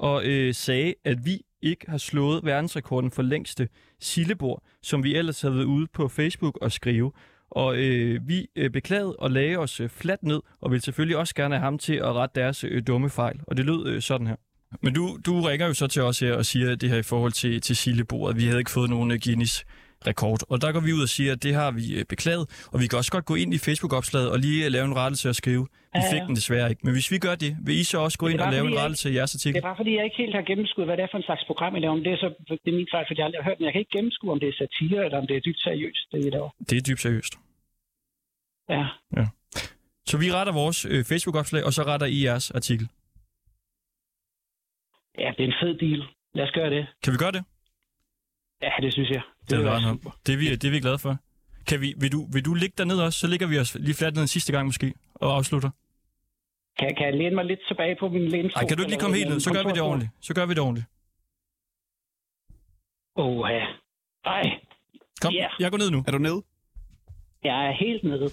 og 0.00 0.24
øh, 0.24 0.54
sagde, 0.54 0.94
at 1.04 1.18
vi 1.24 1.40
ikke 1.62 1.90
har 1.90 1.98
slået 1.98 2.44
verdensrekorden 2.44 3.10
for 3.10 3.22
længste 3.22 3.68
sillebord, 4.00 4.62
som 4.82 5.04
vi 5.04 5.16
ellers 5.16 5.40
havde 5.42 5.54
været 5.54 5.64
ude 5.64 5.86
på 5.86 6.08
Facebook 6.08 6.58
og 6.62 6.72
skrive. 6.72 7.12
Og 7.50 7.76
øh, 7.76 8.28
vi 8.28 8.46
øh, 8.56 8.70
beklagede 8.70 9.16
og 9.16 9.30
lagde 9.30 9.56
os 9.56 9.80
øh, 9.80 9.88
fladt 9.88 10.22
ned, 10.22 10.40
og 10.60 10.70
ville 10.70 10.82
selvfølgelig 10.82 11.16
også 11.16 11.34
gerne 11.34 11.54
have 11.54 11.64
ham 11.64 11.78
til 11.78 11.94
at 11.94 12.12
rette 12.14 12.40
deres 12.40 12.64
øh, 12.64 12.82
dumme 12.86 13.10
fejl. 13.10 13.40
Og 13.46 13.56
det 13.56 13.64
lød 13.64 13.86
øh, 13.86 14.02
sådan 14.02 14.26
her. 14.26 14.36
Men 14.82 14.94
du, 14.94 15.18
du 15.26 15.40
ringer 15.40 15.66
jo 15.66 15.74
så 15.74 15.86
til 15.86 16.02
os 16.02 16.20
her 16.20 16.34
og 16.34 16.46
siger 16.46 16.74
det 16.74 16.90
her 16.90 16.96
i 16.96 17.02
forhold 17.02 17.32
til, 17.32 17.60
til 17.60 17.76
sildebordet. 17.76 18.36
Vi 18.36 18.44
havde 18.44 18.58
ikke 18.58 18.70
fået 18.70 18.90
nogen 18.90 19.10
øh, 19.10 19.18
Guinness 19.24 19.64
rekord. 20.06 20.40
Og 20.50 20.60
der 20.62 20.72
går 20.72 20.80
vi 20.80 20.92
ud 20.92 21.02
og 21.02 21.08
siger, 21.08 21.32
at 21.32 21.42
det 21.42 21.54
har 21.54 21.70
vi 21.70 21.84
øh, 21.98 22.04
beklaget, 22.04 22.68
og 22.72 22.80
vi 22.80 22.86
kan 22.86 22.96
også 22.98 23.12
godt 23.12 23.24
gå 23.24 23.34
ind 23.34 23.54
i 23.54 23.58
Facebook-opslaget 23.58 24.30
og 24.30 24.38
lige 24.38 24.64
øh, 24.64 24.70
lave 24.72 24.84
en 24.84 24.96
rettelse 24.96 25.28
og 25.28 25.34
skrive. 25.34 25.64
Vi 25.66 25.76
Ja, 25.94 26.00
ja. 26.04 26.12
fik 26.12 26.22
den 26.28 26.36
desværre 26.36 26.70
ikke. 26.70 26.80
Men 26.84 26.92
hvis 26.96 27.10
vi 27.10 27.18
gør 27.18 27.34
det, 27.34 27.56
vil 27.66 27.74
I 27.80 27.84
så 27.84 27.98
også 28.06 28.18
gå 28.18 28.26
Det 28.26 28.32
ind 28.32 28.40
og 28.40 28.52
lave 28.52 28.66
en 28.66 28.76
rettelse 28.82 29.10
i 29.10 29.14
jeres 29.16 29.30
Det 29.32 29.36
artikel? 29.38 29.58
er 29.58 29.62
bare 29.70 29.76
fordi, 29.76 29.92
jeg 29.96 30.04
ikke 30.04 30.16
helt 30.16 30.34
har 30.34 30.42
gennemskuet, 30.50 30.86
hvad 30.88 30.96
det 30.96 31.02
er 31.02 31.08
for 31.10 31.18
en 31.22 31.28
slags 31.30 31.44
program, 31.50 31.76
I 31.76 31.80
laver. 31.80 31.94
Men 31.94 32.04
det 32.04 32.12
er, 32.12 32.16
så, 32.16 32.28
det 32.64 32.70
er 32.72 32.76
min 32.80 32.88
fejl, 32.94 33.04
fordi 33.08 33.18
jeg 33.20 33.26
aldrig 33.26 33.42
har 33.42 33.50
hørt, 33.50 33.58
men 33.60 33.64
jeg 33.64 33.72
kan 33.74 33.80
ikke 33.84 33.94
gennemskue, 33.98 34.30
om 34.34 34.40
det 34.40 34.48
er 34.48 34.56
satire, 34.62 35.00
eller 35.04 35.18
om 35.22 35.26
det 35.26 35.36
er 35.36 35.40
dybt 35.40 35.60
seriøst, 35.68 36.04
det 36.12 36.18
I 36.26 36.30
laver. 36.36 36.50
Det 36.70 36.76
er 36.78 36.82
dybt 36.88 37.00
seriøst. 37.06 37.34
Ja. 38.76 38.84
Så 40.10 40.18
vi 40.22 40.32
retter 40.32 40.52
vores 40.52 40.78
øh, 40.84 41.04
Facebook-opslag, 41.10 41.62
og 41.68 41.72
så 41.72 41.82
retter 41.90 42.06
I 42.06 42.18
jeres 42.24 42.50
artikel. 42.50 42.86
ja, 45.22 45.28
det 45.36 45.42
er 45.44 45.48
en 45.52 45.58
fed 45.62 45.74
deal. 45.84 46.02
Lad 46.34 46.44
os 46.44 46.50
gøre 46.58 46.70
det. 46.70 46.86
Kan 47.04 47.12
vi 47.12 47.18
gøre 47.24 47.32
det? 47.32 47.42
Ja, 48.62 48.70
det 48.82 48.92
synes 48.92 49.10
jeg. 49.10 49.22
Det, 49.50 49.58
det, 49.58 49.66
er, 49.66 49.70
være 49.70 49.82
super. 49.82 50.10
det, 50.26 50.32
er 50.32 50.36
vi, 50.38 50.46
det 50.56 50.64
er 50.64 50.70
vi 50.70 50.80
glade 50.80 50.98
for. 50.98 51.16
Kan 51.66 51.80
vi, 51.80 51.94
vil, 52.00 52.12
du, 52.12 52.26
vil 52.32 52.44
du 52.44 52.54
ligge 52.54 52.74
dernede 52.78 53.04
også? 53.04 53.18
Så 53.18 53.26
ligger 53.26 53.46
vi 53.46 53.58
os 53.58 53.74
lige 53.74 53.94
fladt 53.94 54.14
ned 54.14 54.22
en 54.22 54.28
sidste 54.28 54.52
gang 54.52 54.66
måske, 54.66 54.94
og 55.14 55.36
afslutter. 55.36 55.70
Kan, 56.78 56.94
kan 56.96 57.06
jeg 57.06 57.14
læne 57.20 57.34
mig 57.34 57.44
lidt 57.44 57.60
tilbage 57.68 57.96
på 58.00 58.08
min 58.08 58.28
lænestol? 58.28 58.60
Nej, 58.62 58.68
kan 58.68 58.76
du 58.76 58.82
ikke 58.82 58.90
lige 58.90 59.00
komme 59.00 59.16
helt 59.16 59.30
ned? 59.30 59.40
Så 59.40 59.52
gør 59.52 59.62
vi 59.64 59.70
det 59.72 59.80
ordentligt. 59.82 60.10
Så 60.20 60.34
gør 60.34 60.46
vi 60.46 60.54
det 60.54 60.62
ordentligt. 60.62 60.86
Åh, 63.16 63.50
ja. 63.50 63.66
Ej, 64.24 64.42
Kom, 65.22 65.32
Ja. 65.34 65.48
jeg 65.60 65.70
går 65.70 65.78
ned 65.78 65.90
nu. 65.90 66.04
Er 66.06 66.10
du 66.12 66.18
nede? 66.18 66.42
jeg 67.44 67.66
er 67.68 67.72
helt 67.72 68.04
nede. 68.04 68.30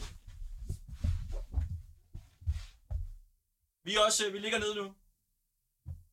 Vi, 3.86 3.91
er 3.95 3.99
også, 4.08 4.23
vi 4.34 4.39
ligger 4.39 4.60
ned 4.60 4.75
nu. 4.82 4.86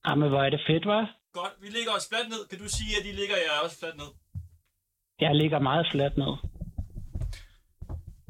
Jamen, 0.08 0.28
hvor 0.28 0.42
er 0.42 0.50
det 0.50 0.60
fedt, 0.66 0.86
var? 0.86 1.04
Godt, 1.32 1.54
vi 1.62 1.68
ligger 1.76 1.92
os 1.98 2.08
fladt 2.10 2.28
ned. 2.28 2.42
Kan 2.50 2.58
du 2.58 2.68
sige, 2.68 2.92
at 2.98 3.04
de 3.06 3.12
ligger 3.20 3.36
jeg 3.36 3.50
også 3.64 3.78
fladt 3.78 3.96
ned? 3.96 4.10
Jeg 5.24 5.34
ligger 5.36 5.58
meget 5.58 5.86
fladt 5.92 6.16
ned. 6.16 6.32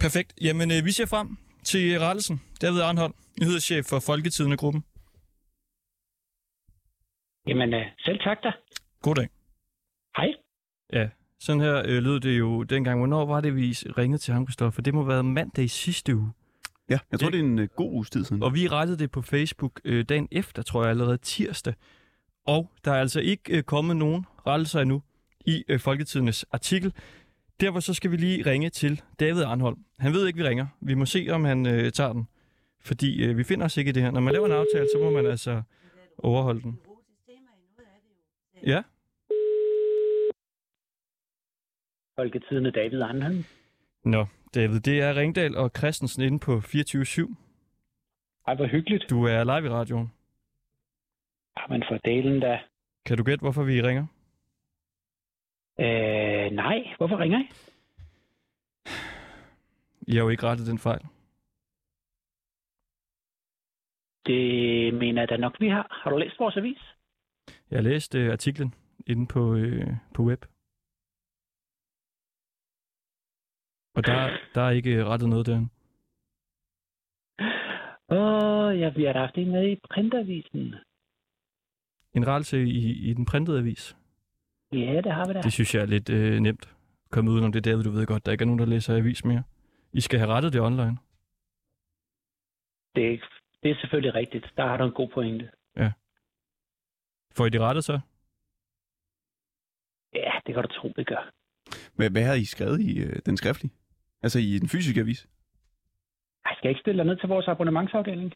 Perfekt. 0.01 0.31
Jamen, 0.41 0.71
øh, 0.71 0.85
vi 0.85 0.91
ser 0.91 1.07
frem 1.07 1.29
til 1.65 1.99
rettelsen. 2.01 2.41
David 2.63 2.81
Arnhold, 2.81 3.15
nyhedschef 3.41 3.85
for 3.87 3.99
Folketidende-gruppen. 4.09 4.83
Jamen, 7.49 7.75
øh, 7.75 7.87
selv 7.99 8.19
tak 8.19 8.39
da. 8.45 8.51
God 9.03 9.15
dag. 9.15 9.29
Hej. 10.17 10.29
Ja, 10.93 11.09
sådan 11.41 11.61
her 11.61 11.83
øh, 11.87 12.03
lød 12.03 12.21
det 12.21 12.39
jo 12.39 12.63
dengang. 12.63 12.99
Hvornår 12.99 13.25
var 13.27 13.41
det, 13.41 13.57
vi 13.57 13.69
ringede 13.99 14.19
til 14.19 14.35
ham, 14.35 14.47
Christoffer? 14.47 14.83
Det 14.83 14.95
må 14.95 15.01
have 15.01 15.09
været 15.09 15.25
mandag 15.25 15.65
i 15.65 15.69
sidste 15.69 16.17
uge. 16.17 16.33
Ja, 16.91 16.99
jeg 17.11 17.21
tror, 17.21 17.31
Det- 17.31 17.33
det 17.33 17.41
er 17.41 17.45
en 17.45 17.59
uh, 17.59 17.65
god 17.77 17.91
uges 17.93 18.11
tid 18.11 18.25
siden. 18.25 18.43
Og 18.43 18.55
vi 18.55 18.69
rettede 18.69 18.99
det 18.99 19.11
på 19.11 19.23
Facebook 19.23 19.81
øh, 19.85 20.05
dagen 20.09 20.29
efter, 20.33 20.63
tror 20.63 20.83
jeg, 20.83 20.91
allerede 20.91 21.17
tirsdag. 21.17 21.75
Og 22.47 22.71
der 22.85 22.93
er 22.93 23.01
altså 23.01 23.21
ikke 23.21 23.57
øh, 23.57 23.63
kommet 23.63 23.97
nogen 23.97 24.27
rettelser 24.47 24.81
endnu 24.81 25.03
i 25.47 25.65
øh, 25.69 25.81
Folketidens 25.81 26.47
artikel. 26.53 26.93
Derfor 27.61 27.81
så 27.81 27.95
skal 27.95 28.11
vi 28.11 28.17
lige 28.17 28.51
ringe 28.51 28.71
til 28.71 29.03
David 29.21 29.43
Arnholm. 29.43 29.85
Han 29.99 30.13
ved 30.13 30.27
ikke, 30.27 30.37
vi 30.37 30.49
ringer. 30.49 30.67
Vi 30.81 30.95
må 30.95 31.07
se, 31.07 31.27
om 31.31 31.45
han 31.45 31.67
øh, 31.67 31.93
tager 31.93 32.13
den. 32.13 32.29
Fordi 32.81 33.25
øh, 33.25 33.39
vi 33.39 33.45
finder 33.45 33.65
os 33.65 33.77
ikke 33.77 33.89
i 33.89 33.93
det 33.93 34.03
her. 34.03 34.11
Når 34.11 34.21
man 34.21 34.33
laver 34.33 34.47
en 34.47 34.53
aftale, 34.53 34.87
så 34.95 34.99
må 35.01 35.11
man 35.11 35.27
altså 35.27 35.63
overholde 36.19 36.63
den. 36.63 36.79
Ja, 38.67 38.83
Folketidende 42.17 42.71
David 42.71 43.01
Arnholm. 43.03 43.45
nå 44.05 44.27
David, 44.55 44.81
det 44.81 45.01
er 45.01 45.17
Ringdal 45.17 45.57
og 45.57 45.71
Christensen 45.79 46.23
inde 46.23 46.39
på 46.39 46.59
24-7. 46.59 47.35
Ej, 48.47 48.55
hvor 48.55 48.67
hyggeligt. 48.67 49.05
Du 49.11 49.25
er 49.25 49.45
live 49.45 49.67
i 49.67 49.73
radioen. 49.73 50.13
Jamen, 51.61 51.85
for 51.89 51.99
delen 52.05 52.41
da. 52.41 52.59
Kan 53.07 53.17
du 53.17 53.25
gætte, 53.25 53.43
hvorfor 53.43 53.63
vi 53.63 53.83
ringer? 53.83 54.07
Øh, 55.81 56.51
nej. 56.51 56.95
Hvorfor 56.97 57.19
ringer 57.19 57.39
I? 57.39 57.49
I 60.09 60.13
har 60.17 60.23
jo 60.23 60.29
ikke 60.29 60.47
rettet 60.47 60.67
den 60.67 60.79
fejl. 60.79 61.07
Det 64.27 64.95
mener 64.95 65.23
jeg 65.23 65.29
da 65.29 65.37
nok, 65.37 65.61
vi 65.61 65.69
har. 65.69 65.87
Har 66.03 66.11
du 66.11 66.17
læst 66.17 66.39
vores 66.39 66.57
avis? 66.57 66.83
Jeg 67.71 67.79
har 67.79 67.83
læst 67.83 68.15
øh, 68.15 68.33
artiklen 68.33 68.75
inde 69.07 69.27
på, 69.27 69.55
øh, 69.55 69.87
på 70.15 70.23
web. 70.23 70.45
Og 73.95 74.07
der, 74.07 74.39
der 74.55 74.63
er 74.63 74.71
ikke 74.71 74.95
øh, 74.95 75.07
rettet 75.07 75.29
noget 75.29 75.47
derinde. 75.47 75.69
Åh, 78.19 78.81
ja, 78.81 78.89
vi 78.97 79.05
har 79.05 79.13
da 79.13 79.19
haft 79.19 79.39
en 79.39 79.51
med 79.51 79.69
i 79.69 79.81
printavisen. 79.91 80.75
En 82.15 82.27
rettelse 82.27 82.63
i, 82.63 83.11
i 83.11 83.15
den 83.15 83.25
printede 83.25 83.59
avis. 83.59 83.97
Ja, 84.73 85.01
det 85.01 85.13
har 85.13 85.27
vi 85.27 85.33
da. 85.33 85.43
Det 85.43 85.53
synes 85.53 85.75
jeg 85.75 85.83
er 85.83 85.87
lidt 85.87 86.11
øh, 86.11 86.41
nemt. 86.41 86.75
Komme 87.11 87.31
udenom 87.31 87.53
det, 87.53 87.65
David, 87.65 87.85
du 87.85 87.91
ved 87.91 88.07
godt. 88.07 88.27
Der 88.27 88.33
ikke 88.33 88.43
er 88.43 88.47
nogen, 88.47 88.59
der 88.59 88.67
læser 88.67 88.97
avis 88.97 89.25
mere. 89.25 89.43
I 89.93 90.01
skal 90.01 90.19
have 90.19 90.31
rettet 90.31 90.53
det 90.53 90.61
online. 90.61 90.97
Det, 92.97 93.21
det 93.63 93.71
er 93.71 93.75
selvfølgelig 93.81 94.15
rigtigt. 94.15 94.47
Der 94.57 94.67
har 94.67 94.77
du 94.77 94.85
en 94.85 94.93
god 94.93 95.09
pointe. 95.15 95.51
Får 97.37 97.47
I 97.47 97.51
det 97.51 97.61
rettet 97.61 97.85
så? 97.85 98.01
Ja, 100.15 100.33
det 100.47 100.55
kan 100.55 100.63
du 100.63 100.69
tro, 100.69 100.93
vi 100.97 101.05
gør. 101.05 101.31
Hvad, 101.97 102.11
hvad 102.11 102.25
har 102.25 102.35
I 102.35 102.45
skrevet 102.45 102.81
i 102.81 103.05
uh, 103.05 103.13
den 103.27 103.37
skriftlige? 103.37 103.73
Altså 104.23 104.39
i 104.39 104.59
den 104.59 104.69
fysiske 104.69 105.01
avis? 105.01 105.29
Jeg 106.45 106.55
skal 106.59 106.69
ikke 106.69 106.81
stille 106.81 106.99
dig 106.99 107.07
ned 107.07 107.17
til 107.17 107.29
vores 107.29 107.49
abonnementsafdeling. 107.49 108.33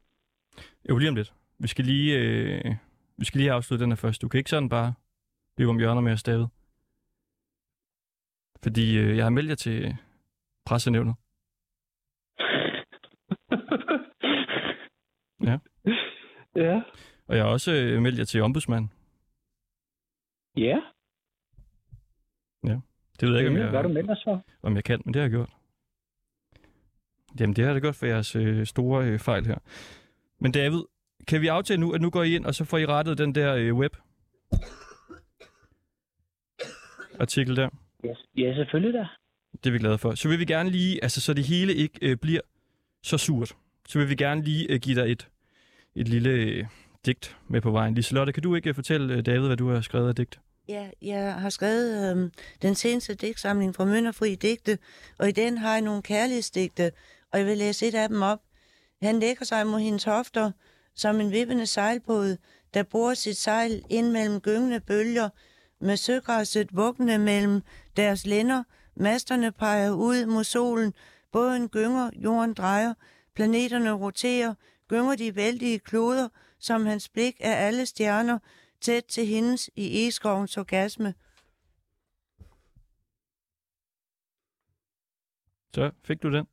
Jo, 0.88 0.98
lige 0.98 1.08
om 1.08 1.14
lidt. 1.14 1.34
Vi 1.58 1.68
skal 1.68 1.84
lige, 1.84 2.18
øh, 2.18 2.74
vi 3.18 3.24
skal 3.24 3.38
lige 3.38 3.52
afslutte 3.52 3.82
den 3.82 3.90
her 3.90 3.96
først. 3.96 4.22
Du 4.22 4.28
kan 4.28 4.38
ikke 4.38 4.50
sådan 4.50 4.68
bare 4.68 4.94
løbe 5.58 5.70
om 5.70 5.78
hjørner 5.78 6.00
med 6.00 6.12
os, 6.12 6.22
David. 6.22 6.46
Fordi 8.62 8.98
øh, 8.98 9.16
jeg 9.16 9.24
har 9.24 9.30
meldt 9.30 9.48
jer 9.48 9.54
til 9.54 9.96
pressenævnet. 10.64 11.14
Ja. 15.42 15.58
Ja. 16.56 16.82
Og 17.26 17.36
jeg 17.36 17.44
har 17.44 17.50
også 17.50 17.72
øh, 17.72 18.02
meldt 18.02 18.18
jer 18.18 18.24
til 18.24 18.42
ombudsmanden. 18.42 18.92
Ja, 20.56 20.80
Det 23.20 23.28
ved 23.28 23.36
jeg 23.36 23.40
ikke, 23.40 23.48
om 23.50 23.54
det 23.62 23.70
hvad 23.70 23.82
du 23.82 23.88
jeg, 23.88 23.94
melder 23.94 24.16
for. 24.24 24.44
om 24.62 24.76
jeg 24.76 24.84
kan, 24.84 25.02
men 25.04 25.14
det 25.14 25.20
har 25.20 25.24
jeg 25.24 25.30
gjort. 25.30 25.50
Jamen, 27.40 27.56
det 27.56 27.64
har 27.64 27.72
det 27.72 27.82
godt 27.82 27.96
for 27.96 28.06
jeres 28.06 28.36
øh, 28.36 28.66
store 28.66 29.04
øh, 29.06 29.18
fejl 29.18 29.46
her. 29.46 29.58
Men 30.38 30.52
David, 30.52 30.82
kan 31.28 31.40
vi 31.40 31.46
aftale 31.46 31.80
nu, 31.80 31.92
at 31.92 32.00
nu 32.00 32.10
går 32.10 32.22
I 32.22 32.34
ind, 32.34 32.46
og 32.46 32.54
så 32.54 32.64
får 32.64 32.78
I 32.78 32.86
rettet 32.86 33.18
den 33.18 33.34
der 33.34 33.54
øh, 33.56 33.74
web 33.74 33.96
artikel 37.20 37.56
der? 37.56 37.68
Ja, 38.04 38.14
ja 38.36 38.54
selvfølgelig 38.54 38.94
da. 38.94 39.06
Det 39.52 39.66
er 39.66 39.70
vi 39.70 39.78
glade 39.78 39.98
for. 39.98 40.14
Så 40.14 40.28
vil 40.28 40.38
vi 40.38 40.44
gerne 40.44 40.70
lige, 40.70 41.02
altså 41.02 41.20
så 41.20 41.34
det 41.34 41.44
hele 41.44 41.74
ikke 41.74 41.98
øh, 42.02 42.16
bliver 42.16 42.40
så 43.02 43.18
surt, 43.18 43.52
så 43.88 43.98
vil 43.98 44.08
vi 44.08 44.14
gerne 44.14 44.42
lige 44.42 44.72
øh, 44.72 44.80
give 44.80 45.00
dig 45.00 45.12
et, 45.12 45.28
et 45.94 46.08
lille 46.08 46.30
øh, 46.30 46.64
digt 47.06 47.36
med 47.48 47.60
på 47.60 47.70
vejen. 47.70 47.94
Liselotte, 47.94 48.32
kan 48.32 48.42
du 48.42 48.54
ikke 48.54 48.68
øh, 48.68 48.74
fortælle 48.74 49.14
øh, 49.14 49.26
David, 49.26 49.46
hvad 49.46 49.56
du 49.56 49.70
har 49.70 49.80
skrevet 49.80 50.08
af 50.08 50.14
digt? 50.14 50.40
Ja, 50.68 50.90
jeg 51.02 51.34
har 51.34 51.50
skrevet 51.50 52.10
øhm, 52.10 52.30
den 52.62 52.74
seneste 52.74 53.14
digtsamling 53.14 53.74
fra 53.74 53.84
Mønderfri 53.84 54.34
Digte, 54.34 54.78
og 55.18 55.28
i 55.28 55.32
den 55.32 55.58
har 55.58 55.72
jeg 55.72 55.82
nogle 55.82 56.02
kærlighedsdigte, 56.02 56.90
og 57.32 57.38
jeg 57.38 57.46
vil 57.46 57.58
læse 57.58 57.88
et 57.88 57.94
af 57.94 58.08
dem 58.08 58.22
op. 58.22 58.38
Han 59.02 59.20
lægger 59.20 59.44
sig 59.44 59.66
mod 59.66 59.80
hendes 59.80 60.04
hofter 60.04 60.50
som 60.94 61.20
en 61.20 61.32
vippende 61.32 61.66
sejlbåd, 61.66 62.36
der 62.74 62.82
borer 62.82 63.14
sit 63.14 63.36
sejl 63.36 63.82
ind 63.90 64.10
mellem 64.10 64.40
gyngende 64.40 64.80
bølger, 64.80 65.28
med 65.80 65.96
søgræsset 65.96 66.76
vuggende 66.76 67.18
mellem 67.18 67.62
deres 67.96 68.26
lænder. 68.26 68.64
Masterne 68.94 69.52
peger 69.52 69.90
ud 69.90 70.26
mod 70.26 70.44
solen, 70.44 70.94
båden 71.32 71.68
gynger, 71.68 72.10
jorden 72.14 72.54
drejer, 72.54 72.94
planeterne 73.34 73.92
roterer, 73.92 74.54
gynger 74.88 75.16
de 75.16 75.36
vældige 75.36 75.78
kloder, 75.78 76.28
som 76.58 76.86
hans 76.86 77.08
blik 77.08 77.36
er 77.40 77.54
alle 77.54 77.86
stjerner, 77.86 78.38
tæt 78.80 79.04
til 79.04 79.26
hendes 79.26 79.70
i 79.76 80.06
eskovens 80.06 80.56
orgasme. 80.56 81.14
Så 85.74 85.90
fik 86.04 86.22
du 86.22 86.32
den. 86.32 86.46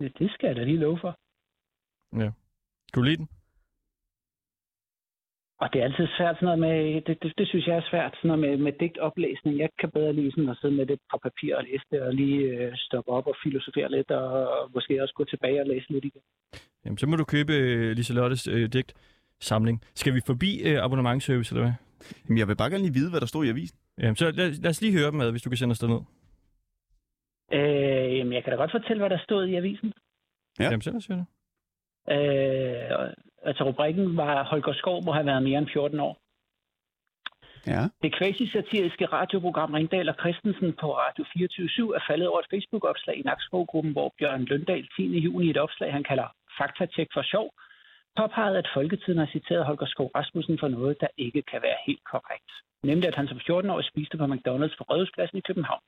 Ja, 0.00 0.08
Det 0.18 0.30
skal 0.30 0.46
jeg 0.46 0.56
da 0.56 0.64
lige 0.64 0.78
love 0.78 0.98
for. 1.00 1.18
Kan 2.12 2.32
du 2.94 3.02
lide 3.02 3.16
den? 3.16 3.28
Og 5.62 5.66
det 5.72 5.78
er 5.80 5.84
altid 5.84 6.06
svært 6.18 6.36
sådan 6.36 6.46
noget 6.46 6.60
med, 6.66 7.02
det, 7.06 7.22
det, 7.22 7.32
det 7.38 7.48
synes 7.48 7.66
jeg 7.66 7.76
er 7.76 7.90
svært, 7.90 8.12
sådan 8.16 8.28
noget 8.28 8.40
med, 8.44 8.56
med 8.66 8.72
digtoplæsning. 8.80 9.58
Jeg 9.58 9.70
kan 9.80 9.90
bedre 9.90 10.12
lige 10.12 10.30
sådan 10.30 10.48
at 10.48 10.58
sidde 10.60 10.74
med 10.74 10.86
det 10.86 10.98
på 11.10 11.18
papir 11.22 11.56
og 11.56 11.64
læse 11.64 11.84
det, 11.90 12.00
og 12.00 12.14
lige 12.14 12.38
øh, 12.52 12.72
stoppe 12.76 13.10
op 13.10 13.26
og 13.26 13.36
filosofere 13.42 13.90
lidt, 13.90 14.10
og, 14.10 14.28
og 14.54 14.70
måske 14.74 15.02
også 15.02 15.14
gå 15.14 15.24
tilbage 15.24 15.60
og 15.60 15.66
læse 15.66 15.86
lidt 15.92 16.04
igen. 16.04 16.22
Jamen, 16.84 16.98
så 16.98 17.06
må 17.06 17.16
du 17.16 17.24
købe 17.24 17.52
øh, 17.52 17.90
Liselottes 17.96 18.48
øh, 18.48 18.68
digtsamling. 18.72 19.82
Skal 19.94 20.14
vi 20.14 20.20
forbi 20.26 20.50
øh, 20.68 20.78
abonnementsservice, 20.84 21.54
eller 21.54 21.64
hvad? 21.64 21.74
Jamen, 22.24 22.38
jeg 22.38 22.48
vil 22.48 22.56
bare 22.56 22.70
gerne 22.70 22.84
lige 22.84 22.98
vide, 23.00 23.10
hvad 23.10 23.20
der 23.20 23.26
stod 23.26 23.44
i 23.44 23.48
avisen. 23.48 23.78
Jamen, 23.98 24.16
så 24.16 24.24
lad, 24.30 24.50
lad 24.62 24.70
os 24.70 24.80
lige 24.82 24.98
høre 24.98 25.10
dem 25.10 25.20
ad, 25.20 25.30
hvis 25.30 25.42
du 25.42 25.50
kan 25.50 25.56
sende 25.56 25.72
os 25.72 25.78
derned. 25.78 26.02
Øh, 27.52 28.18
jamen, 28.18 28.32
jeg 28.32 28.42
kan 28.44 28.50
da 28.50 28.56
godt 28.56 28.70
fortælle, 28.70 29.00
hvad 29.00 29.10
der 29.10 29.18
stod 29.18 29.46
i 29.46 29.54
avisen. 29.54 29.92
Ja. 30.58 30.64
Jamen, 30.64 30.82
så 30.82 30.90
lad 30.90 30.96
os 30.96 31.06
høre 31.06 31.18
det. 31.18 31.26
Øh, 32.10 33.12
altså, 33.42 33.64
rubrikken 33.64 34.16
var, 34.16 34.44
Holger 34.44 34.72
Skov 34.72 35.04
må 35.04 35.12
have 35.12 35.26
været 35.26 35.42
mere 35.42 35.58
end 35.58 35.68
14 35.72 36.00
år. 36.00 36.18
Ja. 37.66 37.82
Det 38.02 38.14
quasi-satiriske 38.18 39.06
radioprogram 39.06 39.72
Ringdal 39.72 40.08
og 40.08 40.16
Christensen 40.20 40.72
på 40.80 40.86
Radio 40.98 41.24
24 41.32 41.96
er 41.96 42.00
faldet 42.08 42.28
over 42.28 42.40
et 42.40 42.50
Facebook-opslag 42.50 43.16
i 43.18 43.22
Nakskov-gruppen, 43.22 43.92
hvor 43.92 44.14
Bjørn 44.18 44.44
Løndal 44.44 44.88
10. 44.96 45.18
juni 45.18 45.46
i 45.46 45.50
et 45.50 45.56
opslag, 45.56 45.92
han 45.92 46.04
kalder 46.04 46.28
Faktatjek 46.58 47.08
for 47.14 47.22
sjov, 47.22 47.50
påpegede, 48.16 48.58
at 48.58 48.68
Folketiden 48.74 49.18
har 49.18 49.30
citeret 49.36 49.64
Holger 49.64 49.86
Skov 49.86 50.10
Rasmussen 50.14 50.58
for 50.58 50.68
noget, 50.68 51.00
der 51.00 51.06
ikke 51.16 51.42
kan 51.42 51.62
være 51.62 51.78
helt 51.86 52.04
korrekt. 52.12 52.50
Nemlig, 52.82 53.08
at 53.08 53.14
han 53.14 53.28
som 53.28 53.38
14-årig 53.38 53.84
spiste 53.84 54.16
på 54.18 54.24
McDonald's 54.24 54.76
på 54.78 54.84
Rødhuspladsen 54.90 55.38
i 55.38 55.46
København. 55.48 55.84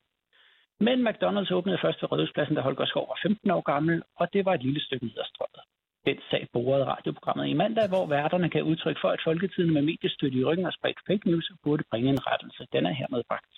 Men 0.79 1.07
McDonald's 1.07 1.53
åbnede 1.53 1.79
først 1.81 2.01
ved 2.01 2.11
Rødhuspladsen, 2.11 2.55
da 2.55 2.61
Holger 2.61 2.85
Skov 2.85 3.07
var 3.07 3.19
15 3.23 3.51
år 3.51 3.61
gammel, 3.61 4.03
og 4.15 4.33
det 4.33 4.45
var 4.45 4.53
et 4.53 4.63
lille 4.63 4.81
stykke 4.85 5.05
ned 5.05 5.17
ad 5.17 5.29
strøget. 5.33 5.61
Den 6.07 6.19
sag 6.31 6.43
borede 6.53 6.85
radioprogrammet 6.85 7.47
i 7.47 7.53
mandag, 7.53 7.87
hvor 7.89 8.05
værterne 8.07 8.49
kan 8.49 8.63
udtrykke 8.63 8.99
for, 9.03 9.09
at 9.09 9.21
Folketiden 9.27 9.73
med 9.73 9.81
mediestøtte 9.81 10.37
i 10.37 10.43
ryggen 10.43 10.65
har 10.65 10.75
spredt 10.79 10.99
fake 11.07 11.29
news 11.29 11.49
og 11.53 11.57
burde 11.63 11.83
bringe 11.91 12.09
en 12.09 12.27
rettelse. 12.27 12.67
Den 12.73 12.85
er 12.85 12.93
hermed 12.93 13.23
bragt. 13.29 13.53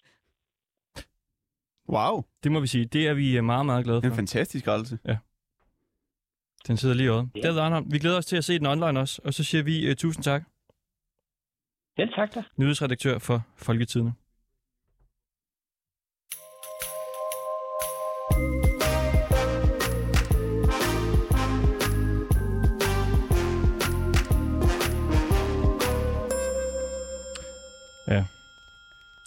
Wow, 1.95 2.23
Det 2.43 2.51
må 2.51 2.59
vi 2.59 2.67
sige. 2.67 2.85
Det 2.85 3.07
er 3.07 3.13
vi 3.13 3.37
øh, 3.37 3.43
meget, 3.43 3.65
meget 3.65 3.85
glade 3.85 3.97
det 3.97 4.03
er 4.03 4.07
en 4.09 4.11
for. 4.15 4.21
fantastisk 4.23 4.67
rettelse. 4.67 4.99
Den 6.67 6.77
sidder 6.77 6.95
lige 6.95 7.11
over. 7.11 7.27
Ja. 7.35 7.41
David 7.41 7.59
Arnholm, 7.59 7.91
vi 7.93 7.99
glæder 7.99 8.17
os 8.17 8.25
til 8.25 8.37
at 8.37 8.43
se 8.43 8.59
den 8.59 8.65
online 8.65 8.99
også, 8.99 9.21
og 9.25 9.33
så 9.33 9.43
siger 9.43 9.63
vi 9.63 9.89
uh, 9.89 9.95
tusind 9.95 10.23
tak. 10.23 10.43
Selv 11.99 12.13
tak 12.13 12.35
da. 12.35 12.43
Nyhedsredaktør 12.57 13.19
for 13.19 13.41
Folketidene. 13.57 14.13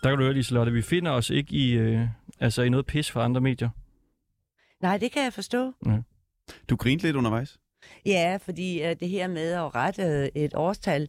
Der 0.02 0.08
kan 0.10 0.18
du 0.18 0.24
høre, 0.24 0.34
Liselotte, 0.34 0.72
vi 0.72 0.82
finder 0.82 1.10
os 1.10 1.30
ikke 1.30 1.54
i, 1.54 1.72
øh, 1.72 2.08
altså 2.40 2.62
i 2.62 2.68
noget 2.68 2.86
pis 2.86 3.10
fra 3.10 3.24
andre 3.24 3.40
medier. 3.40 3.70
Nej, 4.80 4.98
det 4.98 5.12
kan 5.12 5.24
jeg 5.24 5.32
forstå. 5.32 5.72
Du 6.70 6.76
grinte 6.76 7.04
lidt 7.04 7.16
undervejs. 7.16 7.58
Ja, 8.06 8.38
fordi 8.40 8.82
uh, 8.82 8.90
det 9.00 9.08
her 9.08 9.28
med 9.28 9.52
at 9.52 9.74
rette 9.74 10.02
øh, 10.02 10.28
et 10.34 10.54
årstal, 10.54 11.02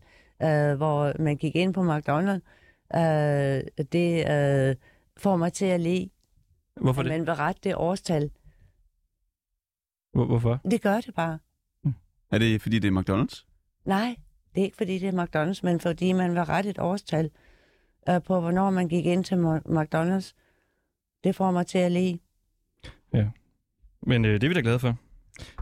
uh, 0.43 0.47
hvor 0.49 1.21
man 1.21 1.37
gik 1.37 1.55
ind 1.55 1.73
på 1.73 1.81
McDonald's, 1.81 2.41
uh, 2.95 3.85
det 3.91 4.23
uh, 4.23 4.75
får 5.17 5.35
mig 5.37 5.53
til 5.53 5.65
at 5.65 5.81
le, 5.81 6.09
Hvorfor 6.81 7.01
at 7.01 7.05
det? 7.05 7.11
man 7.13 7.25
vil 7.27 7.33
rette 7.33 7.61
det 7.63 7.75
årstal. 7.75 8.31
Hvor, 10.13 10.25
hvorfor? 10.25 10.59
Det 10.71 10.81
gør 10.81 11.01
det 11.01 11.13
bare. 11.15 11.39
Er 12.31 12.37
det, 12.37 12.61
fordi 12.61 12.79
det 12.79 12.87
er 12.87 13.01
McDonald's? 13.01 13.45
Nej, 13.85 14.15
det 14.55 14.61
er 14.61 14.65
ikke 14.65 14.77
fordi 14.77 14.99
det 14.99 15.13
er 15.13 15.23
McDonald's, 15.25 15.59
men 15.63 15.79
fordi 15.79 16.11
man 16.11 16.31
vil 16.31 16.43
rette 16.43 16.69
et 16.69 16.79
årstal 16.79 17.29
uh, 18.09 18.23
på, 18.23 18.39
hvornår 18.39 18.69
man 18.69 18.87
gik 18.87 19.05
ind 19.05 19.23
til 19.23 19.35
McDonald's. 19.65 20.33
Det 21.23 21.35
får 21.35 21.51
mig 21.51 21.67
til 21.67 21.77
at 21.77 21.91
le. 21.91 22.19
Men 24.05 24.25
øh, 24.25 24.33
det 24.33 24.43
er 24.43 24.47
vi 24.47 24.53
da 24.53 24.59
glade 24.59 24.79
for. 24.79 24.95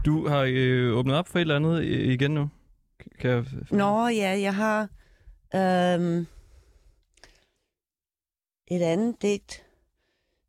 Du 0.04 0.28
har 0.28 0.46
øh, 0.48 0.96
åbnet 0.96 1.16
op 1.16 1.28
for 1.28 1.38
et 1.38 1.40
eller 1.40 1.56
andet 1.56 1.82
øh, 1.82 2.12
igen 2.12 2.30
nu. 2.30 2.48
Kan 3.20 3.30
jeg... 3.30 3.44
Nå 3.70 4.08
ja, 4.08 4.40
jeg 4.40 4.54
har 4.54 4.80
øhm, 5.54 6.26
et 8.70 8.82
andet 8.82 9.22
digt. 9.22 9.64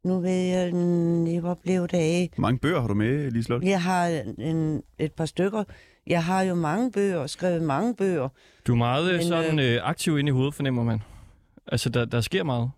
Nu 0.03 0.19
ved 0.19 0.31
jeg 0.31 1.39
hvor 1.39 1.53
blev 1.53 1.81
det 1.81 1.97
af. 1.97 2.29
Hvor 2.35 2.41
mange 2.41 2.59
bøger 2.59 2.81
har 2.81 2.87
du 2.87 2.93
med, 2.93 3.31
Liselotte? 3.31 3.67
Jeg 3.67 3.83
har 3.83 4.07
en, 4.37 4.83
et 4.99 5.13
par 5.13 5.25
stykker. 5.25 5.63
Jeg 6.07 6.23
har 6.23 6.41
jo 6.41 6.55
mange 6.55 6.91
bøger, 6.91 7.27
skrevet 7.27 7.61
mange 7.61 7.95
bøger. 7.95 8.29
Du 8.67 8.71
er 8.71 8.77
meget 8.77 9.13
Men, 9.13 9.23
sådan 9.23 9.59
øh, 9.59 9.79
aktiv 9.83 10.19
inde 10.19 10.29
i 10.29 10.31
hovedet, 10.31 10.53
fornemmer 10.53 10.83
man. 10.83 10.99
Altså, 11.67 11.89
der, 11.89 12.05
der 12.05 12.21
sker 12.21 12.43
meget. 12.43 12.71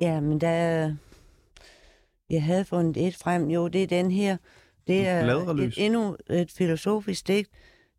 Ja, 0.00 0.20
men 0.20 0.40
der... 0.40 0.94
Jeg 2.30 2.42
havde 2.44 2.64
fundet 2.64 3.06
et 3.06 3.16
frem. 3.16 3.50
Jo, 3.50 3.68
det 3.68 3.82
er 3.82 3.86
den 3.86 4.10
her. 4.10 4.36
Det 4.86 5.06
er 5.06 5.34
et, 5.54 5.74
endnu 5.76 6.16
et 6.30 6.50
filosofisk 6.50 7.26
digt. 7.26 7.50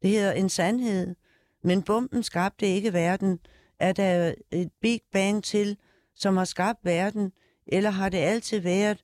Det 0.01 0.09
hedder 0.09 0.31
En 0.31 0.49
sandhed. 0.49 1.15
Men 1.63 1.83
bomben 1.83 2.23
skabte 2.23 2.67
ikke 2.67 2.93
verden. 2.93 3.39
Er 3.79 3.91
der 3.93 4.33
et 4.51 4.69
Big 4.81 4.99
Bang 5.11 5.43
til, 5.43 5.77
som 6.15 6.37
har 6.37 6.45
skabt 6.45 6.79
verden? 6.83 7.31
Eller 7.67 7.89
har 7.89 8.09
det 8.09 8.17
altid 8.17 8.59
været 8.59 9.03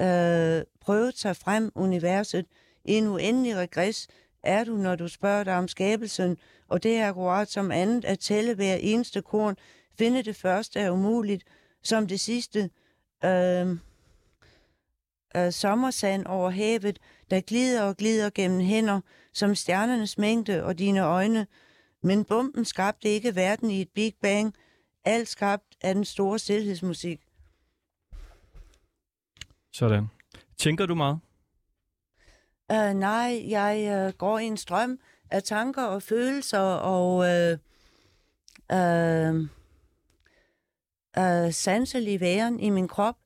øh, 0.00 0.64
prøvet 0.80 1.18
sig 1.18 1.36
frem 1.36 1.72
universet 1.74 2.46
i 2.84 2.92
en 2.92 3.06
uendelig 3.06 3.56
regress? 3.56 4.08
Er 4.42 4.64
du, 4.64 4.76
når 4.76 4.96
du 4.96 5.08
spørger 5.08 5.44
dig 5.44 5.56
om 5.58 5.68
skabelsen, 5.68 6.38
og 6.68 6.82
det 6.82 6.96
er 6.96 7.08
akkurat 7.08 7.50
som 7.50 7.70
andet 7.70 8.04
at 8.04 8.18
tælle 8.18 8.54
hver 8.54 8.74
eneste 8.74 9.22
korn, 9.22 9.56
finde 9.98 10.22
det 10.22 10.36
første 10.36 10.80
er 10.80 10.90
umuligt, 10.90 11.44
som 11.82 12.06
det 12.06 12.20
sidste 12.20 12.70
øh, 13.24 13.76
øh, 15.36 15.52
sommersand 15.52 16.26
over 16.26 16.50
havet, 16.50 16.98
der 17.30 17.40
glider 17.40 17.82
og 17.82 17.96
glider 17.96 18.30
gennem 18.30 18.60
hænder, 18.60 19.00
som 19.32 19.54
stjernernes 19.54 20.18
mængde 20.18 20.64
og 20.64 20.78
dine 20.78 21.00
øjne. 21.00 21.46
Men 22.02 22.24
bomben 22.24 22.64
skabte 22.64 23.08
ikke 23.08 23.34
verden 23.34 23.70
i 23.70 23.80
et 23.80 23.88
Big 23.94 24.14
Bang, 24.22 24.54
alt 25.04 25.28
skabt 25.28 25.76
af 25.80 25.94
den 25.94 26.04
store 26.04 26.38
stillhedsmusik. 26.38 27.20
Sådan. 29.72 30.06
Tænker 30.56 30.86
du 30.86 30.94
meget? 30.94 31.18
Uh, 32.72 32.92
nej, 32.94 33.44
jeg 33.48 34.06
uh, 34.06 34.12
går 34.18 34.38
i 34.38 34.44
en 34.44 34.56
strøm 34.56 34.98
af 35.30 35.42
tanker 35.42 35.82
og 35.82 36.02
følelser 36.02 36.58
og 36.58 37.28
øh, 37.28 37.58
uh, 38.72 39.34
uh, 39.34 39.40
uh, 41.18 41.52
sanselig 41.52 42.20
væren 42.20 42.60
i 42.60 42.70
min 42.70 42.88
krop. 42.88 43.16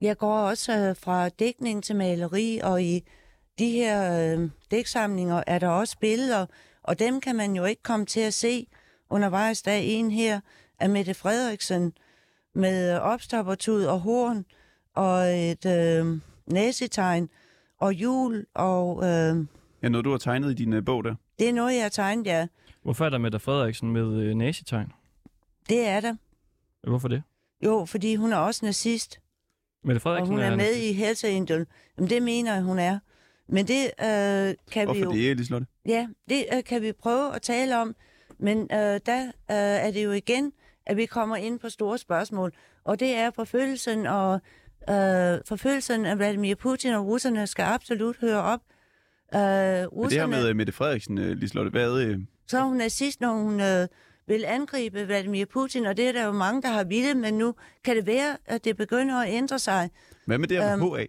Jeg 0.00 0.18
går 0.18 0.38
også 0.38 0.90
uh, 0.90 0.96
fra 0.96 1.28
dækning 1.28 1.84
til 1.84 1.96
maleri, 1.96 2.60
og 2.62 2.82
i 2.82 3.04
de 3.58 3.70
her 3.70 4.34
uh, 4.36 4.50
dæksamlinger 4.70 5.42
er 5.46 5.58
der 5.58 5.68
også 5.68 5.98
billeder, 5.98 6.46
og 6.82 6.98
dem 6.98 7.20
kan 7.20 7.36
man 7.36 7.56
jo 7.56 7.64
ikke 7.64 7.82
komme 7.82 8.06
til 8.06 8.20
at 8.20 8.34
se 8.34 8.66
undervejs. 9.10 9.62
Der 9.62 9.72
er 9.72 9.80
en 9.82 10.10
her 10.10 10.40
af 10.78 10.90
Mette 10.90 11.14
Frederiksen 11.14 11.92
med 12.54 12.98
opstoppertud 12.98 13.84
og 13.84 14.00
horn 14.00 14.44
og 14.94 15.38
et 15.50 15.66
øh, 15.66 16.20
næsetegn 16.46 17.28
og 17.82 17.94
jul, 17.94 18.46
og 18.54 19.04
øh, 19.04 19.36
Ja, 19.82 19.88
noget, 19.88 20.04
du 20.04 20.10
har 20.10 20.18
tegnet 20.18 20.50
i 20.50 20.54
din 20.54 20.72
uh, 20.72 20.84
bog 20.84 21.04
der. 21.04 21.14
det 21.38 21.48
er 21.48 21.52
noget, 21.52 21.74
jeg 21.74 21.82
har 21.82 21.88
tegnet, 21.88 22.26
ja. 22.26 22.46
Hvorfor 22.82 23.04
er 23.04 23.10
der 23.10 23.18
Mette 23.18 23.38
Frederiksen 23.38 23.90
med 23.92 24.22
øh, 24.22 24.34
nazitegn? 24.34 24.92
Det 25.68 25.86
er 25.88 26.00
der. 26.00 26.14
Hvorfor 26.88 27.08
det? 27.08 27.22
Jo, 27.64 27.84
fordi 27.84 28.14
hun 28.14 28.32
er 28.32 28.36
også 28.36 28.64
nazist, 28.64 29.20
Mette 29.84 29.98
og 29.98 30.02
Frederiksen 30.02 30.34
hun 30.34 30.40
er 30.44 30.50
med 30.50 30.56
nazist. 30.56 30.84
i 30.84 30.92
Hells 30.92 31.24
Angel. 31.24 31.66
Jamen, 31.98 32.10
det 32.10 32.22
mener 32.22 32.54
jeg, 32.54 32.62
hun 32.62 32.78
er. 32.78 32.98
Men 33.48 33.66
det 33.66 33.84
øh, 33.84 34.54
kan 34.72 34.80
vi 34.80 34.84
Hvorfor 34.84 35.00
jo... 35.00 35.12
det, 35.12 35.36
Liselotte? 35.36 35.66
Ja, 35.86 36.08
det 36.28 36.44
øh, 36.56 36.64
kan 36.64 36.82
vi 36.82 36.92
prøve 36.92 37.34
at 37.34 37.42
tale 37.42 37.78
om, 37.78 37.94
men 38.38 38.58
øh, 38.58 39.00
der 39.06 39.22
øh, 39.26 39.32
er 39.86 39.90
det 39.90 40.04
jo 40.04 40.10
igen, 40.12 40.52
at 40.86 40.96
vi 40.96 41.06
kommer 41.06 41.36
ind 41.36 41.58
på 41.58 41.68
store 41.68 41.98
spørgsmål, 41.98 42.52
og 42.84 43.00
det 43.00 43.14
er 43.14 43.30
forfølgelsen 43.30 44.06
og 44.06 44.40
øh, 44.90 45.40
forfølgelsen 45.48 46.06
af 46.06 46.18
Vladimir 46.18 46.54
Putin 46.54 46.92
og 46.92 47.06
russerne 47.06 47.46
skal 47.46 47.62
absolut 47.62 48.16
høre 48.20 48.42
op. 48.42 48.60
Øh, 49.34 49.40
Men 49.40 49.42
det 49.42 49.78
her 49.80 49.86
russerne, 49.86 50.30
med 50.30 50.50
uh, 50.50 50.56
Mette 50.56 50.72
Frederiksen, 50.72 51.18
uh, 51.18 51.24
Liselotte, 51.24 51.70
hvad... 51.70 52.06
Uh, 52.10 52.20
så 52.46 52.58
er 52.58 52.62
hun 52.62 52.76
nazist, 52.76 53.20
når 53.20 53.32
hun 53.32 53.60
øh, 53.60 53.88
vil 54.26 54.44
angribe 54.44 55.04
Vladimir 55.06 55.44
Putin, 55.46 55.86
og 55.86 55.96
det 55.96 56.08
er 56.08 56.12
der 56.12 56.24
jo 56.24 56.32
mange, 56.32 56.62
der 56.62 56.68
har 56.68 56.84
ville, 56.84 57.14
men 57.14 57.34
nu 57.34 57.54
kan 57.84 57.96
det 57.96 58.06
være, 58.06 58.36
at 58.46 58.64
det 58.64 58.76
begynder 58.76 59.20
at 59.20 59.28
ændre 59.34 59.58
sig. 59.58 59.90
hvad 60.26 60.38
med 60.38 60.48
det 60.48 60.56
her 60.62 60.76
med 60.76 60.86
Øhm, 60.86 60.94
HA? 60.94 61.06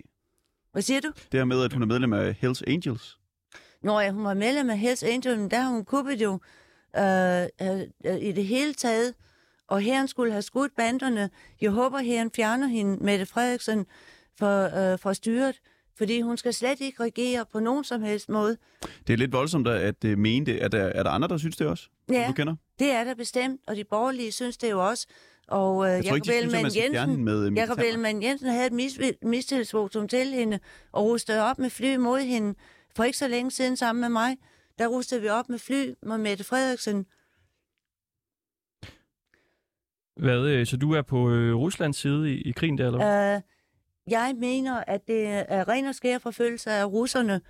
Hvad 0.72 0.82
siger 0.82 1.02
du? 1.02 1.08
Det 1.32 1.40
her 1.40 1.46
med, 1.46 1.64
at 1.64 1.74
hun 1.74 1.82
er 1.82 1.86
medlem 1.86 2.14
af 2.14 2.34
Hells 2.34 2.64
Angels. 2.68 3.18
Når 3.84 4.02
ja, 4.02 4.12
hun 4.12 4.24
var 4.24 4.34
medlem 4.34 4.70
af 4.70 4.78
Hells 4.78 5.04
Angels, 5.04 5.38
men 5.40 5.52
der 5.52 5.60
har 5.60 5.70
hun 5.70 5.86
kuppet 5.86 6.22
jo 6.22 6.40
øh, 6.98 7.42
øh, 7.62 7.82
øh, 8.06 8.22
i 8.22 8.32
det 8.32 8.46
hele 8.46 8.74
taget, 8.74 9.14
og 9.74 9.82
herren 9.82 10.08
skulle 10.08 10.32
have 10.32 10.42
skudt 10.42 10.76
banderne. 10.76 11.30
Jeg 11.62 11.72
håber, 11.72 12.00
herren 12.00 12.32
fjerner 12.36 12.68
hende, 12.68 13.04
Mette 13.04 13.26
Frederiksen, 13.26 13.86
for, 14.40 14.92
øh, 14.94 15.00
for 15.00 15.14
styret. 15.14 15.60
Fordi 15.98 16.22
hun 16.22 16.38
skal 16.38 16.54
slet 16.54 16.82
ikke 16.82 17.04
regere 17.04 17.46
på 17.52 17.60
nogen 17.60 17.84
som 17.84 18.02
helst 18.04 18.30
måde. 18.30 18.58
Det 19.08 19.14
er 19.14 19.18
lidt 19.18 19.32
voldsomt 19.32 19.68
at, 19.68 20.04
øh, 20.06 20.18
mene 20.18 20.46
det. 20.46 20.64
Er 20.64 20.68
der, 20.68 20.80
er 20.84 21.04
der 21.04 21.10
andre, 21.10 21.28
der 21.28 21.38
synes 21.38 21.58
det 21.58 21.68
også? 21.68 21.88
Ja. 22.12 22.26
Du 22.28 22.34
kender? 22.34 22.56
Det 22.80 22.92
er 22.92 23.04
der 23.04 23.14
bestemt, 23.16 23.62
og 23.68 23.76
de 23.76 23.84
borgerlige 23.84 24.32
synes 24.32 24.58
det 24.58 24.72
jo 24.72 24.88
også. 24.90 25.08
Og 25.48 25.86
øh, 25.86 25.92
Jeg 25.92 26.04
fjerne 26.04 26.38
Ellemann 26.38 26.72
hende 27.10 27.24
med 27.24 27.46
øh, 27.46 27.54
militær- 27.54 27.84
Ellemann 27.88 28.24
Jensen 28.24 28.48
havde 28.50 28.68
et 28.68 28.74
mis- 28.74 29.18
mistillidsvotum 29.28 30.08
til 30.08 30.28
hende, 30.34 30.60
og 30.92 31.04
rustede 31.06 31.42
op 31.42 31.60
med 31.60 31.70
fly 31.70 31.96
mod 31.96 32.20
hende. 32.20 32.56
For 32.96 33.04
ikke 33.04 33.18
så 33.18 33.28
længe 33.28 33.52
siden 33.52 33.78
sammen 33.78 34.02
med 34.02 34.10
mig, 34.10 34.38
der 34.80 34.88
rustede 34.88 35.22
vi 35.22 35.28
op 35.30 35.50
med 35.50 35.60
fly 35.60 35.94
med 36.04 36.18
Mette 36.18 36.44
Frederiksen. 36.44 37.06
Hvad, 40.18 40.39
øh, 40.45 40.66
så 40.66 40.78
du 40.78 40.91
er 40.93 41.01
på 41.01 41.30
øh, 41.32 41.55
Ruslands 41.55 41.97
side 41.97 42.34
i, 42.34 42.41
i 42.41 42.51
krigen 42.51 42.78
der, 42.78 42.86
eller 42.86 42.97
hvad? 42.97 43.36
Øh, 43.36 43.41
jeg 44.11 44.34
mener, 44.38 44.84
at 44.88 45.07
det 45.07 45.28
er 45.28 45.68
ren 45.68 45.86
og 45.86 45.95
skær 45.95 46.18
forfølgelse 46.18 46.72
af 46.72 46.86
russerne, 46.86 47.41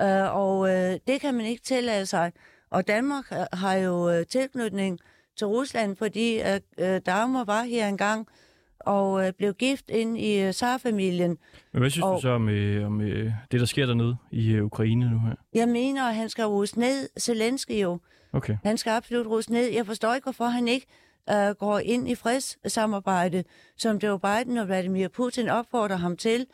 øh, 0.00 0.36
og 0.36 0.68
øh, 0.68 0.98
det 1.06 1.20
kan 1.20 1.34
man 1.34 1.46
ikke 1.46 1.62
tillade 1.62 2.06
sig. 2.06 2.32
Og 2.70 2.88
Danmark 2.88 3.24
har 3.52 3.74
jo 3.74 4.10
øh, 4.10 4.26
tilknytning 4.26 4.98
til 5.36 5.46
Rusland, 5.46 5.96
fordi 5.96 6.40
øh, 6.78 7.00
Dagmar 7.06 7.44
var 7.44 7.62
her 7.62 7.88
engang 7.88 8.28
og 8.80 9.26
øh, 9.26 9.32
blev 9.32 9.54
gift 9.54 9.90
ind 9.90 10.18
i 10.18 10.40
øh, 10.42 10.52
Tsar-familien. 10.52 11.38
Men 11.72 11.80
hvad 11.80 11.90
synes 11.90 12.04
og- 12.04 12.16
du 12.16 12.20
så 12.20 12.28
om, 12.30 12.48
øh, 12.48 12.86
om 12.86 13.00
øh, 13.00 13.32
det, 13.52 13.60
der 13.60 13.66
sker 13.66 13.86
dernede 13.86 14.16
i 14.30 14.52
øh, 14.52 14.64
Ukraine 14.64 15.10
nu 15.10 15.18
her? 15.18 15.34
Jeg 15.54 15.68
mener, 15.68 16.04
at 16.08 16.14
han 16.14 16.28
skal 16.28 16.44
ruse 16.44 16.78
ned, 16.80 17.08
Zelensky 17.20 17.82
jo. 17.82 17.98
Okay. 18.32 18.56
Han 18.64 18.78
skal 18.78 18.90
absolut 18.90 19.26
ruse 19.26 19.52
ned. 19.52 19.72
Jeg 19.72 19.86
forstår 19.86 20.14
ikke, 20.14 20.24
hvorfor 20.24 20.44
han 20.44 20.68
ikke 20.68 20.86
øh, 21.30 21.54
går 21.58 21.78
ind 21.78 22.08
i 22.08 22.14
fredssamarbejde, 22.14 23.44
som 23.76 23.96
Joe 23.96 24.20
Biden 24.20 24.56
og 24.56 24.66
Vladimir 24.66 25.08
Putin 25.08 25.48
opfordrer 25.48 25.96
ham 25.96 26.16
til. 26.16 26.46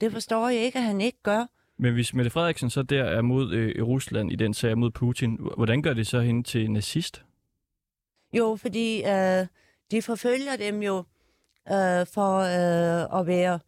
Det 0.00 0.12
forstår 0.12 0.48
jeg 0.48 0.60
ikke, 0.60 0.78
at 0.78 0.84
han 0.84 1.00
ikke 1.00 1.18
gør. 1.22 1.46
Men 1.76 1.94
hvis 1.94 2.14
Mette 2.14 2.30
Frederiksen 2.30 2.70
så 2.70 2.82
der 2.82 3.04
er 3.04 3.22
mod 3.22 3.52
øh, 3.52 3.84
Rusland 3.86 4.32
i 4.32 4.36
den 4.36 4.54
sag 4.54 4.78
mod 4.78 4.90
Putin, 4.90 5.38
hvordan 5.56 5.82
gør 5.82 5.94
det 5.94 6.06
så 6.06 6.20
hende 6.20 6.42
til 6.42 6.70
nazist? 6.70 7.24
Jo, 8.32 8.56
fordi 8.56 9.02
øh, 9.04 9.46
de 9.90 10.02
forfølger 10.02 10.56
dem 10.56 10.82
jo 10.82 10.96
øh, 11.68 12.06
for 12.06 12.38
øh, 12.38 13.20
at 13.20 13.26
være 13.26 13.58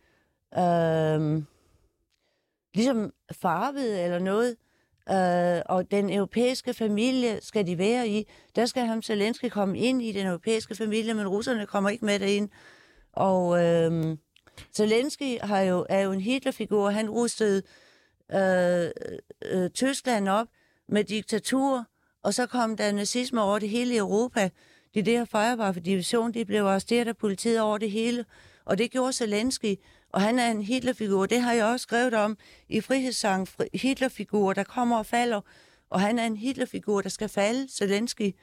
øh, 0.59 1.43
ligesom 2.75 3.13
farvet 3.33 4.05
eller 4.05 4.19
noget. 4.19 4.57
Øh, 5.13 5.63
og 5.67 5.91
den 5.91 6.11
europæiske 6.11 6.75
familie 6.75 7.39
skal 7.43 7.67
de 7.67 7.79
være 7.79 8.09
i. 8.09 8.27
Der 8.57 8.67
skal 8.67 8.87
ham 8.87 9.03
Zelensky 9.03 9.49
komme 9.49 9.79
ind 9.79 10.03
i 10.03 10.13
den 10.13 10.27
europæiske 10.27 10.75
familie, 10.75 11.15
men 11.15 11.29
russerne 11.29 11.67
kommer 11.67 11.91
ikke 11.91 12.05
med 12.05 12.19
derind. 12.19 12.49
Og 13.13 13.65
øh, 13.65 14.17
Zelensky 14.73 15.39
har 15.41 15.61
jo, 15.61 15.87
er 15.89 16.01
jo 16.01 16.13
en 16.13 16.21
Hitlerfigur. 16.21 16.91
Han 16.91 17.11
rustede 17.11 17.63
øh, 18.35 18.91
øh, 19.45 19.71
Tyskland 19.71 20.29
op 20.29 20.47
med 20.89 21.05
diktatur, 21.05 21.85
og 22.23 22.35
så 22.35 22.47
kom 22.47 22.77
der 22.77 22.93
nazisme 22.93 23.43
over 23.43 23.59
det 23.59 23.69
hele 23.69 23.97
Europa. 23.97 24.51
De 24.95 25.03
der 25.03 25.25
Feuerwaffe-division, 25.25 26.35
de 26.35 26.45
blev 26.45 26.65
arresteret 26.65 27.09
af 27.09 27.17
politiet 27.17 27.61
over 27.61 27.79
det 27.79 27.91
hele, 27.91 28.25
og 28.65 28.79
det 28.79 28.91
gjorde 28.91 29.13
Zelensky, 29.13 29.77
og 30.13 30.21
han 30.21 30.39
er 30.39 30.51
en 30.51 30.63
Hitlerfigur. 30.63 31.27
Det 31.27 31.43
har 31.43 31.53
jeg 31.53 31.65
også 31.65 31.83
skrevet 31.83 32.15
om 32.15 32.39
i 32.69 32.81
Frihedssang. 32.81 33.49
Fri- 33.49 33.79
Hitlerfigur, 33.79 34.53
der 34.53 34.63
kommer 34.65 34.99
og 34.99 35.07
falder, 35.07 35.41
og 35.91 36.01
han 36.01 36.19
er 36.19 36.25
en 36.27 36.37
Hitlerfigur, 36.37 37.01
der 37.01 37.09
skal 37.09 37.29
falde, 37.29 37.69
Zelensky. 37.79 38.35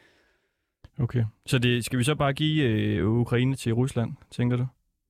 Okay. 0.99 1.23
Så 1.45 1.57
det, 1.59 1.85
skal 1.85 1.99
vi 1.99 2.03
så 2.03 2.15
bare 2.15 2.33
give 2.33 2.63
øh, 2.63 3.07
Ukraine 3.09 3.55
til 3.55 3.73
Rusland, 3.73 4.11
tænker 4.31 4.57
du? 4.57 4.67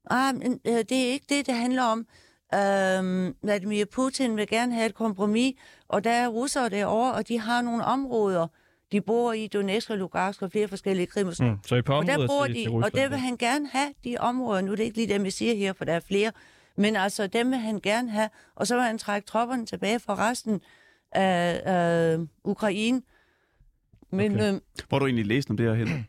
Ah, 0.09 0.35
men 0.35 0.59
øh, 0.67 0.73
det 0.73 0.91
er 0.91 1.11
ikke 1.11 1.25
det, 1.29 1.47
det 1.47 1.55
handler 1.55 1.83
om. 1.83 2.07
Øhm, 2.55 3.35
Vladimir 3.43 3.85
Putin 3.85 4.37
vil 4.37 4.47
gerne 4.47 4.73
have 4.73 4.85
et 4.85 4.95
kompromis, 4.95 5.53
og 5.87 6.03
der 6.03 6.11
er 6.11 6.27
russere 6.27 6.69
derovre, 6.69 7.13
og 7.13 7.27
de 7.27 7.39
har 7.39 7.61
nogle 7.61 7.83
områder, 7.85 8.47
de 8.91 9.01
bor 9.01 9.33
i 9.33 9.47
Donetsk 9.47 9.89
og 9.89 9.97
Lugansk 9.97 10.41
og 10.41 10.51
flere 10.51 10.67
forskellige 10.67 11.07
krims. 11.07 11.39
Mm. 11.41 11.57
Så 11.65 11.75
i 11.75 11.81
på 11.81 11.93
Og 11.93 12.05
der 12.05 12.27
bor 12.27 12.47
de, 12.47 12.53
til 12.53 12.69
og 12.71 12.93
der 12.93 13.09
vil 13.09 13.17
han 13.17 13.37
gerne 13.37 13.67
have 13.67 13.93
de 14.03 14.17
områder. 14.17 14.61
Nu 14.61 14.71
er 14.71 14.75
det 14.75 14.83
ikke 14.83 14.97
lige 14.97 15.13
dem, 15.13 15.23
jeg 15.23 15.33
siger 15.33 15.55
her, 15.55 15.73
for 15.73 15.85
der 15.85 15.93
er 15.93 15.99
flere. 15.99 16.31
Men 16.77 16.95
altså, 16.95 17.27
dem 17.27 17.51
vil 17.51 17.59
han 17.59 17.79
gerne 17.79 18.09
have. 18.11 18.29
Og 18.55 18.67
så 18.67 18.75
vil 18.75 18.83
han 18.83 18.97
trække 18.97 19.25
tropperne 19.27 19.65
tilbage 19.65 19.99
fra 19.99 20.29
resten 20.29 20.61
af, 21.11 21.61
af 21.65 22.17
Ukraine. 22.43 23.01
Men 24.11 24.31
Okay. 24.31 24.43
okay. 24.43 24.53
øh, 24.53 24.61
Hvor 24.87 24.95
har 24.95 24.99
du 24.99 25.05
egentlig 25.05 25.25
læst 25.25 25.49
om 25.49 25.57
det 25.57 25.65
her, 25.65 25.73
Helle? 25.73 26.05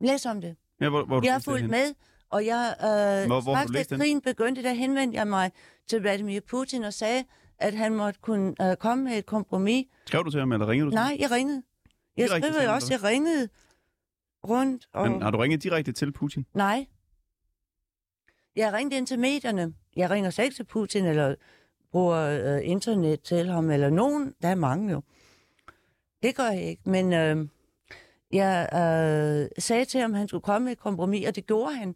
læs 0.00 0.26
om 0.26 0.40
det. 0.40 0.56
Ja, 0.80 0.88
hvor, 0.88 1.04
hvor 1.04 1.20
Jeg 1.24 1.32
har 1.32 1.38
det 1.38 1.44
fulgt 1.44 1.70
med, 1.70 1.94
og 2.30 2.46
jeg, 2.46 2.74
øh, 2.80 2.86
Hvor- 3.26 3.40
hvor 3.40 3.54
har 3.54 3.66
straks 3.66 3.88
du 3.88 3.94
da 3.94 3.98
krigen 4.00 4.20
begyndte, 4.20 4.62
der 4.62 4.72
henvendte 4.72 5.18
jeg 5.18 5.26
mig 5.26 5.50
til 5.88 6.00
Vladimir 6.00 6.40
Putin 6.40 6.84
og 6.84 6.92
sagde, 6.94 7.24
at 7.62 7.74
han 7.74 7.94
måtte 7.94 8.20
kunne 8.20 8.54
øh, 8.62 8.76
komme 8.76 9.04
med 9.04 9.18
et 9.18 9.26
kompromis. 9.26 9.86
Skrev 10.06 10.24
du 10.24 10.30
til 10.30 10.40
ham, 10.40 10.52
eller 10.52 10.68
ringede 10.68 10.86
du 10.86 10.90
til 10.90 10.94
Nej, 10.94 11.16
jeg 11.20 11.30
ringede. 11.30 11.62
Jeg 12.16 12.28
Direkte 12.28 12.48
skriver 12.48 12.64
jo 12.64 12.74
også, 12.74 12.94
jeg 12.94 13.04
ringede 13.04 13.48
rundt. 14.48 14.88
Og... 14.92 15.10
Men 15.10 15.22
har 15.22 15.30
du 15.30 15.38
ringet 15.38 15.62
direkte 15.62 15.92
til 15.92 16.12
Putin? 16.12 16.46
Nej. 16.54 16.86
Jeg 18.56 18.72
ringede 18.72 18.96
ind 18.96 19.06
til 19.06 19.18
medierne. 19.18 19.74
Jeg 19.96 20.10
ringer 20.10 20.30
slet 20.30 20.44
ikke 20.44 20.56
til 20.56 20.64
Putin, 20.64 21.04
eller 21.04 21.34
bruger 21.92 22.18
øh, 22.18 22.60
internet 22.62 23.20
til 23.20 23.48
ham, 23.48 23.70
eller 23.70 23.90
nogen. 23.90 24.34
Der 24.42 24.48
er 24.48 24.54
mange 24.54 24.92
jo. 24.92 25.02
Det 26.22 26.36
gør 26.36 26.48
jeg 26.48 26.62
ikke. 26.62 26.82
Men 26.84 27.12
øh, 27.12 27.48
jeg 28.32 28.68
øh, 28.72 29.62
sagde 29.62 29.84
til 29.84 30.00
ham, 30.00 30.12
at 30.12 30.18
han 30.18 30.28
skulle 30.28 30.42
komme 30.42 30.64
med 30.64 30.72
et 30.72 30.78
kompromis, 30.78 31.28
og 31.28 31.36
det 31.36 31.46
gjorde 31.46 31.74
han. 31.74 31.94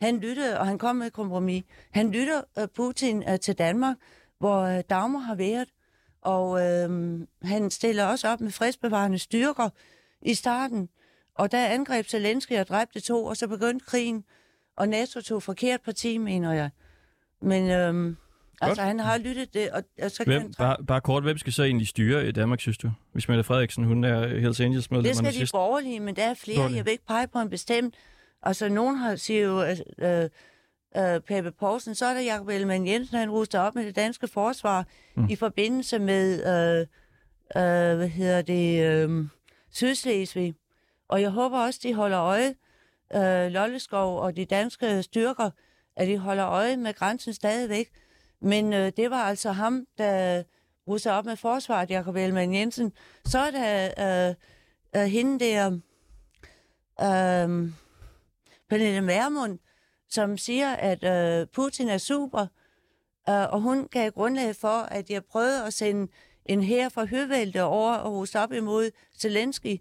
Han 0.00 0.16
lyttede, 0.16 0.58
og 0.58 0.66
han 0.66 0.78
kom 0.78 0.96
med 0.96 1.06
et 1.06 1.12
kompromis. 1.12 1.64
Han 1.90 2.10
lytter 2.10 2.42
øh, 2.58 2.68
Putin 2.74 3.22
øh, 3.28 3.38
til 3.40 3.58
Danmark, 3.58 3.96
hvor 4.38 4.60
øh, 4.62 4.82
Dagmar 4.90 5.18
har 5.18 5.34
været. 5.34 5.68
Og 6.22 6.60
øh, 6.60 7.20
han 7.42 7.70
stiller 7.70 8.04
også 8.04 8.28
op 8.28 8.40
med 8.40 8.50
fredsbevarende 8.50 9.18
styrker 9.18 9.68
i 10.22 10.34
starten. 10.34 10.88
Og 11.34 11.52
der 11.52 11.66
angreb 11.66 12.06
Zelensky 12.06 12.52
og 12.52 12.66
dræbte 12.66 13.00
to, 13.00 13.24
og 13.24 13.36
så 13.36 13.48
begyndte 13.48 13.86
krigen. 13.86 14.24
Og 14.76 14.88
NATO 14.88 15.20
tog 15.20 15.42
forkert 15.42 15.80
parti, 15.80 16.18
mener 16.18 16.52
jeg. 16.52 16.70
Men 17.42 17.70
øhm, 17.70 18.16
altså, 18.60 18.82
han 18.82 19.00
har 19.00 19.18
lyttet 19.18 19.54
det, 19.54 19.70
og, 19.70 19.82
og 20.02 20.10
så 20.10 20.24
kan 20.24 20.32
Hvem, 20.32 20.42
han... 20.42 20.50
træ- 20.50 20.58
bare, 20.58 20.76
bare 20.86 21.00
kort, 21.00 21.22
hvem 21.22 21.38
skal 21.38 21.52
så 21.52 21.62
egentlig 21.62 21.88
styre 21.88 22.28
i 22.28 22.32
Danmark, 22.32 22.60
synes 22.60 22.78
du? 22.78 22.90
Hvis 23.12 23.28
Mette 23.28 23.44
Frederiksen, 23.44 23.84
hun 23.84 24.04
er 24.04 24.40
Hells 24.40 24.60
Angels 24.60 24.90
medlem 24.90 25.04
Det 25.04 25.16
skal 25.16 25.34
de 25.34 25.46
borgerlige, 25.52 26.00
men 26.00 26.16
der 26.16 26.22
er 26.22 26.34
flere. 26.34 26.56
Borgerlige. 26.56 26.76
Jeg 26.76 26.84
vil 26.84 26.90
ikke 26.90 27.06
pege 27.06 27.28
på 27.28 27.38
en 27.38 27.50
bestemt. 27.50 27.94
Altså, 28.42 28.68
nogen 28.68 28.96
har, 28.96 29.16
siger 29.16 29.42
jo, 29.42 29.62
øh, 29.98 30.30
øh, 30.98 31.20
Pape 31.20 31.52
Poulsen, 31.52 31.94
så 31.94 32.06
er 32.06 32.14
der 32.14 32.20
Jacob 32.20 32.48
Ellemann 32.48 32.86
Jensen, 32.86 33.18
han 33.18 33.30
ruster 33.30 33.60
op 33.60 33.74
med 33.74 33.86
det 33.86 33.96
danske 33.96 34.28
forsvar 34.28 34.86
mm. 35.16 35.28
i 35.28 35.36
forbindelse 35.36 35.98
med, 35.98 36.46
øh, 36.46 36.80
øh, 37.62 37.96
hvad 37.96 38.08
hedder 38.08 38.42
det, 38.42 38.82
øh, 38.84 39.26
Sydslesvig. 39.70 40.54
Og 41.08 41.22
jeg 41.22 41.30
håber 41.30 41.58
også, 41.58 41.80
de 41.82 41.94
holder 41.94 42.20
øje, 42.20 42.54
øh, 43.14 43.52
Lolleskov 43.52 44.18
og 44.18 44.36
de 44.36 44.44
danske 44.44 45.02
styrker, 45.02 45.50
at 45.96 46.08
de 46.08 46.18
holder 46.18 46.46
øje 46.46 46.76
med 46.76 46.94
grænsen 46.94 47.34
stadigvæk. 47.34 47.90
Men 48.40 48.72
øh, 48.72 48.92
det 48.96 49.10
var 49.10 49.22
altså 49.22 49.52
ham, 49.52 49.86
der 49.98 50.42
russer 50.88 51.12
op 51.12 51.24
med 51.24 51.36
forsvaret, 51.36 51.90
Jacob 51.90 52.16
Ellemann 52.16 52.54
Jensen. 52.54 52.92
Så 53.24 53.38
er 53.38 53.50
der 53.50 54.28
øh, 54.28 54.34
øh, 54.96 55.08
hende 55.08 55.44
der, 55.44 55.66
øh, 57.00 57.70
Pernille 58.68 59.06
Vermund, 59.06 59.58
som 60.08 60.38
siger, 60.38 60.70
at 60.72 61.04
øh, 61.40 61.46
Putin 61.54 61.88
er 61.88 61.98
super, 61.98 62.46
øh, 63.28 63.52
og 63.52 63.60
hun 63.60 63.88
gav 63.90 64.10
grundlag 64.10 64.56
for, 64.56 64.82
at 64.82 65.10
jeg 65.10 65.24
prøvede 65.24 65.66
at 65.66 65.72
sende 65.72 66.12
en 66.46 66.62
her 66.62 66.88
fra 66.88 67.04
Høvælte 67.04 67.62
over 67.62 67.94
og 67.94 68.12
ruste 68.12 68.40
op 68.40 68.52
imod 68.52 68.90
Zelensky. 69.18 69.76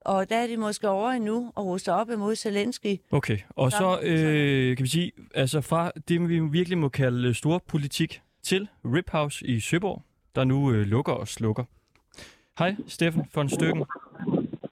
Og 0.00 0.28
der 0.30 0.36
er 0.36 0.46
de 0.46 0.56
måske 0.56 0.88
over 0.88 1.10
endnu 1.10 1.52
og 1.54 1.66
ruste 1.66 1.92
op 1.92 2.10
imod 2.10 2.36
Zelensky. 2.36 2.96
Okay, 3.12 3.38
og 3.50 3.70
så 3.72 3.78
Sammen. 3.78 4.12
øh, 4.12 4.76
kan 4.76 4.84
vi 4.84 4.88
sige, 4.88 5.12
altså 5.34 5.60
fra 5.60 5.92
det, 6.08 6.28
vi 6.28 6.40
virkelig 6.40 6.78
må 6.78 6.88
kalde 6.88 7.34
stor 7.34 7.62
politik 7.68 8.22
til 8.42 8.68
Rip 8.84 9.10
House 9.10 9.46
i 9.46 9.60
Søborg, 9.60 10.02
der 10.34 10.44
nu 10.44 10.72
øh, 10.72 10.86
lukker 10.86 11.12
og 11.12 11.28
slukker. 11.28 11.64
Hej, 12.58 12.76
Steffen 12.86 13.24
von 13.34 13.48
Stykken. 13.48 13.84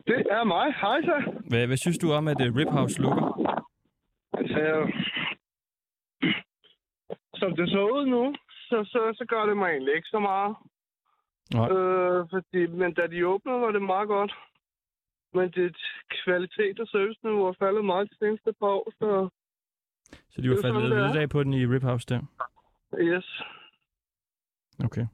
Det 0.06 0.26
er 0.30 0.44
mig. 0.44 0.74
Hej 0.80 1.00
så. 1.02 1.32
Hvad, 1.48 1.66
hvad 1.66 1.76
synes 1.76 1.98
du 1.98 2.12
om, 2.12 2.28
at 2.28 2.40
øh, 2.40 2.56
Rip 2.56 2.68
House 2.68 3.00
lukker? 3.02 3.63
Altså, 4.54 4.92
som 7.34 7.56
det 7.56 7.68
så 7.70 7.82
ud 7.96 8.06
nu, 8.06 8.34
så, 8.68 8.84
så, 8.92 9.00
så 9.18 9.24
gør 9.28 9.46
det 9.46 9.56
mig 9.56 9.68
egentlig 9.70 9.94
ikke 9.96 10.08
så 10.08 10.18
meget. 10.18 10.56
Nej. 11.54 11.68
Øh, 11.70 12.26
fordi, 12.30 12.66
men 12.66 12.94
da 12.94 13.06
de 13.06 13.26
åbnede, 13.26 13.60
var 13.60 13.70
det 13.72 13.82
meget 13.82 14.08
godt. 14.08 14.32
Men 15.34 15.50
det 15.50 15.76
kvalitet 16.24 16.80
og 16.80 16.88
serviceniveau 16.88 17.46
er 17.46 17.52
faldet 17.58 17.84
meget 17.84 18.10
de 18.10 18.16
seneste 18.18 18.52
par 18.52 18.66
år, 18.66 18.92
så 18.98 19.28
Så 20.30 20.40
de 20.42 20.48
var 20.48 20.54
det 20.54 20.64
faldet 20.64 20.82
lidt 21.06 21.16
af 21.22 21.28
på 21.30 21.42
den 21.44 21.54
i 21.54 21.66
Rip 21.66 21.82
House 21.82 22.06
der? 22.08 22.20
yes. 22.98 23.42
Okay. 24.84 25.06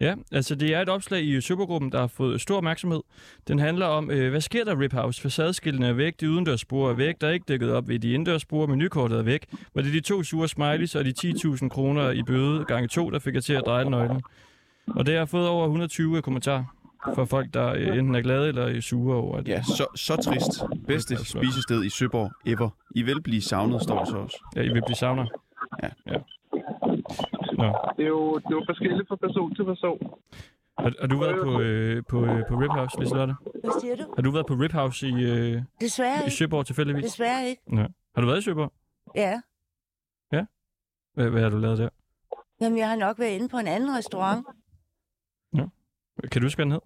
Ja, 0.00 0.14
altså 0.32 0.54
det 0.54 0.74
er 0.74 0.80
et 0.80 0.88
opslag 0.88 1.24
i 1.24 1.40
Supergruppen, 1.40 1.92
der 1.92 2.00
har 2.00 2.06
fået 2.06 2.40
stor 2.40 2.56
opmærksomhed. 2.56 3.00
Den 3.48 3.58
handler 3.58 3.86
om, 3.86 4.10
øh, 4.10 4.30
hvad 4.30 4.40
sker 4.40 4.64
der 4.64 4.80
Rip 4.80 4.92
House? 4.92 5.22
Facadeskiltene 5.22 5.86
er 5.86 5.92
væk, 5.92 6.20
de 6.20 6.30
udendørsspor 6.30 6.90
er 6.90 6.94
væk, 6.94 7.14
der 7.20 7.26
er 7.26 7.32
ikke 7.32 7.44
dækket 7.48 7.72
op 7.72 7.88
ved 7.88 7.98
de 7.98 8.12
indendørsspor, 8.12 8.66
menukortet 8.66 9.18
er 9.18 9.22
væk. 9.22 9.46
Var 9.74 9.82
det 9.82 9.92
de 9.92 10.00
to 10.00 10.22
sure 10.22 10.48
smileys 10.48 10.94
og 10.94 11.04
de 11.04 11.14
10.000 11.18 11.68
kroner 11.68 12.10
i 12.10 12.22
bøde 12.22 12.64
gange 12.64 12.88
to, 12.88 13.10
der 13.10 13.18
fik 13.18 13.34
jeg 13.34 13.44
til 13.44 13.52
at 13.52 13.62
dreje 13.66 13.90
nøglen? 13.90 14.22
Og 14.86 15.06
det 15.06 15.16
har 15.16 15.24
fået 15.24 15.48
over 15.48 15.64
120 15.64 16.22
kommentarer 16.22 16.64
fra 17.14 17.24
folk, 17.24 17.54
der 17.54 17.72
øh, 17.72 17.98
enten 17.98 18.14
er 18.14 18.20
glade 18.20 18.48
eller 18.48 18.62
er 18.62 18.80
sure 18.80 19.16
over 19.16 19.40
det. 19.40 19.48
Ja, 19.48 19.62
så, 19.62 19.86
så 19.96 20.16
trist. 20.16 20.62
Bedste 20.86 21.24
spisested 21.24 21.84
i 21.84 21.88
Søborg 21.88 22.30
ever. 22.46 22.70
I 22.94 23.02
vil 23.02 23.22
blive 23.22 23.42
savnet, 23.42 23.82
står 23.82 23.98
der 23.98 24.04
så 24.04 24.16
også. 24.16 24.36
Ja, 24.56 24.62
I 24.62 24.68
vil 24.68 24.82
blive 24.86 24.96
savner. 24.96 25.26
Ja. 25.82 25.88
ja. 26.06 26.18
Nå. 27.58 27.68
Det 27.96 28.04
er 28.04 28.08
jo, 28.08 28.38
det 28.38 28.46
er 28.46 28.56
jo 28.60 28.62
forskelligt 28.68 29.08
fra 29.08 29.16
person 29.16 29.54
til 29.54 29.64
person. 29.64 29.98
Har, 30.78 30.92
har 31.00 31.06
du 31.06 31.18
været 31.18 31.36
på, 31.44 31.60
øh, 31.60 32.02
på, 32.08 32.24
øh, 32.24 32.42
på 32.48 32.54
Rip 32.54 32.70
House, 32.70 33.00
Liselotte? 33.00 33.34
Hvad 33.60 33.80
siger 33.80 33.96
du? 33.96 34.12
Har 34.16 34.22
du 34.22 34.30
været 34.30 34.46
på 34.46 34.54
Rip 34.54 34.72
House 34.72 35.08
i, 35.08 35.12
øh, 35.12 35.62
Desværre 35.80 36.16
i 36.20 36.24
ikke. 36.24 36.36
Søborg 36.36 36.66
tilfældigvis? 36.66 37.04
Desværre 37.04 37.46
ikke. 37.48 37.62
Ja. 37.72 37.86
Har 38.14 38.20
du 38.22 38.26
været 38.26 38.38
i 38.38 38.42
Søborg? 38.42 38.72
Ja. 39.14 39.40
Hvad, 41.14 41.30
hvad 41.30 41.42
har 41.42 41.48
du 41.50 41.58
lavet 41.58 41.78
der? 41.78 41.88
Jamen, 42.60 42.78
jeg 42.78 42.88
har 42.88 42.96
nok 42.96 43.18
været 43.18 43.30
inde 43.34 43.48
på 43.48 43.56
en 43.56 43.66
anden 43.66 43.96
restaurant. 43.96 44.46
Kan 46.32 46.40
du 46.42 46.46
huske, 46.46 46.58
hvad 46.58 46.64
den 46.64 46.72
hed? 46.72 46.80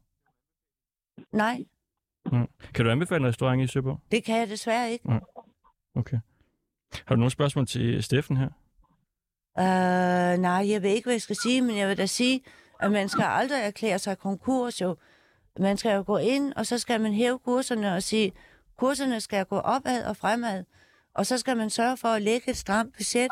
Nej, 1.32 1.64
Kan 2.74 2.84
du 2.84 2.90
anbefale 2.90 3.20
en 3.20 3.26
restaurant 3.28 3.62
i 3.62 3.66
Søborg? 3.66 4.00
det 4.10 4.24
kan 4.24 4.38
jeg 4.40 4.48
desværre 4.48 4.90
ikke. 4.90 5.10
Okay. 5.94 6.18
Har 7.06 7.14
du 7.14 7.18
nogle 7.18 7.30
spørgsmål 7.30 7.66
til 7.66 8.02
Steffen 8.02 8.36
her? 8.36 8.48
Uh, 9.58 10.40
nej, 10.40 10.70
jeg 10.70 10.82
ved 10.82 10.90
ikke, 10.90 11.06
hvad 11.06 11.14
jeg 11.14 11.22
skal 11.22 11.36
sige, 11.36 11.62
men 11.62 11.78
jeg 11.78 11.88
vil 11.88 11.98
da 11.98 12.06
sige, 12.06 12.42
at 12.80 12.90
man 12.90 13.08
skal 13.08 13.24
aldrig 13.24 13.60
erklære 13.62 13.98
sig 13.98 14.18
konkurs 14.18 14.80
jo. 14.80 14.96
Man 15.58 15.76
skal 15.76 15.94
jo 15.94 16.04
gå 16.06 16.16
ind, 16.16 16.52
og 16.56 16.66
så 16.66 16.78
skal 16.78 17.00
man 17.00 17.12
hæve 17.12 17.38
kurserne 17.38 17.94
og 17.94 18.02
sige, 18.02 18.32
kurserne 18.76 19.20
skal 19.20 19.44
gå 19.44 19.58
opad 19.58 20.04
og 20.04 20.16
fremad. 20.16 20.64
Og 21.14 21.26
så 21.26 21.38
skal 21.38 21.56
man 21.56 21.70
sørge 21.70 21.96
for 21.96 22.08
at 22.08 22.22
lægge 22.22 22.50
et 22.50 22.56
stramt 22.56 22.96
budget. 22.96 23.30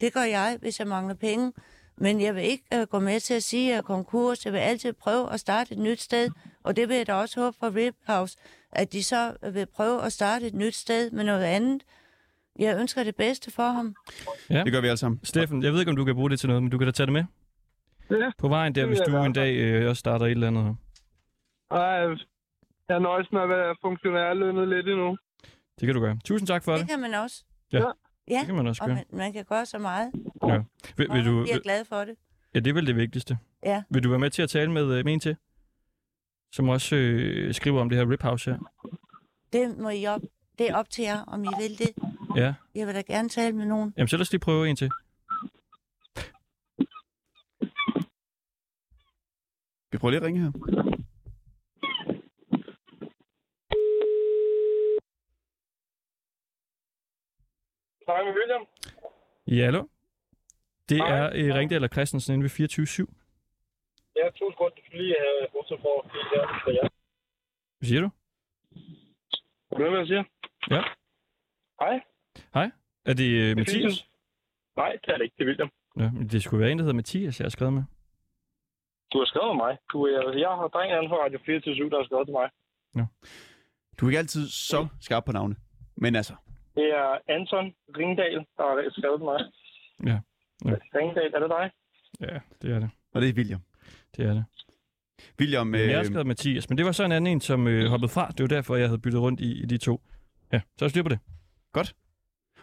Det 0.00 0.12
gør 0.12 0.22
jeg, 0.22 0.56
hvis 0.60 0.78
jeg 0.78 0.86
mangler 0.86 1.14
penge. 1.14 1.52
Men 1.96 2.20
jeg 2.20 2.34
vil 2.34 2.44
ikke 2.44 2.64
uh, 2.74 2.82
gå 2.82 2.98
med 2.98 3.20
til 3.20 3.34
at 3.34 3.42
sige, 3.42 3.68
at 3.68 3.70
jeg 3.70 3.78
er 3.78 3.82
konkurs. 3.82 4.44
Jeg 4.44 4.52
vil 4.52 4.58
altid 4.58 4.92
prøve 4.92 5.32
at 5.32 5.40
starte 5.40 5.72
et 5.72 5.78
nyt 5.78 6.00
sted. 6.00 6.30
Og 6.62 6.76
det 6.76 6.88
vil 6.88 6.96
jeg 6.96 7.06
da 7.06 7.14
også 7.14 7.40
håbe 7.40 7.56
for 7.60 7.74
Rip 7.76 7.94
House, 8.06 8.36
at 8.72 8.92
de 8.92 9.04
så 9.04 9.34
øh, 9.42 9.54
vil 9.54 9.66
prøve 9.66 10.02
at 10.02 10.12
starte 10.12 10.46
et 10.46 10.54
nyt 10.54 10.74
sted 10.74 11.10
med 11.10 11.24
noget 11.24 11.44
andet. 11.44 11.82
Jeg 12.58 12.80
ønsker 12.80 13.04
det 13.04 13.16
bedste 13.16 13.50
for 13.50 13.62
ham. 13.62 13.94
Ja. 14.50 14.64
Det 14.64 14.72
gør 14.72 14.80
vi 14.80 14.86
alle 14.86 14.96
sammen. 14.96 15.20
Steffen, 15.24 15.62
jeg 15.62 15.72
ved 15.72 15.80
ikke, 15.80 15.90
om 15.90 15.96
du 15.96 16.04
kan 16.04 16.14
bruge 16.14 16.30
det 16.30 16.40
til 16.40 16.46
noget, 16.48 16.62
men 16.62 16.70
du 16.70 16.78
kan 16.78 16.86
da 16.86 16.90
tage 16.92 17.06
det 17.06 17.12
med. 17.12 17.24
Ja, 18.10 18.30
På 18.38 18.48
vejen 18.48 18.74
der, 18.74 18.86
hvis 18.86 18.98
du 19.06 19.16
en 19.16 19.32
dag 19.32 19.54
øh, 19.56 19.88
også 19.90 20.00
starter 20.00 20.26
et 20.26 20.30
eller 20.30 20.46
andet 20.46 20.64
her. 20.64 20.74
Ej, 21.76 22.16
jeg 22.88 23.00
nøjes 23.00 23.32
med 23.32 23.40
at 23.40 23.48
være 23.48 23.76
funktionærlønnet 23.80 24.68
lidt 24.68 24.88
endnu. 24.88 25.16
Det 25.80 25.86
kan 25.86 25.94
du 25.94 26.00
gøre. 26.00 26.18
Tusind 26.24 26.46
tak 26.46 26.64
for 26.64 26.72
det. 26.72 26.80
Det 26.80 26.90
kan 26.90 27.00
man 27.00 27.14
også. 27.14 27.44
Ja. 27.72 27.78
Ja, 28.28 28.38
Det 28.38 28.46
kan 28.46 28.54
man 28.54 28.66
også 28.66 28.82
og 28.82 28.88
gøre. 28.88 28.96
man, 28.96 29.18
man 29.18 29.32
kan 29.32 29.44
gøre 29.44 29.66
så 29.66 29.78
meget. 29.78 30.10
Ja. 30.46 30.56
Vil, 30.96 31.08
vil 31.10 31.10
og 31.10 31.24
du, 31.24 31.38
jeg 31.38 31.42
bliver 31.44 31.54
vil, 31.54 31.62
glad 31.62 31.84
for 31.84 31.96
det. 32.04 32.14
ja, 32.54 32.60
det 32.60 32.70
er 32.70 32.74
vel 32.74 32.86
det 32.86 32.96
vigtigste. 32.96 33.38
Ja. 33.64 33.82
Vil 33.90 34.04
du 34.04 34.08
være 34.08 34.18
med 34.18 34.30
til 34.30 34.42
at 34.42 34.50
tale 34.50 34.72
med, 34.72 34.82
øh, 34.98 35.04
med 35.04 35.12
en 35.12 35.20
til? 35.20 35.36
Som 36.52 36.68
også 36.68 36.96
øh, 36.96 37.54
skriver 37.54 37.80
om 37.80 37.88
det 37.88 37.98
her 37.98 38.10
Rip 38.10 38.22
House 38.22 38.50
her. 38.50 38.58
Det 39.52 39.78
må 39.78 39.88
I 39.90 40.06
op. 40.06 40.20
Det 40.58 40.70
er 40.70 40.76
op 40.76 40.90
til 40.90 41.02
jer, 41.04 41.22
om 41.26 41.44
I 41.44 41.48
vil 41.60 41.78
det. 41.78 41.90
Ja. 42.38 42.54
Jeg 42.74 42.86
vil 42.86 42.94
da 42.94 43.00
gerne 43.00 43.28
tale 43.28 43.56
med 43.56 43.66
nogen. 43.66 43.94
Jamen, 43.96 44.08
så 44.08 44.16
lad 44.16 44.20
os 44.22 44.32
lige 44.32 44.40
prøve 44.40 44.68
en 44.70 44.76
til. 44.76 44.90
Vi 49.92 49.98
prøver 49.98 50.10
lige 50.10 50.20
at 50.20 50.26
ringe 50.26 50.40
her. 50.40 50.52
Hej 58.06 58.24
med 58.24 58.32
William. 58.38 58.62
Ja, 59.46 59.64
hallo? 59.64 59.82
Det 60.88 60.96
Hej. 60.96 61.18
er 61.18 61.30
øh, 61.34 61.54
Ringdal 61.54 61.84
og 61.84 61.90
Christensen 61.92 62.32
inde 62.34 62.42
ved 62.42 62.50
24 62.50 63.06
Ja, 64.16 64.30
to 64.38 64.50
sekunder. 64.52 64.74
Du 64.76 64.82
skal 64.86 64.98
lige 65.00 65.16
have 65.18 65.48
bortset 65.52 65.78
for 65.82 66.02
det 66.12 66.22
her 66.32 66.42
for 66.64 66.70
jer. 66.70 66.88
Hvad 67.78 67.86
siger 67.88 68.00
du? 68.00 68.10
Ved 69.76 69.84
du, 69.84 69.90
hvad 69.90 69.98
jeg 69.98 70.06
siger? 70.06 70.24
Ja. 70.70 70.82
Er 73.10 73.14
det 73.14 73.28
øh, 73.42 73.50
er 73.50 73.54
Mathias? 73.54 73.74
Philip. 73.74 73.98
Nej, 74.76 74.92
det 75.04 75.08
er 75.12 75.16
det 75.16 75.24
ikke. 75.24 75.34
Det 75.38 75.44
er 75.44 75.48
William. 75.50 75.70
Ja, 76.02 76.10
men 76.10 76.28
det 76.28 76.42
skulle 76.42 76.60
være 76.62 76.70
en, 76.72 76.78
der 76.78 76.84
hedder 76.84 76.94
Mathias, 77.02 77.40
jeg 77.40 77.44
har 77.44 77.50
skrevet 77.56 77.74
med. 77.74 77.82
Du 79.12 79.18
har 79.18 79.26
skrevet 79.26 79.48
med 79.56 79.64
mig. 79.64 79.72
Du, 79.92 79.96
jeg, 80.14 80.22
jeg 80.44 80.48
har 80.60 80.68
drengen 80.74 80.96
anden 80.96 81.10
fra 81.10 81.16
Radio 81.24 81.38
24 81.46 81.90
der 81.90 81.96
har 81.96 82.04
skrevet 82.04 82.26
til 82.28 82.32
mig. 82.40 82.48
Du 83.96 84.06
er 84.06 84.10
ikke 84.10 84.18
altid 84.18 84.48
så 84.48 84.86
skarp 85.00 85.24
på 85.24 85.32
navne. 85.32 85.56
Men 85.96 86.16
altså, 86.16 86.34
Det 86.74 86.84
er 86.84 87.18
Anton 87.28 87.74
Ringdal, 87.98 88.34
der 88.56 88.64
har 88.68 88.90
skrevet 88.90 89.18
til 89.20 89.24
mig. 89.24 89.40
Ja. 90.10 90.18
Ja. 90.70 90.76
Ringdal, 90.98 91.30
er 91.34 91.40
det 91.40 91.50
dig? 91.50 91.70
Ja, 92.20 92.38
det 92.62 92.74
er 92.74 92.78
det. 92.78 92.90
og 93.12 93.20
det 93.22 93.28
er 93.28 93.34
William. 93.34 93.60
Det 94.16 94.26
er 94.26 94.34
det. 94.34 94.44
William, 95.40 95.74
Øh, 95.74 95.80
øh, 95.80 95.88
jeg 95.88 95.96
har 95.98 96.04
skrevet 96.04 96.26
Mathias, 96.26 96.68
men 96.68 96.78
det 96.78 96.86
var 96.86 96.92
så 96.92 97.04
en 97.04 97.12
anden 97.12 97.32
en, 97.32 97.40
som 97.40 97.66
øh, 97.68 97.84
hoppede 97.90 98.12
fra. 98.12 98.28
Det 98.30 98.40
var 98.40 98.48
derfor, 98.48 98.76
jeg 98.76 98.88
havde 98.88 98.98
byttet 98.98 99.20
rundt 99.20 99.40
i, 99.40 99.62
i 99.62 99.66
de 99.66 99.78
to. 99.78 100.00
Ja, 100.52 100.60
så 100.76 100.84
er 100.84 100.86
der 100.86 100.88
styr 100.88 101.02
på 101.02 101.08
det. 101.08 101.18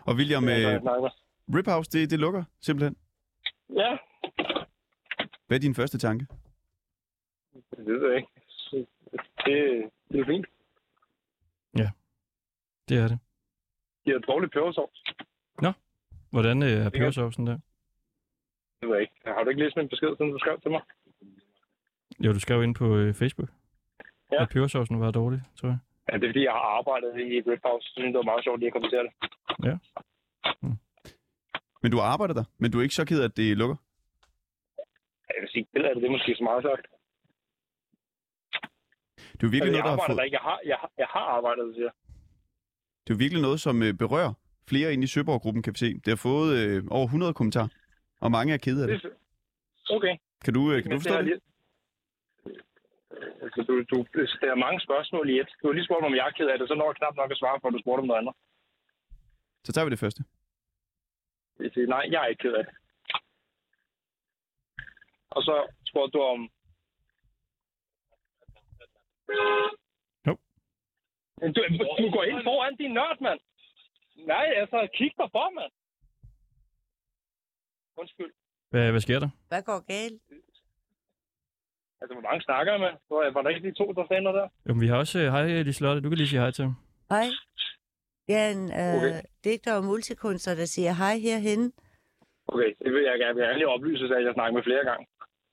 Og 0.06 0.16
William, 0.16 0.44
Det 0.46 0.64
er, 0.66 0.76
øh, 0.76 0.82
snakker 0.82 1.02
med. 1.02 1.58
Rip 1.58 1.68
House, 1.68 1.92
det, 1.92 2.10
det 2.10 2.20
lukker 2.20 2.44
simpelthen. 2.62 2.96
Ja, 3.70 3.98
Hvad 5.48 5.58
er 5.58 5.62
din 5.62 5.76
første 5.76 5.98
tanke? 5.98 6.28
det 7.78 7.86
ved 7.86 8.08
jeg 8.08 8.16
ikke. 8.18 8.30
Det, 9.46 9.92
det 10.12 10.20
er 10.20 10.26
fint. 10.26 10.46
Det 12.90 12.98
er 12.98 13.08
det. 13.08 13.20
De 14.06 14.12
har 14.12 14.20
dårlig 14.20 14.52
pebersovs. 14.52 15.04
Hvordan 16.30 16.64
øh, 16.64 16.70
er 16.70 16.90
pebersovsen 16.90 17.48
der? 17.48 17.58
Det 18.82 18.90
ved 18.90 18.96
jeg 18.96 19.02
ikke. 19.02 19.14
Har 19.26 19.44
du 19.44 19.50
ikke 19.50 19.64
læst 19.64 19.76
min 19.76 19.90
besked, 19.90 20.18
siden 20.18 20.32
du 20.32 20.40
skrev 20.40 20.62
til 20.62 20.72
mig? 20.72 20.82
Jo, 22.20 22.34
du 22.34 22.40
skrev 22.40 22.64
ind 22.64 22.76
på 22.76 22.96
øh, 22.96 23.14
Facebook, 23.14 23.50
Ja. 24.32 24.42
at 24.44 24.50
pebersovsen 24.50 25.00
var 25.00 25.12
dårlig, 25.12 25.42
tror 25.60 25.68
jeg. 25.70 25.78
Ja, 26.10 26.14
det 26.18 26.24
er 26.24 26.30
fordi, 26.34 26.44
jeg 26.44 26.52
har 26.52 26.70
arbejdet 26.80 27.12
i 27.20 27.42
Red 27.50 27.62
House. 27.68 27.86
Så 27.88 27.94
synes, 27.98 28.12
det 28.14 28.18
var 28.22 28.32
meget 28.32 28.44
sjovt 28.44 28.60
lige 28.60 28.68
at 28.72 28.74
kommentere 28.78 29.04
det. 29.08 29.14
Men 31.84 31.92
du 31.92 32.00
arbejder 32.00 32.34
der, 32.34 32.44
men 32.58 32.72
du 32.72 32.78
er 32.80 32.84
ikke 32.84 32.96
så 32.96 33.06
ked 33.06 33.20
af, 33.22 33.26
at 33.26 33.38
det 33.38 33.58
lukker? 33.58 33.76
Jeg 35.30 35.42
vil 35.42 35.50
sige, 35.54 35.68
det 35.74 35.86
er 35.86 35.94
det, 35.94 36.02
det 36.02 36.08
er 36.08 36.12
måske 36.18 36.36
så 36.36 36.44
meget 36.44 36.64
sagt. 36.64 36.86
Det 39.40 39.44
er 39.48 39.52
virkelig 39.56 39.62
Altså, 39.62 39.78
jeg 39.78 39.84
noget, 39.84 39.84
der 39.86 39.90
har 40.02 40.08
fået, 40.10 40.18
der 40.18 40.24
ikke. 40.24 40.36
Jeg 40.38 40.42
har, 40.50 40.60
jeg, 40.66 40.78
har- 40.82 40.92
jeg 40.98 41.08
har 41.10 41.26
arbejdet, 41.38 41.74
siger 41.76 41.86
jeg. 41.90 41.94
det 43.08 43.14
er 43.14 43.18
virkelig 43.18 43.42
noget, 43.42 43.60
som 43.62 43.84
øh, 43.84 43.94
berører 43.94 44.34
flere 44.70 44.94
inde 44.94 45.04
i 45.04 45.08
Søborg-gruppen, 45.08 45.64
kan 45.64 45.74
vi 45.74 45.78
se. 45.78 45.94
Det 45.94 46.08
har 46.08 46.22
fået 46.30 46.50
øh, 46.58 46.84
over 46.92 47.06
100 47.06 47.34
kommentarer, 47.34 47.68
og 48.22 48.32
mange 48.32 48.54
er 48.54 48.58
kede 48.58 48.82
af 48.84 48.88
det. 48.88 49.04
Det 49.04 49.12
Okay. 49.90 50.16
Kan 50.46 50.54
du, 50.54 50.72
øh, 50.72 50.82
kan 50.84 50.92
du 50.92 50.98
forstå 50.98 51.14
har 51.14 51.22
det? 51.22 51.40
Altså, 53.44 53.60
du, 53.70 53.74
du 53.92 53.98
stiller 54.36 54.56
mange 54.66 54.80
spørgsmål 54.88 55.30
i 55.30 55.40
et. 55.40 55.50
Du 55.62 55.68
har 55.68 55.74
lige 55.74 55.86
spurgt 55.86 56.06
om 56.06 56.16
jeg 56.16 56.28
er 56.28 56.32
ked 56.38 56.48
af 56.48 56.58
det, 56.60 56.68
så 56.68 56.76
når 56.76 56.86
jeg 56.90 56.96
knap 56.96 57.16
nok 57.16 57.32
at 57.32 57.38
svare, 57.38 57.60
for 57.62 57.70
du 57.70 57.80
spurgte 57.80 58.02
om 58.02 58.08
noget 58.08 58.20
andet. 58.22 58.36
Så 59.66 59.72
tager 59.74 59.86
vi 59.86 59.92
det 59.92 60.00
første. 60.06 60.24
Jeg 61.60 61.72
siger, 61.74 61.88
nej, 61.88 62.06
jeg 62.12 62.22
er 62.24 62.28
ikke 62.28 62.42
ked 62.42 62.54
af 62.60 62.66
det. 62.66 62.74
Og 65.36 65.42
så 65.48 65.56
spurgte 65.90 66.18
du 66.18 66.22
om... 66.34 66.40
Jo. 70.28 70.34
Men 71.42 71.54
Du, 71.54 71.62
du 72.04 72.08
går 72.16 72.24
ind 72.24 72.44
foran 72.44 72.76
din 72.76 72.94
nørd, 72.94 73.18
mand. 73.22 73.40
Nej, 74.16 74.46
altså, 74.62 74.88
kig 74.98 75.12
dig 75.18 75.30
for, 75.32 75.50
mand. 75.60 75.72
Undskyld. 77.98 78.34
Hvad, 78.70 78.92
hvad 78.92 79.02
sker 79.02 79.20
der? 79.20 79.30
Hvad 79.48 79.64
går 79.64 79.80
galt? 79.94 80.22
Altså, 82.06 82.16
hvor 82.20 82.28
mange 82.30 82.42
snakker 82.42 82.72
jeg 82.74 82.82
med? 82.86 82.94
Var, 83.10 83.32
var 83.36 83.42
der 83.42 83.50
ikke 83.50 83.68
de 83.70 83.74
to, 83.82 83.86
der 83.94 84.22
noget 84.22 84.38
der? 84.40 84.48
Jo, 84.68 84.74
men 84.74 84.82
vi 84.82 84.88
har 84.88 84.98
også... 84.98 85.20
Øh, 85.20 85.28
hej, 85.32 85.62
Liselotte. 85.62 86.02
Du 86.02 86.10
kan 86.10 86.18
lige 86.18 86.28
sige 86.28 86.40
hej 86.40 86.52
til 86.52 86.64
ham. 86.64 86.76
Hej. 87.10 87.28
Jeg 88.28 88.40
er 88.48 88.52
en 88.58 88.66
øh, 88.82 88.96
Okay. 88.98 89.22
digter 89.44 89.74
og 89.78 89.84
multikunstner, 89.84 90.56
der 90.56 90.66
siger 90.66 90.92
hej 90.94 91.16
herhenne. 91.28 91.72
Okay, 92.48 92.70
det 92.84 92.94
vil 92.94 93.04
jeg 93.04 93.20
gerne. 93.20 93.40
Jeg 93.42 93.50
vil 93.50 93.56
lige 93.56 93.68
oplyse, 93.76 94.04
at 94.06 94.26
jeg 94.26 94.34
snakker 94.34 94.54
med 94.54 94.64
flere 94.64 94.84
gange. 94.90 95.06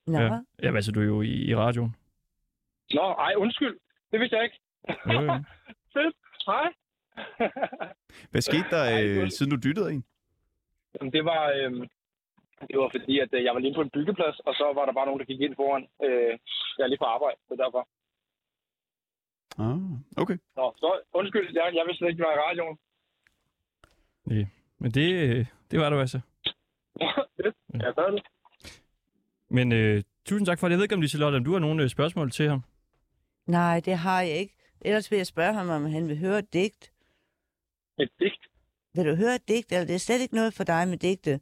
Nå, 0.07 0.18
Ja. 0.18 0.24
ja. 0.24 0.38
Ja, 0.62 0.74
altså, 0.76 0.92
du 0.92 1.00
er 1.00 1.05
jo 1.05 1.22
i, 1.22 1.34
i 1.50 1.55
radioen. 1.57 1.96
Nå, 2.94 3.07
ej, 3.26 3.32
undskyld. 3.36 3.76
Det 4.12 4.20
vidste 4.20 4.36
jeg 4.36 4.44
ikke. 4.44 4.59
Jo, 5.12 5.20
jo. 5.20 5.32
Fedt. 5.94 6.16
Hej. 6.46 6.68
Hvad 8.30 8.40
skete 8.40 8.64
der, 8.70 8.82
Ej, 8.84 9.05
øh, 9.07 9.30
siden 9.30 9.50
du 9.53 9.68
dyttede 9.68 9.92
en? 9.92 10.05
Jamen, 11.00 11.12
det 11.12 11.24
var, 11.24 11.53
øhm, 11.57 11.82
det 12.68 12.78
var 12.78 12.90
fordi, 12.96 13.14
at 13.24 13.30
øh, 13.32 13.44
jeg 13.44 13.54
var 13.54 13.60
lige 13.60 13.74
på 13.74 13.80
en 13.80 13.94
byggeplads, 13.96 14.38
og 14.48 14.54
så 14.54 14.64
var 14.74 14.84
der 14.86 14.92
bare 14.92 15.06
nogen, 15.06 15.20
der 15.20 15.30
gik 15.30 15.40
ind 15.40 15.56
foran. 15.56 15.84
Øh, 16.06 16.32
jeg 16.76 16.84
er 16.84 16.90
lige 16.90 17.02
på 17.04 17.10
arbejde, 17.16 17.38
så 17.48 17.54
derfor. 17.62 17.82
Ah, 19.64 20.22
okay. 20.22 20.36
Nå, 20.56 20.74
så 20.76 20.88
undskyld, 21.20 21.46
jeg, 21.58 21.74
jeg 21.74 21.84
vidste 21.86 21.98
slet 21.98 22.08
ikke, 22.08 22.20
det 22.20 22.26
var 22.28 22.36
i 22.36 22.44
radioen. 22.48 22.78
Men 24.78 24.90
det, 24.90 25.08
øh, 25.22 25.46
det 25.70 25.80
var 25.80 25.90
du 25.90 26.00
altså. 26.00 26.20
Jeg 27.84 27.92
gør 27.96 28.10
det. 28.10 28.22
Men 29.48 29.72
øh, 29.72 30.02
tusind 30.24 30.46
tak 30.46 30.58
for 30.58 30.66
det. 30.66 30.72
Jeg 30.72 30.78
ved 30.78 30.84
ikke, 30.84 30.94
om 30.94 31.00
Liselotte, 31.00 31.36
om 31.36 31.44
du 31.44 31.52
har 31.52 31.58
nogle 31.58 31.82
øh, 31.82 31.88
spørgsmål 31.88 32.30
til 32.30 32.48
ham. 32.48 32.62
Nej, 33.46 33.80
det 33.80 33.96
har 33.96 34.20
jeg 34.22 34.36
ikke. 34.36 34.54
Ellers 34.80 35.10
vil 35.10 35.16
jeg 35.16 35.26
spørge 35.26 35.54
ham, 35.54 35.68
om 35.68 35.84
han 35.84 36.08
vil 36.08 36.18
høre 36.18 36.38
et 36.38 36.52
digt. 36.52 36.92
Et 37.98 38.10
digt? 38.20 38.48
Vil 38.94 39.06
du 39.06 39.14
høre 39.14 39.34
et 39.34 39.48
digt, 39.48 39.72
eller 39.72 39.86
det 39.86 39.94
er 39.94 39.98
slet 39.98 40.20
ikke 40.20 40.34
noget 40.34 40.54
for 40.54 40.64
dig 40.64 40.88
med 40.88 40.98
digte? 40.98 41.40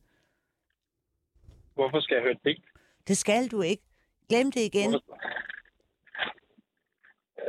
Hvorfor 1.80 2.00
skal 2.00 2.14
jeg 2.14 2.22
høre 2.22 2.36
digt? 2.44 2.64
Det 3.08 3.16
skal 3.16 3.48
du 3.48 3.62
ikke. 3.62 3.82
Glem 4.28 4.52
det 4.52 4.60
igen. 4.60 4.90
Hvorfor? 4.90 5.18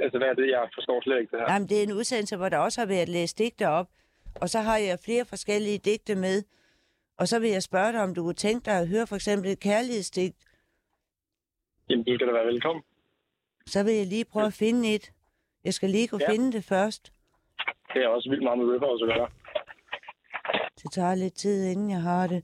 Altså, 0.03 0.17
hvad 0.17 0.27
er 0.27 0.33
det? 0.33 0.47
Jeg 0.49 0.69
forstår 0.73 1.01
slet 1.01 1.19
ikke 1.19 1.31
det 1.31 1.39
her. 1.39 1.53
Jamen, 1.53 1.69
det 1.69 1.79
er 1.79 1.83
en 1.83 1.93
udsendelse, 1.93 2.37
hvor 2.37 2.49
der 2.49 2.57
også 2.57 2.81
har 2.81 2.85
været 2.85 3.09
læst 3.09 3.37
digte 3.37 3.67
op. 3.67 3.87
Og 4.41 4.49
så 4.49 4.59
har 4.59 4.77
jeg 4.77 4.99
flere 5.05 5.25
forskellige 5.25 5.77
digte 5.77 6.15
med. 6.15 6.43
Og 7.17 7.27
så 7.27 7.39
vil 7.39 7.49
jeg 7.49 7.63
spørge 7.63 7.91
dig, 7.91 8.01
om 8.01 8.15
du 8.15 8.21
kunne 8.23 8.33
tænke 8.47 8.65
dig 8.65 8.79
at 8.79 8.87
høre 8.87 9.07
for 9.07 9.15
eksempel 9.15 9.51
et 9.51 9.59
kærlighedsdigt. 9.59 10.35
Jamen, 11.89 12.05
du 12.05 12.15
skal 12.15 12.27
da 12.27 12.31
være 12.33 12.45
velkommen. 12.47 12.83
Så 13.67 13.83
vil 13.83 13.93
jeg 13.93 14.05
lige 14.05 14.25
prøve 14.25 14.45
at 14.45 14.53
finde 14.53 14.95
et. 14.95 15.11
Jeg 15.63 15.73
skal 15.73 15.89
lige 15.89 16.07
kunne 16.07 16.23
Ja. 16.27 16.31
finde 16.31 16.51
det 16.51 16.63
først. 16.63 17.13
Det 17.93 18.03
er 18.03 18.07
også 18.07 18.29
vildt 18.29 18.43
meget 18.43 18.59
med 18.59 18.65
Ripper, 18.73 18.97
så 18.97 19.05
gør 19.05 19.31
Det 20.83 20.91
tager 20.91 21.15
lidt 21.15 21.33
tid, 21.33 21.65
inden 21.71 21.89
jeg 21.89 22.01
har 22.01 22.27
det. 22.27 22.43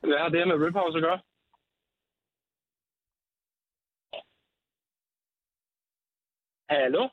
Hvad 0.00 0.18
har 0.18 0.28
det 0.28 0.38
her 0.40 0.46
med 0.46 0.66
Rip 0.66 0.74
House 0.74 0.98
at 0.98 1.02
gøre? 1.08 1.20
Hallo? 6.70 7.08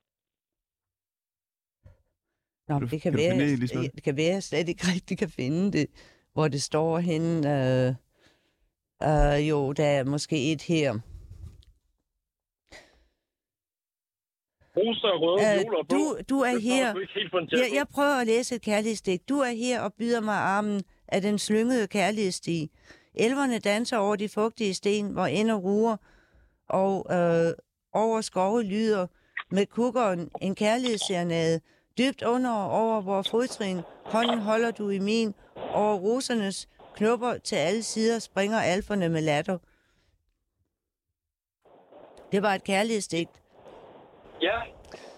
Nå, 2.68 2.80
du- 2.80 2.86
det 2.86 2.90
kan, 2.90 3.00
kan 3.00 3.12
du 3.14 3.18
være, 3.18 3.40
det, 3.40 3.60
Liselotte? 3.60 3.92
det 3.96 4.04
kan 4.04 4.18
være, 4.18 4.34
jeg 4.34 4.44
slet 4.44 4.70
ikke 4.70 4.84
rigtig 4.96 5.18
kan 5.18 5.30
finde 5.30 5.72
det, 5.72 5.88
hvor 6.34 6.48
det 6.48 6.62
står 6.64 7.00
henne. 7.00 7.38
Øh, 7.56 7.88
øh, 9.10 9.50
jo, 9.50 9.74
der 9.74 9.86
er 9.86 10.04
måske 10.04 10.52
et 10.52 10.62
her. 10.62 10.92
Roser, 14.78 15.14
røde 15.24 15.40
Øh, 15.46 15.66
du, 15.96 16.02
du 16.30 16.38
er 16.40 16.60
her. 16.70 16.94
du 16.94 17.00
Jeg, 17.52 17.66
at 17.66 17.74
jeg 17.74 17.88
prøver 17.96 18.16
at 18.22 18.28
læse 18.28 18.56
et 18.56 18.62
kærlighedsdigt. 18.62 19.30
Du 19.30 19.38
er 19.40 19.52
her 19.52 19.82
og 19.82 19.94
byder 19.94 20.22
mig 20.22 20.36
armen 20.36 20.82
af 21.08 21.22
den 21.22 21.39
slyngede 21.39 21.88
kærlighedssti. 21.88 22.72
Elverne 23.16 23.60
danser 23.60 23.97
over 23.97 24.16
de 24.16 24.30
fugtige 24.30 24.74
sten, 24.74 25.08
hvor 25.08 25.26
ender 25.26 25.56
ruer, 25.56 25.97
og 26.70 27.06
øh, 27.12 27.53
over 27.93 28.22
skove 28.22 28.64
lyder 28.64 29.08
med 29.51 29.66
kukkeren 29.66 30.32
en 30.41 30.56
kærlighedsserenade. 30.56 31.62
Dybt 31.97 32.24
under 32.24 32.51
og 32.51 32.72
over 32.72 33.01
hvor 33.01 33.22
fodtrin, 33.22 33.82
hånden 34.06 34.39
holder 34.39 34.72
du 34.72 34.89
i 34.89 34.99
min, 34.99 35.34
over 35.74 35.95
rosernes 35.95 36.70
knupper 36.95 37.38
til 37.38 37.56
alle 37.56 37.84
sider 37.84 38.20
springer 38.20 38.60
alferne 38.60 39.10
med 39.10 39.22
latter. 39.22 39.58
Det 42.32 42.41
var 42.43 42.53
et 42.53 42.64
kærlighedsdigt. 42.64 43.30
Ja, 44.41 44.58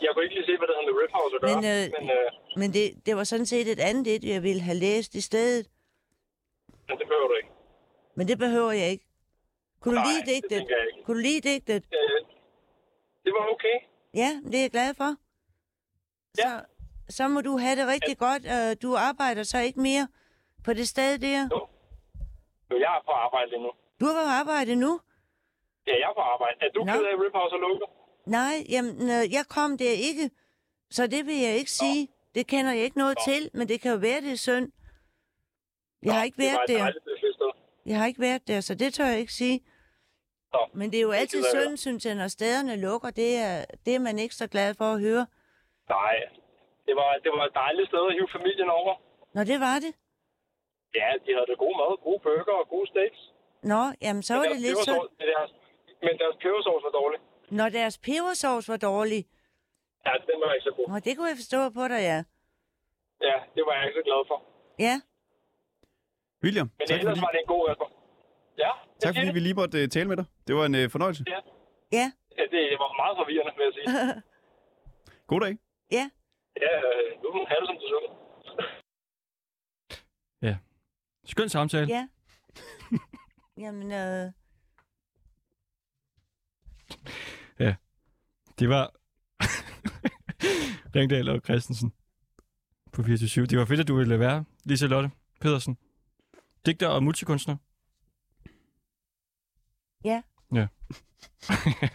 jeg 0.02 0.10
kunne 0.14 0.24
ikke 0.24 0.36
lige 0.36 0.46
se, 0.46 0.58
hvad 0.58 0.68
det 0.68 0.76
havde 0.78 0.88
med 0.92 1.02
Rip 1.02 1.12
House 1.14 1.36
at 1.36 1.42
gøre. 1.42 1.56
Men, 1.56 1.66
øh, 1.66 2.02
men, 2.02 2.10
øh, 2.10 2.60
Men 2.60 2.74
det, 2.74 3.06
det 3.06 3.16
var 3.16 3.24
sådan 3.24 3.46
set 3.46 3.68
et 3.72 3.80
andet 3.80 4.06
digt, 4.06 4.26
jeg 4.26 4.44
ville 4.44 4.62
have 4.62 4.78
læst 4.78 5.16
i 5.16 5.22
stedet. 5.22 5.68
Men 6.88 6.98
det 7.00 7.08
behøver 7.08 7.28
du 7.28 7.34
ikke. 7.42 7.50
Men 8.16 8.28
det 8.28 8.38
behøver 8.40 8.72
jeg 8.72 8.90
ikke. 8.90 9.06
Kunne 9.82 9.96
du 9.96 10.00
Nej, 10.02 10.12
lide 10.12 10.20
det 10.20 10.28
digtet? 10.44 10.70
jeg 10.70 10.88
ikke. 10.92 11.04
Kunne 11.06 11.18
du 11.18 11.22
lide 11.22 11.42
digtet? 11.50 11.84
Øh, 11.94 12.20
det 13.26 13.32
var 13.38 13.44
okay. 13.54 13.78
Ja, 14.14 14.30
det 14.46 14.56
er 14.56 14.62
jeg 14.62 14.72
glad 14.72 14.94
for. 14.94 15.16
Så, 16.34 16.48
Ja. 16.48 16.60
så 17.10 17.28
må 17.28 17.42
du 17.42 17.58
have 17.58 17.76
det 17.80 17.88
rigtig 17.88 18.18
godt. 18.18 18.44
Øh, 18.56 18.76
Du 18.82 18.96
arbejder 18.96 19.44
så 19.44 19.60
ikke 19.60 19.80
mere 19.80 20.08
på 20.64 20.74
det 20.74 20.88
sted 20.88 21.18
der. 21.20 21.50
Jo, 22.72 22.78
jeg 22.80 22.92
er 22.98 23.02
på 23.06 23.12
arbejde 23.12 23.52
nu. 23.64 23.72
Du 24.00 24.06
er 24.06 24.14
på 24.24 24.30
arbejde 24.42 24.76
nu? 24.76 25.00
Ja, 25.88 25.94
jeg 26.02 26.10
er 26.10 26.14
på 26.14 26.20
arbejde. 26.34 26.56
Er 26.62 26.70
du 26.76 26.84
Nå. 26.84 26.92
ked 26.94 27.04
af, 27.06 27.14
at 27.14 27.20
Rip 27.24 27.34
House 27.34 27.56
er 27.56 27.60
lukket? 27.60 27.88
Nej, 28.26 28.56
jamen, 28.70 29.02
øh, 29.02 29.34
jeg 29.34 29.46
kom 29.50 29.78
der 29.78 29.92
ikke. 29.92 30.30
Så 30.90 31.08
det 31.08 31.26
vil 31.26 31.38
jeg 31.38 31.56
ikke 31.58 31.72
sige. 31.72 32.08
Det 32.36 32.48
kender 32.48 32.72
jeg 32.72 32.84
ikke 32.84 32.98
noget 32.98 33.18
til, 33.28 33.50
men 33.54 33.68
det 33.68 33.82
kan 33.82 33.92
jo 33.92 33.98
være, 33.98 34.22
det 34.22 34.32
er 34.32 34.36
synd. 34.38 34.72
Jeg 36.04 36.14
har 36.18 36.24
ikke 36.24 36.38
det 36.42 36.52
var 36.52 36.64
været 36.68 36.94
et 36.94 36.96
der. 37.40 37.52
Jeg 37.86 37.98
har 38.00 38.08
ikke 38.08 38.22
været 38.22 38.48
der, 38.48 38.60
så 38.62 38.76
det 38.76 38.94
tør 38.94 39.06
jeg 39.06 39.20
ikke 39.20 39.34
sige. 39.34 39.58
Nå, 40.54 40.60
Men 40.80 40.92
det 40.92 40.98
er 40.98 41.02
jo 41.02 41.12
det 41.12 41.18
altid 41.22 41.44
synd, 41.56 41.78
synes 41.78 42.06
jeg, 42.06 42.16
når 42.16 42.28
stederne 42.28 42.76
lukker. 42.88 43.10
Det 43.22 43.30
er, 43.48 43.66
det 43.86 43.96
er 43.96 44.00
man 44.00 44.20
ekstra 44.20 44.48
glad 44.52 44.70
for 44.80 44.86
at 44.96 45.00
høre. 45.08 45.26
Nej, 45.90 46.16
det 46.88 46.96
var, 47.00 47.10
det 47.24 47.32
var 47.38 47.44
et 47.50 47.54
dejligt 47.54 47.88
sted 47.92 48.04
at 48.10 48.14
hive 48.18 48.30
familien 48.38 48.70
over. 48.80 48.94
Nå, 49.36 49.42
det 49.52 49.60
var 49.68 49.78
det. 49.86 49.94
Ja, 51.00 51.10
de 51.26 51.30
havde 51.36 51.48
det 51.52 51.58
gode 51.58 51.76
mad, 51.82 51.92
gode 52.08 52.20
burger 52.26 52.56
og 52.62 52.68
gode 52.74 52.88
steaks. 52.92 53.20
Nå, 53.72 53.82
jamen 54.02 54.24
så 54.24 54.34
var 54.34 54.42
Men 54.44 54.52
det 54.52 54.62
deres 54.64 54.88
lidt 54.88 55.02
men 55.20 55.28
deres, 55.34 55.52
men 56.06 56.14
deres 56.22 56.36
pebersovs 56.44 56.84
var 56.88 56.94
dårlig. 57.00 57.20
Når 57.60 57.70
deres 57.70 57.98
pebersovs 58.06 58.70
var 58.70 58.78
dårlig. 58.90 59.22
Ja, 60.06 60.14
den 60.30 60.38
var 60.42 60.54
ikke 60.54 60.64
så 60.70 60.74
god. 60.78 60.88
Nå, 60.92 60.96
det 61.06 61.12
kunne 61.18 61.30
jeg 61.34 61.40
forstå 61.44 61.60
på 61.78 61.84
dig, 61.92 62.00
ja. 62.12 62.20
Ja, 63.28 63.36
det 63.56 63.62
var 63.68 63.74
jeg 63.78 63.84
ikke 63.88 64.00
så 64.00 64.06
glad 64.10 64.22
for. 64.32 64.38
Ja, 64.88 64.96
William, 66.44 66.68
Men 66.80 66.88
tak 66.88 67.00
ellers 67.00 67.12
fordi, 67.12 67.22
var 67.26 67.32
det 67.36 67.40
en 67.46 67.48
god 67.54 67.64
restaurant. 67.70 67.96
Ja, 68.64 68.72
tak 69.00 69.16
fordi 69.16 69.28
det. 69.28 69.36
vi 69.36 69.40
lige 69.40 69.54
måtte 69.54 69.84
uh, 69.84 69.90
tale 69.90 70.08
med 70.12 70.18
dig. 70.18 70.26
Det 70.48 70.56
var 70.56 70.66
en 70.66 70.76
uh, 70.76 70.90
fornøjelse. 70.96 71.24
ja, 71.28 72.08
Ja, 72.38 72.44
det 72.52 72.62
var 72.84 72.90
meget 73.04 73.16
forvirrende, 73.22 73.52
vil 73.58 73.66
jeg 73.68 73.74
sige. 73.78 73.88
God 75.32 75.42
dag. 75.42 75.58
ja. 75.92 76.06
Ja, 76.64 76.72
øh, 76.88 77.22
nu 77.24 77.28
må 77.34 77.40
du 77.40 77.66
som 77.70 77.76
du 77.82 77.88
så. 77.94 78.00
Skøn 81.32 81.50
samtale. 81.50 81.88
ja. 81.88 82.08
Jamen, 83.64 83.92
øh, 83.92 84.32
Det 88.60 88.70
var 88.70 88.92
Ringdal 90.96 91.30
og 91.30 91.42
Christensen 91.46 91.94
på 92.94 93.04
24 93.04 93.46
Det 93.46 93.60
var 93.60 93.66
fedt, 93.66 93.80
at 93.80 93.88
du 93.88 93.96
ville 93.96 94.20
være, 94.20 94.46
Liselotte 94.66 95.12
Pedersen. 95.42 95.78
Digter 96.68 96.88
og 96.88 97.04
multikunstner. 97.04 97.56
Ja. 100.06 100.22
Ja. 100.54 100.68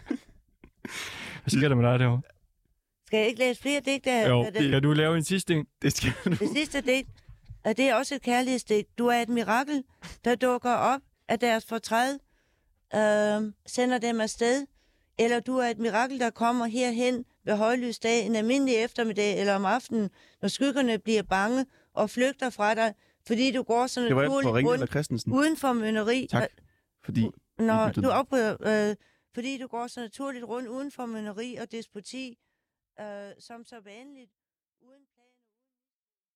Hvad 1.43 1.51
sker 1.51 1.69
der 1.69 1.75
med 1.75 1.91
dig 1.91 1.99
derovre? 1.99 2.23
skal 3.07 3.19
jeg 3.19 3.27
ikke 3.29 3.39
læse 3.39 3.63
flere 3.63 3.81
digte? 3.81 4.11
Jo, 4.11 4.45
det, 4.55 4.71
kan 4.71 4.83
du 4.83 4.93
lave 4.93 5.17
en 5.17 5.25
sidste 5.25 5.55
en? 5.55 5.67
Det 5.83 5.93
skal 5.93 6.13
du. 6.25 6.31
det 6.31 6.49
sidste 6.57 6.81
digt, 6.81 7.09
og 7.65 7.77
det 7.77 7.89
er 7.89 7.95
også 7.95 8.15
et 8.15 8.23
kærlighedsdigt. 8.23 8.99
Du 8.99 9.07
er 9.07 9.23
et 9.23 9.29
mirakel, 9.29 9.85
der 10.25 10.35
dukker 10.35 10.73
op 10.73 11.01
af 11.29 11.39
deres 11.39 11.65
fortræd, 11.67 12.19
øh, 12.95 13.53
sender 13.67 13.99
dem 13.99 14.21
afsted. 14.21 14.67
Eller 15.19 15.41
du 15.41 15.57
er 15.57 15.67
et 15.67 15.79
mirakel, 15.79 16.21
der 16.21 16.31
kommer 16.31 16.67
herhen 16.67 17.25
ved 17.45 17.57
højlysdag 17.57 18.27
en 18.27 18.37
almindelig 18.37 18.75
eftermiddag 18.75 19.41
eller 19.41 19.55
om 19.55 19.65
aftenen, 19.65 20.11
når 20.43 20.49
skyggerne 20.49 20.99
bliver 20.99 21.23
bange 21.23 21.67
og 21.95 22.11
flygter 22.11 22.51
fra 22.51 22.75
dig, 22.75 22.95
fordi 23.27 23.53
du 23.53 23.63
går 23.63 23.87
så 23.87 24.01
Det 24.01 24.17
var 24.17 24.23
naturligt 24.23 24.67
og 24.67 24.81
rundt 24.81 24.91
Christensen. 24.91 25.33
uden 25.33 25.57
for 25.57 25.73
mønneri. 25.73 26.27
Tak, 26.31 26.51
fordi 27.05 27.31
Når 27.59 27.89
du 27.89 28.09
oprører, 28.11 28.91
øh, 28.91 28.97
fordi 29.35 29.59
du 29.59 29.67
går 29.67 29.87
så 29.87 30.01
naturligt 30.01 30.45
rundt 30.45 30.69
uden 30.69 30.91
for 30.91 31.07
mønneri 31.07 31.57
og 31.57 31.73
despoti, 31.73 32.39
øh, 33.01 33.07
som 33.39 33.65
så 33.65 33.81
vanligt 33.81 34.31